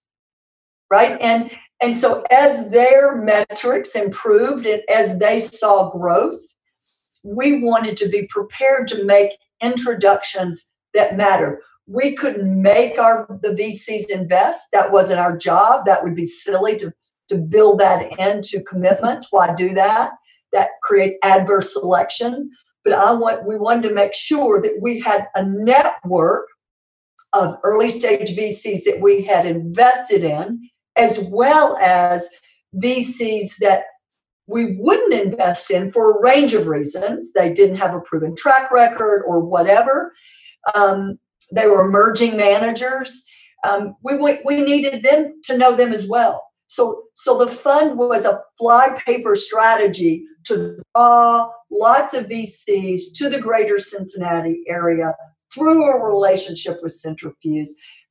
Right? 0.90 1.18
And 1.20 1.52
and 1.82 1.98
so 1.98 2.24
as 2.32 2.70
their 2.70 3.22
metrics 3.22 3.96
improved 3.96 4.66
and 4.66 4.82
as 4.90 5.20
they 5.20 5.40
saw 5.40 5.90
growth, 5.90 6.40
we 7.24 7.62
wanted 7.62 7.98
to 7.98 8.10
be 8.10 8.28
prepared 8.28 8.88
to 8.90 9.04
make 9.04 9.32
introductions 9.62 10.72
that 10.94 11.18
mattered. 11.18 11.60
We 11.88 12.16
couldn't 12.16 12.62
make 12.62 13.00
our 13.00 13.28
the 13.42 13.50
VCs 13.50 14.10
invest. 14.10 14.68
That 14.72 14.92
wasn't 14.92 15.20
our 15.20 15.38
job. 15.38 15.86
That 15.86 16.04
would 16.04 16.16
be 16.16 16.26
silly 16.26 16.78
to, 16.78 16.94
to 17.30 17.38
build 17.38 17.80
that 17.80 18.18
into 18.20 18.62
commitments. 18.62 19.28
Why 19.32 19.54
do 19.54 19.74
that? 19.74 20.12
That 20.54 20.70
creates 20.84 21.16
adverse 21.24 21.74
selection. 21.74 22.52
But 22.84 22.94
I 22.94 23.12
want 23.14 23.46
we 23.46 23.58
wanted 23.58 23.88
to 23.90 23.94
make 23.94 24.14
sure 24.14 24.62
that 24.62 24.80
we 24.82 25.00
had 25.00 25.28
a 25.36 25.46
network 25.46 26.48
of 27.34 27.58
early 27.64 27.90
stage 27.90 28.36
VCs 28.36 28.84
that 28.86 29.02
we 29.02 29.24
had 29.24 29.46
invested 29.46 30.24
in, 30.24 30.70
as 30.96 31.20
well 31.20 31.78
as 31.78 32.30
VCs 32.76 33.58
that 33.58 33.86
we 34.48 34.76
wouldn't 34.78 35.14
invest 35.14 35.72
in 35.72 35.92
for 35.92 36.12
a 36.12 36.22
range 36.22 36.54
of 36.54 36.68
reasons. 36.68 37.34
They 37.34 37.52
didn't 37.52 37.78
have 37.78 37.94
a 37.94 38.02
proven 38.02 38.36
track 38.36 38.72
record 38.72 39.24
or 39.26 39.40
whatever. 39.40 40.14
Um, 40.76 41.18
they 41.52 41.68
were 41.68 41.86
emerging 41.86 42.38
managers. 42.38 43.24
Um, 43.68 43.96
we, 44.04 44.18
we, 44.18 44.40
we 44.44 44.62
needed 44.62 45.04
them 45.04 45.40
to 45.46 45.58
know 45.58 45.76
them 45.76 45.92
as 45.92 46.08
well. 46.08 46.44
So, 46.68 47.04
so 47.14 47.38
the 47.38 47.48
fund 47.48 47.98
was 47.98 48.26
a 48.26 48.42
fly 48.58 49.00
paper 49.06 49.36
strategy 49.36 50.26
to 50.46 50.82
draw 50.96 51.50
lots 51.72 52.14
of 52.14 52.28
VCs 52.28 53.14
to 53.16 53.30
the 53.30 53.40
greater 53.40 53.80
Cincinnati 53.80 54.64
area 54.68 55.14
through 55.54 55.86
a 55.86 56.04
relationship 56.04 56.80
with 56.82 56.94
Cintrifuse 56.94 57.70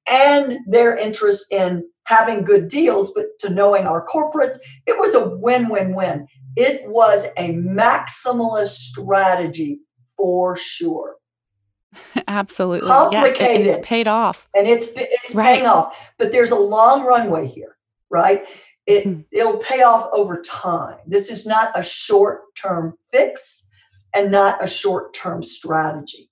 and 0.09 0.59
their 0.67 0.97
interest 0.97 1.53
in 1.53 1.85
having 2.05 2.45
good 2.45 2.69
deals, 2.69 3.13
but 3.13 3.27
to 3.41 3.49
knowing 3.51 3.87
our 3.87 4.07
corporates. 4.07 4.57
It 4.87 4.99
was 4.99 5.15
a 5.15 5.29
win 5.37 5.69
win 5.69 5.95
win. 5.95 6.27
It 6.57 6.83
was 6.87 7.27
a 7.37 7.55
maximalist 7.55 8.71
strategy 8.91 9.81
for 10.17 10.57
sure. 10.57 11.17
Absolutely. 12.29 12.89
Yes. 12.89 13.37
And- 13.39 13.49
And 13.49 13.67
it's 13.67 13.87
paid 13.87 14.09
off. 14.09 14.49
and 14.55 14.67
it's 14.67 14.89
it's 14.97 15.35
Right. 15.35 15.57
paying 15.57 15.67
off. 15.67 15.97
But 16.19 16.33
there's 16.33 16.51
a 16.51 16.57
long 16.59 17.05
runway 17.05 17.47
here, 17.47 17.77
right? 18.11 18.45
It 18.87 19.05
Mm. 19.05 19.25
it'll 19.31 19.59
pay 19.59 19.83
off 19.83 20.09
over 20.13 20.41
time. 20.43 20.99
This 21.07 21.31
is 21.31 21.47
not 21.47 21.71
a 21.79 21.83
short 21.85 22.43
term 22.57 22.99
fix 23.13 23.67
and 24.15 24.31
not 24.33 24.63
a 24.63 24.67
short 24.67 25.15
term 25.15 25.45
strategy. 25.45 26.31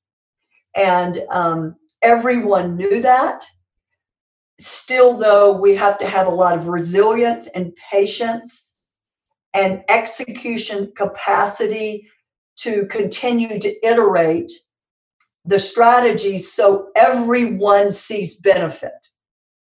And 0.76 1.22
um, 1.30 1.76
everyone 2.02 2.76
knew 2.76 3.00
that. 3.02 3.44
Still, 4.58 5.16
though, 5.16 5.52
we 5.52 5.74
have 5.76 5.98
to 6.00 6.06
have 6.06 6.26
a 6.26 6.30
lot 6.30 6.56
of 6.56 6.68
resilience 6.68 7.48
and 7.54 7.72
patience 7.90 8.78
and 9.54 9.82
execution 9.88 10.92
capacity 10.96 12.08
to 12.56 12.86
continue 12.86 13.58
to 13.58 13.86
iterate 13.86 14.52
the 15.44 15.58
strategy 15.58 16.38
so 16.38 16.88
everyone 16.94 17.90
sees 17.90 18.38
benefit. 18.40 18.92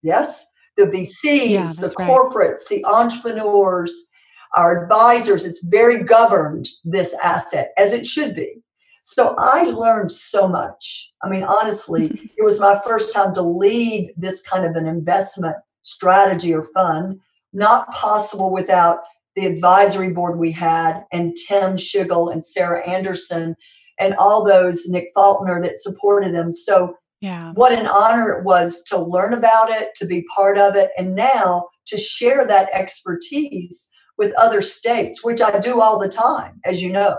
Yes? 0.03 0.47
The 0.77 0.85
VCs, 0.85 1.51
Yeah, 1.51 1.65
the 1.67 1.81
that's 1.83 1.95
right. 1.99 2.09
corporates, 2.09 2.67
the 2.69 2.85
entrepreneurs, 2.87 4.09
our 4.57 4.83
advisors, 4.83 5.45
it's 5.45 5.63
very 5.65 6.03
governed, 6.03 6.69
this 6.85 7.15
asset, 7.23 7.73
as 7.77 7.93
it 7.93 8.07
should 8.07 8.35
be. 8.35 8.63
So 9.03 9.35
I 9.39 9.65
learned 9.65 10.13
so 10.13 10.49
much. 10.49 11.11
I 11.23 11.29
mean, 11.29 11.43
honestly, 11.43 12.07
it 12.39 12.45
was 12.45 12.61
my 12.61 12.81
first 12.85 13.13
time 13.15 13.35
to 13.35 13.43
lead 13.43 14.13
this 14.17 14.43
kind 14.43 14.65
of 14.65 14.77
an 14.77 14.87
investment 14.87 15.57
strategy 15.83 16.55
or 16.55 16.65
fund. 16.75 17.21
Not 17.53 17.91
possible 17.93 18.53
without 18.53 19.01
the 19.37 19.47
advisory 19.47 20.11
board 20.13 20.39
we 20.39 20.53
had 20.53 21.05
and 21.13 21.37
Tim 21.49 21.77
Schigel 21.77 22.33
and 22.33 22.45
Sarah 22.45 22.87
Anderson 22.89 23.57
and 23.99 24.15
all 24.19 24.45
those 24.45 24.89
Nick 24.89 25.11
Faulkner 25.15 25.63
that 25.63 25.79
supported 25.79 26.35
them. 26.35 26.53
So 26.53 26.95
Yeah. 27.21 27.53
what 27.55 27.73
an 27.73 27.87
honor 27.87 28.33
it 28.33 28.45
was 28.45 28.83
to 28.85 28.99
learn 28.99 29.35
about 29.35 29.71
it, 29.71 29.95
to 29.97 30.07
be 30.07 30.25
part 30.35 30.57
of 30.57 30.75
it, 30.75 30.91
and 30.97 31.15
now 31.15 31.69
to 31.87 31.99
share 31.99 32.47
that 32.47 32.71
expertise 32.73 33.89
with 34.17 34.33
other 34.35 34.63
states, 34.63 35.25
which 35.25 35.41
I 35.41 35.59
do 35.59 35.81
all 35.81 35.99
the 35.99 36.09
time, 36.09 36.61
as 36.65 36.83
you 36.83 36.91
know. 36.91 37.19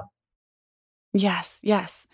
Yes, 1.14 1.60
yes. 1.64 2.08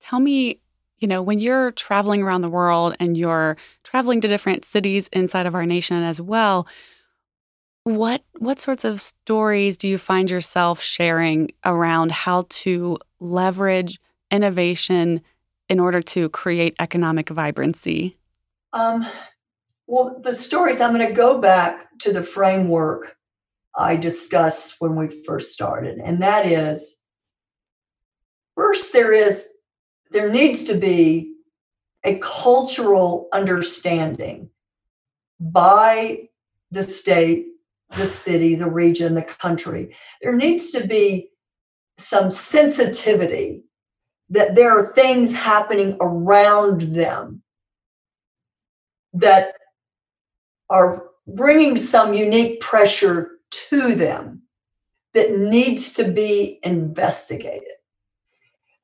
Tell 0.00 0.20
me, 0.20 0.60
you 0.98 1.08
know, 1.08 1.22
when 1.22 1.40
you're 1.40 1.72
traveling 1.72 2.22
around 2.22 2.42
the 2.42 2.48
world 2.48 2.94
and 3.00 3.16
you're 3.16 3.56
traveling 3.82 4.20
to 4.20 4.28
different 4.28 4.64
cities 4.64 5.08
inside 5.12 5.46
of 5.46 5.54
our 5.54 5.66
nation 5.66 6.02
as 6.02 6.20
well, 6.20 6.66
what 7.84 8.22
what 8.38 8.60
sorts 8.60 8.84
of 8.84 9.00
stories 9.00 9.76
do 9.76 9.86
you 9.86 9.98
find 9.98 10.30
yourself 10.30 10.80
sharing 10.80 11.50
around 11.64 12.12
how 12.12 12.46
to 12.48 12.96
leverage 13.20 14.00
innovation 14.30 15.20
in 15.68 15.78
order 15.78 16.00
to 16.00 16.28
create 16.30 16.74
economic 16.80 17.28
vibrancy? 17.28 18.16
Um, 18.72 19.06
well, 19.86 20.20
the 20.22 20.34
stories, 20.34 20.80
I'm 20.80 20.94
going 20.94 21.06
to 21.06 21.14
go 21.14 21.40
back 21.40 21.86
to 22.00 22.12
the 22.12 22.22
framework 22.22 23.16
I 23.76 23.96
discussed 23.96 24.76
when 24.78 24.96
we 24.96 25.08
first 25.08 25.52
started, 25.52 25.98
and 25.98 26.22
that 26.22 26.46
is 26.46 27.02
first, 28.56 28.92
there 28.92 29.12
is, 29.12 29.54
there 30.10 30.30
needs 30.30 30.64
to 30.64 30.74
be 30.74 31.34
a 32.04 32.18
cultural 32.18 33.28
understanding 33.32 34.50
by 35.40 36.28
the 36.70 36.82
state, 36.82 37.46
the 37.96 38.06
city, 38.06 38.54
the 38.54 38.70
region, 38.70 39.14
the 39.14 39.22
country. 39.22 39.94
There 40.22 40.36
needs 40.36 40.70
to 40.72 40.86
be 40.86 41.30
some 41.96 42.30
sensitivity 42.30 43.62
that 44.30 44.54
there 44.54 44.76
are 44.76 44.86
things 44.86 45.34
happening 45.34 45.96
around 46.00 46.82
them 46.82 47.42
that 49.12 49.54
are 50.70 51.04
bringing 51.26 51.76
some 51.76 52.14
unique 52.14 52.60
pressure 52.60 53.38
to 53.50 53.94
them 53.94 54.42
that 55.12 55.38
needs 55.38 55.94
to 55.94 56.10
be 56.10 56.58
investigated. 56.62 57.73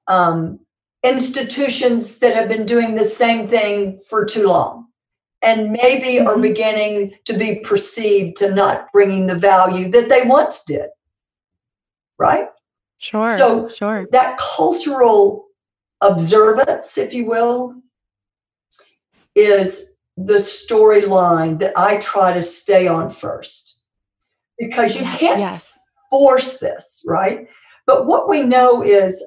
Um, 0.07 0.61
institutions 1.03 2.19
that 2.19 2.35
have 2.35 2.49
been 2.49 2.67
doing 2.67 2.95
the 2.95 3.05
same 3.05 3.49
thing 3.49 4.01
for 4.09 4.25
too 4.25 4.47
long 4.47 4.87
and 5.41 5.73
maybe 5.73 6.21
are 6.21 6.37
Mhm. 6.37 6.43
beginning 6.43 7.15
to 7.25 7.33
be 7.33 7.57
perceived 7.57 8.37
to 8.37 8.51
not 8.53 8.93
bringing 8.93 9.27
the 9.27 9.35
value 9.35 9.91
that 9.93 10.09
they 10.11 10.23
once 10.23 10.65
did. 10.65 10.91
Right? 12.19 12.51
Sure. 12.99 13.39
So- 13.39 13.69
sure. 13.69 14.07
that 14.13 14.37
cultural 14.39 15.47
observance, 16.03 16.99
if 16.99 17.15
you 17.15 17.25
will, 17.25 17.77
is 19.35 19.97
the 20.19 20.35
storyline 20.35 21.59
that 21.61 21.73
I 21.79 21.97
try 21.97 22.35
to 22.35 22.43
stay 22.43 22.87
on 22.89 23.09
first. 23.09 23.79
Because 24.59 24.95
you 24.95 25.03
Yes, 25.03 25.21
can't 25.21 25.41
yes. 25.41 25.79
force 26.11 26.59
this, 26.59 27.03
right? 27.07 27.49
But 27.87 28.05
what 28.07 28.29
we 28.29 28.43
know 28.43 28.83
is 28.83 29.25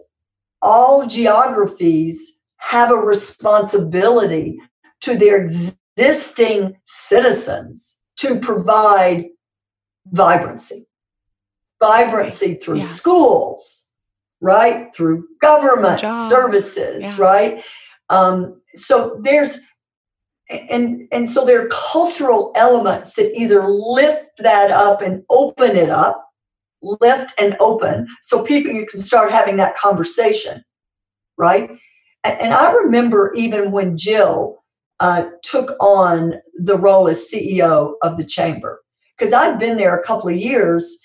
all 0.64 1.06
geographies 1.06 2.40
have 2.58 2.90
a 2.90 2.96
responsibility 2.96 4.58
to 5.02 5.18
their 5.18 5.40
existing 5.42 6.76
citizens 6.86 8.00
to 8.18 8.40
provide 8.40 9.26
vibrancy. 10.12 10.88
Vibrancy 11.82 12.56
through 12.56 12.78
yeah. 12.78 12.84
schools, 12.84 13.90
right? 14.40 14.96
Through 14.96 15.28
government 15.42 16.00
services, 16.00 17.02
yeah. 17.02 17.22
right? 17.22 17.64
Um, 18.10 18.62
so 18.74 19.20
there's 19.22 19.60
and 20.50 21.08
and 21.12 21.30
so 21.30 21.46
there 21.46 21.66
are 21.66 21.70
cultural 21.70 22.52
elements 22.56 23.16
that 23.16 23.38
either 23.38 23.68
lift 23.68 24.26
that 24.40 24.72
up 24.72 25.02
and 25.02 25.24
open 25.30 25.76
it 25.76 25.90
up 25.90 26.33
lift 26.84 27.34
and 27.40 27.56
open 27.60 28.08
so 28.22 28.44
people 28.44 28.72
you 28.72 28.86
can 28.86 29.00
start 29.00 29.32
having 29.32 29.58
that 29.58 29.76
conversation 29.78 30.64
right 31.38 31.70
and, 32.24 32.40
and 32.40 32.54
i 32.54 32.72
remember 32.74 33.34
even 33.36 33.72
when 33.72 33.98
jill 33.98 34.64
uh, 35.00 35.26
took 35.44 35.72
on 35.82 36.34
the 36.60 36.78
role 36.78 37.08
as 37.08 37.30
ceo 37.32 37.94
of 38.02 38.18
the 38.18 38.26
chamber 38.26 38.82
because 39.18 39.34
i'd 39.34 39.60
been 39.60 39.78
there 39.78 39.98
a 39.98 40.04
couple 40.04 40.30
of 40.30 40.36
years 40.36 41.00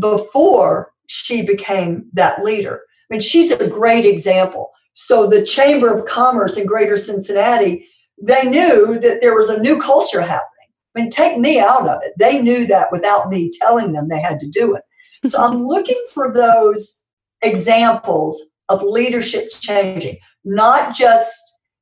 before 0.00 0.92
she 1.06 1.42
became 1.42 2.04
that 2.12 2.42
leader 2.44 2.82
i 3.10 3.14
mean 3.14 3.20
she's 3.20 3.50
a 3.50 3.68
great 3.68 4.04
example 4.04 4.70
so 4.94 5.26
the 5.26 5.44
chamber 5.44 5.96
of 5.96 6.06
commerce 6.06 6.56
in 6.56 6.66
greater 6.66 6.96
cincinnati 6.96 7.86
they 8.20 8.44
knew 8.48 8.98
that 9.00 9.20
there 9.20 9.34
was 9.34 9.48
a 9.48 9.60
new 9.60 9.80
culture 9.80 10.20
happening 10.20 10.48
I 10.94 11.00
mean, 11.00 11.10
take 11.10 11.38
me 11.38 11.58
out 11.58 11.88
of 11.88 12.00
it. 12.02 12.12
They 12.18 12.42
knew 12.42 12.66
that 12.66 12.92
without 12.92 13.30
me 13.30 13.50
telling 13.60 13.92
them 13.92 14.08
they 14.08 14.20
had 14.20 14.38
to 14.40 14.50
do 14.50 14.74
it. 14.74 14.82
So 15.24 15.40
I'm 15.40 15.66
looking 15.66 16.00
for 16.12 16.32
those 16.32 17.02
examples 17.42 18.42
of 18.68 18.82
leadership 18.82 19.50
changing, 19.60 20.18
not 20.44 20.94
just, 20.94 21.36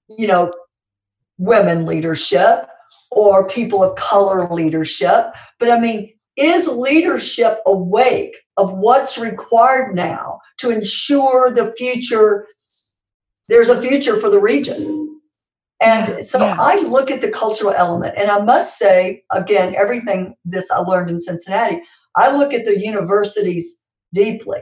you 0.09 0.27
know, 0.27 0.53
women 1.39 1.87
leadership 1.87 2.67
or 3.11 3.49
people 3.49 3.83
of 3.83 3.97
color 3.97 4.49
leadership, 4.53 5.35
but 5.59 5.71
I 5.71 5.81
mean, 5.81 6.13
is 6.37 6.69
leadership 6.69 7.61
awake 7.67 8.37
of 8.57 8.73
what's 8.73 9.19
required 9.19 9.95
now 9.95 10.41
to 10.59 10.71
ensure 10.71 11.53
the 11.53 11.75
future? 11.77 12.47
There's 13.49 13.69
a 13.69 13.81
future 13.81 14.21
for 14.21 14.31
the 14.31 14.41
region. 14.41 15.21
And 15.83 16.25
so 16.25 16.39
yeah. 16.41 16.57
I 16.59 16.81
look 16.81 17.11
at 17.11 17.23
the 17.23 17.31
cultural 17.31 17.73
element, 17.73 18.15
and 18.17 18.31
I 18.31 18.43
must 18.43 18.79
say, 18.79 19.25
again, 19.33 19.75
everything 19.75 20.35
this 20.45 20.71
I 20.71 20.79
learned 20.81 21.09
in 21.09 21.19
Cincinnati, 21.19 21.81
I 22.17 22.37
look 22.37 22.53
at 22.53 22.65
the 22.65 22.79
universities 22.79 23.81
deeply. 24.13 24.61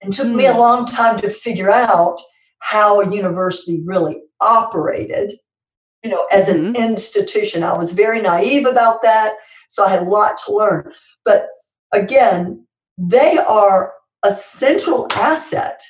And 0.00 0.12
took 0.12 0.28
mm. 0.28 0.36
me 0.36 0.46
a 0.46 0.52
hmm. 0.52 0.60
long 0.60 0.86
time 0.86 1.20
to 1.20 1.28
figure 1.28 1.70
out 1.70 2.20
how 2.60 3.00
a 3.00 3.14
university 3.14 3.82
really 3.84 4.22
operated, 4.40 5.34
you 6.04 6.10
know, 6.10 6.24
as 6.30 6.48
an 6.48 6.72
mm-hmm. 6.72 6.76
institution. 6.76 7.64
I 7.64 7.76
was 7.76 7.94
very 7.94 8.20
naive 8.20 8.64
about 8.64 9.02
that, 9.02 9.34
so 9.68 9.84
I 9.84 9.88
had 9.88 10.02
a 10.02 10.10
lot 10.10 10.38
to 10.46 10.54
learn. 10.54 10.92
But 11.24 11.48
again, 11.92 12.64
they 12.96 13.38
are 13.38 13.92
a 14.24 14.32
central 14.32 15.08
asset 15.16 15.80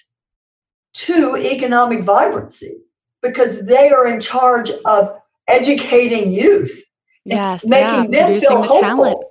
to 0.95 1.37
economic 1.37 2.03
vibrancy 2.03 2.83
because 3.23 3.67
they 3.67 3.91
are 3.91 4.07
in 4.07 4.21
charge 4.21 4.71
of 4.87 5.15
educating 5.49 6.33
youth, 6.33 6.83
yes, 7.27 7.67
making 7.67 8.13
yeah, 8.13 8.31
them 8.31 8.41
feel 8.41 8.63
the 8.63 8.69
hopeful. 8.69 8.81
Talent 8.81 9.28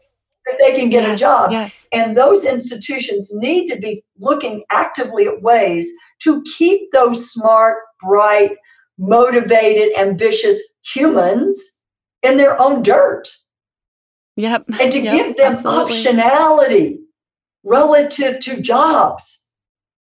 they 0.60 0.78
can 0.78 0.90
get 0.90 1.04
yes, 1.04 1.16
a 1.16 1.20
job. 1.20 1.52
Yes. 1.52 1.88
And 1.92 2.18
those 2.18 2.46
institutions 2.46 3.32
need 3.34 3.68
to 3.68 3.78
be 3.78 4.04
looking 4.20 4.64
actively 4.70 5.28
at 5.28 5.42
ways 5.42 5.90
to 6.24 6.44
keep 6.58 6.92
those 6.92 7.32
smart, 7.32 7.78
bright, 8.02 8.58
motivated, 8.98 9.98
ambitious 9.98 10.62
humans 10.94 11.80
in 12.24 12.38
their 12.38 12.60
own 12.62 12.84
dirt. 12.84 13.30
Yep. 14.36 14.66
And 14.80 14.92
to 14.92 15.00
yep, 15.00 15.18
give 15.18 15.38
them 15.38 15.54
absolutely. 15.54 15.96
optionality 15.96 16.98
relative 17.64 18.40
to 18.42 18.62
jobs. 18.62 19.50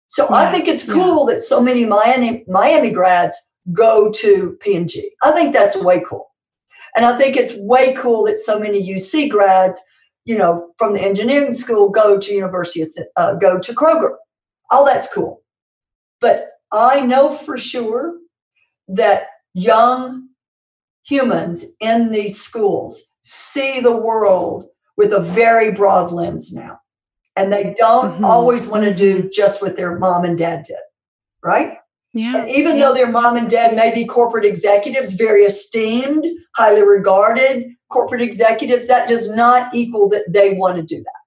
So 0.07 0.23
yes, 0.23 0.31
I 0.31 0.51
think 0.51 0.67
it's 0.67 0.89
cool 0.89 1.29
yeah. 1.29 1.35
that 1.35 1.41
so 1.41 1.61
many 1.61 1.85
Miami 1.85 2.43
Miami 2.47 2.91
grads 2.91 3.35
go 3.73 4.11
to 4.11 4.57
P&G. 4.61 5.11
I 5.21 5.31
think 5.31 5.53
that's 5.53 5.81
way 5.83 6.03
cool. 6.07 6.27
And 6.95 7.05
I 7.05 7.17
think 7.17 7.35
it's 7.35 7.57
way 7.57 7.93
cool 7.95 8.25
that 8.25 8.37
so 8.37 8.59
many 8.59 8.81
UC 8.81 9.29
grads 9.29 9.81
you 10.27 10.37
know, 10.37 10.73
from 10.77 10.93
the 10.93 11.01
engineering 11.01 11.53
school, 11.53 11.89
go 11.89 12.19
to 12.19 12.33
University 12.33 12.81
of, 12.81 12.89
uh, 13.15 13.35
go 13.35 13.59
to 13.59 13.73
Kroger. 13.73 14.15
All 14.69 14.85
that's 14.85 15.11
cool. 15.11 15.41
But 16.19 16.49
I 16.71 16.99
know 16.99 17.33
for 17.33 17.57
sure 17.57 18.17
that 18.89 19.27
young 19.53 20.27
humans 21.03 21.65
in 21.79 22.11
these 22.11 22.41
schools 22.41 23.05
see 23.21 23.79
the 23.79 23.95
world 23.95 24.65
with 24.97 25.13
a 25.13 25.21
very 25.21 25.71
broad 25.71 26.11
lens 26.11 26.53
now. 26.53 26.81
And 27.37 27.53
they 27.53 27.73
don't 27.77 28.15
mm-hmm. 28.15 28.25
always 28.25 28.67
want 28.67 28.83
to 28.83 28.93
do 28.93 29.19
mm-hmm. 29.19 29.27
just 29.31 29.61
what 29.61 29.77
their 29.77 29.97
mom 29.97 30.25
and 30.25 30.37
dad 30.37 30.63
did, 30.67 30.75
right? 31.41 31.77
Yeah. 32.13 32.35
And 32.37 32.49
even 32.49 32.75
yeah. 32.75 32.85
though 32.85 32.93
their 32.95 33.11
mom 33.11 33.37
and 33.37 33.49
dad 33.49 33.77
may 33.77 33.93
be 33.93 34.05
corporate 34.05 34.43
executives, 34.43 35.13
very 35.13 35.43
esteemed, 35.43 36.25
highly 36.57 36.81
regarded 36.81 37.76
corporate 37.89 38.21
executives, 38.21 38.87
that 38.87 39.07
does 39.07 39.29
not 39.29 39.73
equal 39.73 40.09
that 40.09 40.25
they 40.29 40.53
want 40.53 40.75
to 40.77 40.83
do 40.83 40.97
that. 40.97 41.21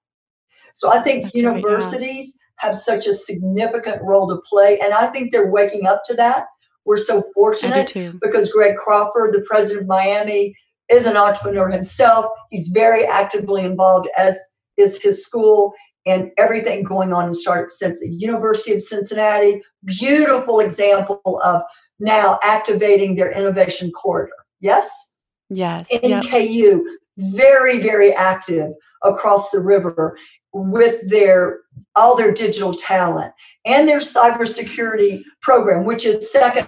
So 0.73 0.91
I 0.91 0.99
think 0.99 1.23
That's 1.23 1.35
universities 1.35 2.39
right, 2.61 2.63
yeah. 2.63 2.69
have 2.69 2.75
such 2.75 3.07
a 3.07 3.13
significant 3.13 4.01
role 4.03 4.27
to 4.29 4.41
play. 4.47 4.79
And 4.79 4.93
I 4.93 5.07
think 5.07 5.31
they're 5.31 5.51
waking 5.51 5.85
up 5.85 6.03
to 6.05 6.13
that. 6.15 6.45
We're 6.85 6.97
so 6.97 7.23
fortunate 7.35 7.93
because 8.21 8.51
Greg 8.51 8.75
Crawford, 8.77 9.33
the 9.33 9.45
president 9.47 9.83
of 9.83 9.87
Miami, 9.87 10.55
is 10.89 11.05
an 11.05 11.15
entrepreneur 11.15 11.69
himself. 11.69 12.25
He's 12.49 12.69
very 12.69 13.05
actively 13.05 13.63
involved, 13.63 14.09
as 14.17 14.39
is 14.77 15.01
his 15.01 15.23
school 15.23 15.73
and 16.05 16.31
everything 16.37 16.83
going 16.83 17.13
on 17.13 17.27
in 17.27 17.33
startup 17.33 17.69
since 17.69 17.99
the 17.99 18.09
University 18.09 18.73
of 18.73 18.81
Cincinnati. 18.81 19.61
Beautiful 19.85 20.59
example 20.59 21.39
of 21.43 21.61
now 21.99 22.39
activating 22.41 23.15
their 23.15 23.31
innovation 23.31 23.91
corridor. 23.91 24.33
Yes? 24.59 25.11
Yes. 25.53 25.87
NKU, 25.91 26.53
yep. 26.53 26.81
very, 27.17 27.79
very 27.79 28.13
active 28.13 28.71
across 29.03 29.51
the 29.51 29.59
river 29.59 30.17
with 30.53 31.07
their 31.09 31.59
all 31.95 32.15
their 32.15 32.33
digital 32.33 32.75
talent 32.75 33.33
and 33.65 33.87
their 33.87 33.99
cybersecurity 33.99 35.23
program, 35.41 35.85
which 35.85 36.05
is 36.05 36.31
second. 36.31 36.67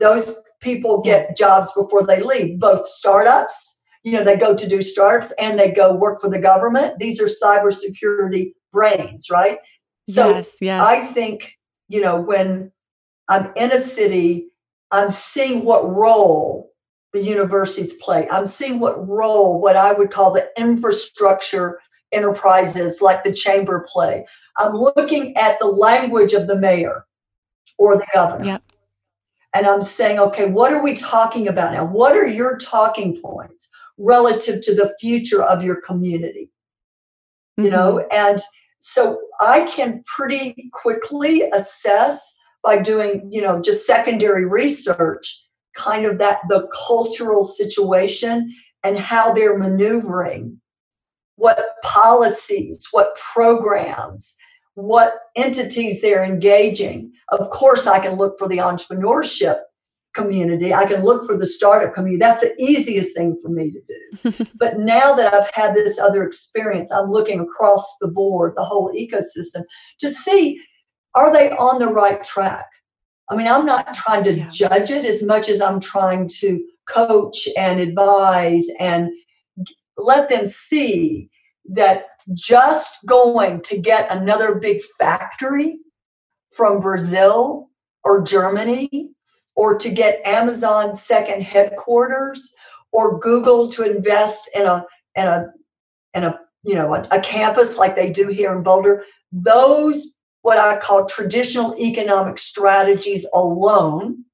Those 0.00 0.42
people 0.60 1.00
get 1.00 1.36
jobs 1.36 1.72
before 1.74 2.04
they 2.06 2.22
leave, 2.22 2.58
both 2.58 2.86
startups 2.86 3.82
you 4.02 4.12
know, 4.12 4.24
they 4.24 4.36
go 4.36 4.54
to 4.54 4.68
do 4.68 4.82
startups 4.82 5.32
and 5.32 5.58
they 5.58 5.70
go 5.70 5.94
work 5.94 6.20
for 6.20 6.28
the 6.28 6.38
government. 6.38 6.98
These 6.98 7.20
are 7.20 7.26
cybersecurity 7.26 8.52
brains, 8.72 9.28
right? 9.30 9.58
So 10.08 10.30
yes, 10.30 10.56
yes. 10.60 10.82
I 10.82 11.06
think, 11.06 11.52
you 11.88 12.00
know, 12.00 12.20
when 12.20 12.72
I'm 13.28 13.52
in 13.56 13.70
a 13.70 13.78
city, 13.78 14.48
I'm 14.90 15.10
seeing 15.10 15.64
what 15.64 15.88
role 15.88 16.71
the 17.12 17.22
universities 17.22 17.94
play. 17.94 18.28
I'm 18.30 18.46
seeing 18.46 18.80
what 18.80 19.06
role, 19.06 19.60
what 19.60 19.76
I 19.76 19.92
would 19.92 20.10
call 20.10 20.32
the 20.32 20.48
infrastructure 20.56 21.78
enterprises 22.12 23.00
like 23.00 23.24
the 23.24 23.32
chamber 23.32 23.86
play. 23.90 24.26
I'm 24.56 24.74
looking 24.74 25.36
at 25.36 25.58
the 25.58 25.66
language 25.66 26.32
of 26.32 26.46
the 26.46 26.58
mayor 26.58 27.06
or 27.78 27.96
the 27.96 28.06
governor. 28.14 28.44
Yep. 28.44 28.62
And 29.54 29.66
I'm 29.66 29.82
saying, 29.82 30.18
okay, 30.18 30.50
what 30.50 30.72
are 30.72 30.82
we 30.82 30.94
talking 30.94 31.48
about 31.48 31.74
now? 31.74 31.84
What 31.84 32.16
are 32.16 32.26
your 32.26 32.56
talking 32.56 33.20
points? 33.20 33.68
relative 33.98 34.62
to 34.62 34.74
the 34.74 34.94
future 35.00 35.42
of 35.42 35.62
your 35.62 35.80
community 35.80 36.50
you 37.56 37.64
mm-hmm. 37.64 37.74
know 37.74 38.06
and 38.10 38.40
so 38.78 39.20
i 39.40 39.70
can 39.74 40.02
pretty 40.06 40.70
quickly 40.72 41.42
assess 41.54 42.36
by 42.62 42.80
doing 42.80 43.26
you 43.30 43.40
know 43.40 43.60
just 43.60 43.86
secondary 43.86 44.46
research 44.46 45.41
kind 45.74 46.06
of 46.06 46.18
that 46.18 46.40
the 46.48 46.68
cultural 46.86 47.44
situation 47.44 48.52
and 48.82 48.98
how 48.98 49.32
they're 49.32 49.58
maneuvering 49.58 50.60
what 51.36 51.64
policies 51.82 52.86
what 52.92 53.16
programs 53.16 54.36
what 54.74 55.14
entities 55.36 56.02
they're 56.02 56.24
engaging 56.24 57.12
of 57.28 57.50
course 57.50 57.86
i 57.86 57.98
can 57.98 58.16
look 58.16 58.38
for 58.38 58.48
the 58.48 58.58
entrepreneurship 58.58 59.60
community. 60.14 60.74
I 60.74 60.86
can 60.86 61.02
look 61.04 61.26
for 61.26 61.36
the 61.36 61.46
startup 61.46 61.94
community. 61.94 62.18
That's 62.18 62.40
the 62.40 62.54
easiest 62.58 63.16
thing 63.16 63.38
for 63.42 63.48
me 63.48 63.70
to 63.70 63.80
do. 63.80 64.46
but 64.58 64.78
now 64.78 65.14
that 65.14 65.32
I've 65.32 65.50
had 65.54 65.74
this 65.74 65.98
other 65.98 66.22
experience, 66.24 66.92
I'm 66.92 67.10
looking 67.10 67.40
across 67.40 67.96
the 68.00 68.08
board, 68.08 68.54
the 68.56 68.64
whole 68.64 68.92
ecosystem, 68.92 69.62
to 70.00 70.08
see 70.08 70.60
are 71.14 71.32
they 71.32 71.50
on 71.50 71.78
the 71.78 71.88
right 71.88 72.22
track? 72.24 72.66
I 73.32 73.36
mean, 73.36 73.48
I'm 73.48 73.64
not 73.64 73.94
trying 73.94 74.24
to 74.24 74.34
yeah. 74.34 74.48
judge 74.50 74.90
it 74.90 75.06
as 75.06 75.22
much 75.22 75.48
as 75.48 75.62
I'm 75.62 75.80
trying 75.80 76.28
to 76.40 76.62
coach 76.86 77.48
and 77.56 77.80
advise 77.80 78.66
and 78.78 79.08
let 79.96 80.28
them 80.28 80.44
see 80.44 81.30
that 81.70 82.08
just 82.34 83.06
going 83.06 83.62
to 83.62 83.78
get 83.78 84.10
another 84.10 84.56
big 84.56 84.82
factory 84.98 85.78
from 86.50 86.80
Brazil 86.80 87.70
or 88.04 88.20
Germany 88.20 89.10
or 89.56 89.78
to 89.78 89.90
get 89.90 90.20
Amazon's 90.26 91.02
second 91.02 91.40
headquarters 91.40 92.54
or 92.92 93.18
Google 93.18 93.70
to 93.70 93.82
invest 93.82 94.50
in 94.54 94.66
a 94.66 94.84
in 95.14 95.26
a 95.26 95.46
in 96.12 96.24
a 96.24 96.38
you 96.64 96.74
know 96.74 96.94
a, 96.94 97.08
a 97.10 97.20
campus 97.20 97.78
like 97.78 97.96
they 97.96 98.10
do 98.10 98.28
here 98.28 98.52
in 98.54 98.62
Boulder. 98.62 99.06
Those 99.32 100.16
what 100.42 100.58
I 100.58 100.78
call 100.78 101.06
traditional 101.06 101.76
economic 101.78 102.38
strategies 102.38 103.26
alone 103.32 104.24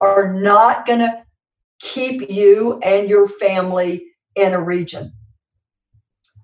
are 0.00 0.32
not 0.32 0.86
going 0.86 1.00
to 1.00 1.22
keep 1.80 2.30
you 2.30 2.78
and 2.82 3.08
your 3.08 3.28
family 3.28 4.06
in 4.34 4.54
a 4.54 4.62
region. 4.62 5.12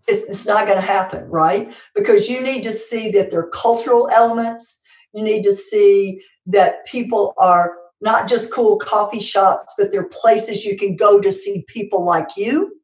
It's, 0.07 0.23
it's 0.29 0.47
not 0.47 0.67
going 0.67 0.79
to 0.79 0.87
happen, 0.87 1.29
right? 1.29 1.73
Because 1.95 2.29
you 2.29 2.41
need 2.41 2.63
to 2.65 2.73
see 2.73 3.11
that 3.13 3.31
there 3.31 3.41
are 3.41 3.51
cultural 3.51 4.09
elements. 4.13 4.83
You 5.13 5.23
need 5.23 5.43
to 5.45 5.53
see 5.53 6.23
that 6.47 6.87
people 6.87 7.35
are 7.39 7.77
not 8.01 8.29
just 8.29 8.53
cool 8.53 8.79
coffee 8.79 9.21
shops, 9.21 9.75
but 9.79 9.93
they're 9.93 10.05
places 10.05 10.65
you 10.65 10.77
can 10.77 10.97
go 10.97 11.21
to 11.21 11.31
see 11.31 11.65
people 11.69 12.05
like 12.05 12.37
you, 12.37 12.81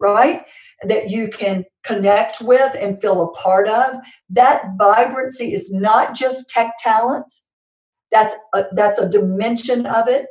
right? 0.00 0.44
That 0.82 1.10
you 1.10 1.28
can 1.28 1.64
connect 1.84 2.40
with 2.40 2.74
and 2.78 3.00
feel 3.00 3.22
a 3.22 3.32
part 3.32 3.68
of. 3.68 3.96
That 4.30 4.64
vibrancy 4.78 5.52
is 5.52 5.72
not 5.72 6.14
just 6.14 6.48
tech 6.48 6.72
talent. 6.78 7.32
That's 8.12 8.34
a, 8.54 8.64
that's 8.72 8.98
a 8.98 9.08
dimension 9.08 9.86
of 9.86 10.08
it. 10.08 10.26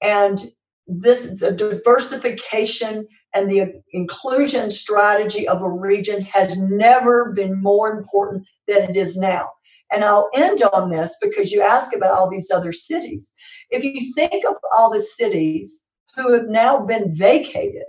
And 0.00 0.52
this 0.86 1.32
the 1.38 1.50
diversification 1.50 3.06
and 3.34 3.50
the 3.50 3.82
inclusion 3.92 4.70
strategy 4.70 5.46
of 5.46 5.60
a 5.60 5.68
region 5.68 6.22
has 6.22 6.56
never 6.56 7.32
been 7.32 7.60
more 7.60 7.90
important 7.90 8.46
than 8.66 8.84
it 8.84 8.96
is 8.96 9.16
now. 9.16 9.50
And 9.92 10.04
I'll 10.04 10.30
end 10.34 10.62
on 10.72 10.90
this 10.90 11.16
because 11.20 11.52
you 11.52 11.62
ask 11.62 11.94
about 11.94 12.12
all 12.12 12.30
these 12.30 12.50
other 12.50 12.72
cities. 12.72 13.32
If 13.70 13.84
you 13.84 14.12
think 14.14 14.44
of 14.46 14.54
all 14.72 14.92
the 14.92 15.00
cities 15.00 15.84
who 16.16 16.32
have 16.32 16.48
now 16.48 16.84
been 16.84 17.14
vacated 17.14 17.84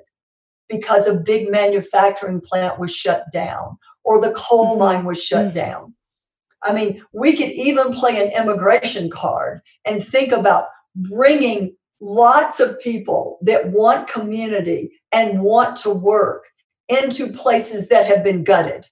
because 0.70 1.08
a 1.08 1.20
big 1.20 1.50
manufacturing 1.50 2.42
plant 2.42 2.80
was 2.80 2.96
shut 2.96 3.26
down 3.34 3.78
or 4.04 4.22
the 4.22 4.32
coal 4.32 4.72
mm-hmm. 4.72 4.80
mine 4.80 5.06
was 5.06 5.22
shut 5.22 5.48
mm-hmm. 5.48 5.56
down. 5.56 5.94
I 6.64 6.74
mean, 6.74 7.04
we 7.14 7.36
could 7.36 7.52
even 7.52 7.94
play 7.94 8.22
an 8.22 8.32
immigration 8.32 9.10
card 9.10 9.62
and 9.86 10.06
think 10.06 10.32
about 10.32 10.66
bringing 10.96 11.76
lots 12.02 12.60
of 12.60 12.80
people 12.80 13.40
that 13.42 13.72
want 13.72 14.10
community 14.10 14.92
and 15.12 15.42
want 15.42 15.78
to 15.78 15.90
work 15.90 16.46
into 16.88 17.32
places 17.32 17.90
that 17.90 18.06
have 18.06 18.24
been 18.24 18.44
gutted. 18.44 18.86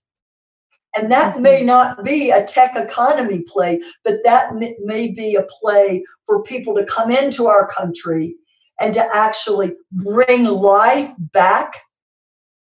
And 0.96 1.12
that 1.12 1.34
mm-hmm. 1.34 1.44
may 1.44 1.64
not 1.64 2.04
be 2.04 2.32
a 2.32 2.46
tech 2.46 2.76
economy 2.76 3.44
play, 3.48 3.82
but 4.04 4.20
that 4.24 4.54
may 4.84 5.10
be 5.10 5.36
a 5.36 5.44
play 5.44 6.04
for 6.26 6.44
people 6.44 6.76
to 6.76 6.86
come 6.86 7.12
into 7.12 7.48
our 7.48 7.68
country 7.68 8.36
and 8.80 8.94
to 8.94 9.08
actually 9.14 9.76
bring 9.92 10.46
life 10.46 11.12
back 11.18 11.74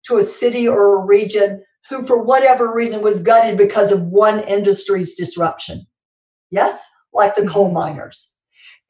to 0.06 0.18
a 0.18 0.22
city 0.22 0.68
or 0.68 0.96
a 0.96 1.04
region 1.04 1.62
who, 1.88 2.06
for 2.06 2.22
whatever 2.22 2.74
reason, 2.74 3.02
was 3.02 3.22
gutted 3.22 3.56
because 3.56 3.92
of 3.92 4.04
one 4.04 4.40
industry's 4.44 5.14
disruption. 5.14 5.86
Yes, 6.50 6.86
like 7.12 7.34
the 7.34 7.46
coal 7.46 7.66
mm-hmm. 7.66 7.74
miners. 7.74 8.34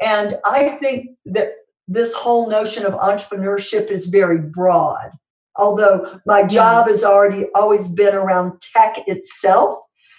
And 0.01 0.39
I 0.45 0.71
think 0.71 1.11
that 1.27 1.53
this 1.89 2.13
whole 2.15 2.51
notion 2.51 2.85
of 2.85 2.95
entrepreneurship 2.95 3.91
is 3.91 4.09
very 4.09 4.39
broad. 4.39 5.11
Although 5.57 6.21
my 6.27 6.45
job 6.45 6.89
has 6.89 7.05
already 7.05 7.47
always 7.55 7.89
been 7.89 8.15
around 8.15 8.61
tech 8.61 8.97
itself, 9.07 9.79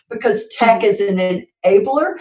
because 0.10 0.54
tech 0.58 0.82
mm-hmm. 0.82 0.86
is 0.86 1.02
an 1.02 1.46
enabler 1.66 2.16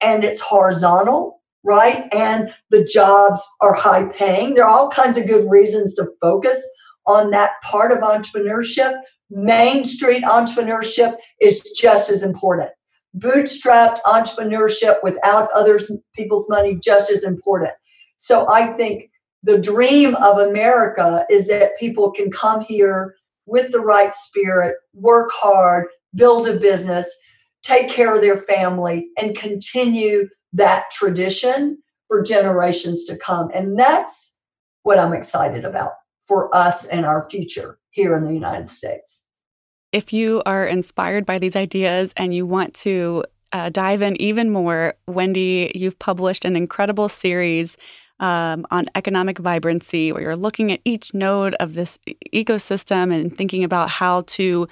and 0.00 0.24
it's 0.24 0.40
horizontal, 0.40 1.42
right? 1.64 2.08
And 2.12 2.52
the 2.70 2.84
jobs 2.84 3.40
are 3.60 3.74
high 3.74 4.04
paying. 4.04 4.54
There 4.54 4.64
are 4.64 4.70
all 4.70 4.90
kinds 4.90 5.16
of 5.16 5.26
good 5.26 5.50
reasons 5.50 5.94
to 5.94 6.08
focus 6.20 6.66
on 7.06 7.30
that 7.30 7.52
part 7.62 7.92
of 7.92 7.98
entrepreneurship. 7.98 9.00
Main 9.30 9.84
Street 9.84 10.22
entrepreneurship 10.22 11.16
is 11.40 11.62
just 11.80 12.10
as 12.10 12.22
important 12.22 12.70
bootstrapped 13.16 14.00
entrepreneurship 14.02 14.96
without 15.02 15.48
other 15.54 15.78
people's 16.14 16.48
money 16.48 16.78
just 16.82 17.10
as 17.10 17.24
important. 17.24 17.72
So 18.16 18.50
I 18.50 18.72
think 18.72 19.10
the 19.42 19.58
dream 19.58 20.14
of 20.16 20.38
America 20.38 21.26
is 21.30 21.48
that 21.48 21.78
people 21.78 22.10
can 22.10 22.30
come 22.30 22.60
here 22.60 23.14
with 23.46 23.72
the 23.72 23.80
right 23.80 24.14
spirit, 24.14 24.76
work 24.94 25.30
hard, 25.32 25.86
build 26.14 26.48
a 26.48 26.58
business, 26.58 27.14
take 27.62 27.88
care 27.88 28.14
of 28.14 28.22
their 28.22 28.38
family, 28.38 29.08
and 29.18 29.36
continue 29.36 30.28
that 30.54 30.90
tradition 30.90 31.78
for 32.08 32.22
generations 32.22 33.04
to 33.06 33.16
come. 33.16 33.50
And 33.52 33.78
that's 33.78 34.38
what 34.82 34.98
I'm 34.98 35.12
excited 35.12 35.64
about 35.64 35.92
for 36.26 36.54
us 36.56 36.86
and 36.86 37.04
our 37.04 37.28
future 37.30 37.78
here 37.90 38.16
in 38.16 38.24
the 38.24 38.32
United 38.32 38.68
States. 38.68 39.24
If 39.92 40.12
you 40.12 40.42
are 40.46 40.66
inspired 40.66 41.26
by 41.26 41.38
these 41.38 41.56
ideas 41.56 42.12
and 42.16 42.34
you 42.34 42.46
want 42.46 42.74
to 42.74 43.24
uh, 43.52 43.68
dive 43.68 44.02
in 44.02 44.20
even 44.20 44.50
more, 44.50 44.94
Wendy, 45.06 45.70
you've 45.74 45.98
published 45.98 46.44
an 46.44 46.56
incredible 46.56 47.08
series 47.08 47.76
um, 48.20 48.66
on 48.70 48.86
economic 48.94 49.38
vibrancy 49.38 50.12
where 50.12 50.22
you're 50.22 50.36
looking 50.36 50.72
at 50.72 50.80
each 50.84 51.14
node 51.14 51.54
of 51.56 51.74
this 51.74 51.98
ecosystem 52.34 53.12
and 53.14 53.36
thinking 53.36 53.64
about 53.64 53.88
how 53.88 54.22
to 54.22 54.68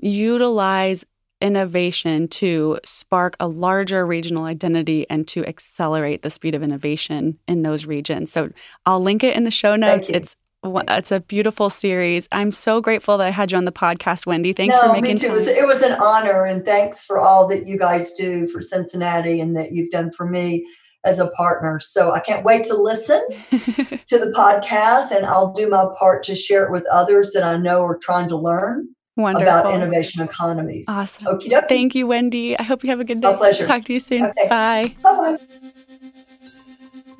utilize 0.00 1.04
innovation 1.40 2.28
to 2.28 2.78
spark 2.84 3.36
a 3.38 3.46
larger 3.46 4.06
regional 4.06 4.44
identity 4.44 5.06
and 5.08 5.26
to 5.28 5.46
accelerate 5.46 6.22
the 6.22 6.30
speed 6.30 6.54
of 6.54 6.62
innovation 6.62 7.38
in 7.46 7.62
those 7.62 7.86
regions. 7.86 8.32
So 8.32 8.50
I'll 8.86 9.00
link 9.00 9.22
it 9.22 9.36
in 9.36 9.44
the 9.44 9.50
show 9.50 9.76
notes. 9.76 10.08
It's 10.10 10.36
it's 10.64 11.12
a 11.12 11.20
beautiful 11.20 11.70
series. 11.70 12.28
I'm 12.32 12.50
so 12.50 12.80
grateful 12.80 13.18
that 13.18 13.26
I 13.26 13.30
had 13.30 13.52
you 13.52 13.58
on 13.58 13.64
the 13.64 13.72
podcast, 13.72 14.26
Wendy. 14.26 14.52
Thanks 14.52 14.76
no, 14.76 14.88
for 14.88 14.92
making 14.92 15.14
me 15.14 15.14
too. 15.14 15.28
Time. 15.28 15.30
It 15.30 15.34
was, 15.34 15.46
it 15.46 15.66
was 15.66 15.82
an 15.82 15.92
honor, 16.02 16.44
and 16.44 16.64
thanks 16.64 17.04
for 17.04 17.20
all 17.20 17.46
that 17.48 17.66
you 17.66 17.78
guys 17.78 18.12
do 18.14 18.48
for 18.48 18.60
Cincinnati 18.60 19.40
and 19.40 19.56
that 19.56 19.72
you've 19.72 19.90
done 19.90 20.10
for 20.10 20.26
me 20.26 20.66
as 21.04 21.20
a 21.20 21.28
partner. 21.28 21.78
So 21.78 22.12
I 22.12 22.20
can't 22.20 22.44
wait 22.44 22.64
to 22.64 22.74
listen 22.74 23.20
to 23.50 24.18
the 24.18 24.32
podcast, 24.36 25.12
and 25.12 25.24
I'll 25.24 25.52
do 25.52 25.68
my 25.68 25.86
part 25.98 26.24
to 26.24 26.34
share 26.34 26.64
it 26.64 26.72
with 26.72 26.84
others 26.90 27.32
that 27.32 27.44
I 27.44 27.56
know 27.56 27.84
are 27.84 27.98
trying 27.98 28.28
to 28.28 28.36
learn. 28.36 28.88
Wonderful. 29.18 29.48
About 29.48 29.74
innovation 29.74 30.22
economies. 30.22 30.86
Awesome. 30.88 31.26
Okey-dokey. 31.26 31.68
Thank 31.68 31.96
you, 31.96 32.06
Wendy. 32.06 32.56
I 32.56 32.62
hope 32.62 32.84
you 32.84 32.90
have 32.90 33.00
a 33.00 33.04
good 33.04 33.20
day. 33.20 33.28
My 33.28 33.36
pleasure. 33.36 33.66
Talk 33.66 33.84
to 33.86 33.92
you 33.92 33.98
soon. 33.98 34.26
Okay. 34.26 34.48
Bye. 34.48 34.94
Bye 35.02 35.16
bye. 35.16 35.38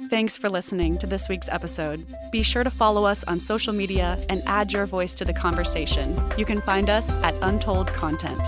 Thanks 0.08 0.36
for 0.36 0.48
listening 0.48 0.96
to 0.98 1.06
this 1.06 1.28
week's 1.28 1.48
episode. 1.48 2.06
Be 2.30 2.42
sure 2.44 2.62
to 2.62 2.70
follow 2.70 3.04
us 3.04 3.24
on 3.24 3.40
social 3.40 3.72
media 3.74 4.24
and 4.28 4.42
add 4.46 4.72
your 4.72 4.86
voice 4.86 5.12
to 5.14 5.24
the 5.24 5.34
conversation. 5.34 6.18
You 6.38 6.44
can 6.44 6.62
find 6.62 6.88
us 6.88 7.10
at 7.16 7.34
Untold 7.42 7.88
Content. 7.88 8.40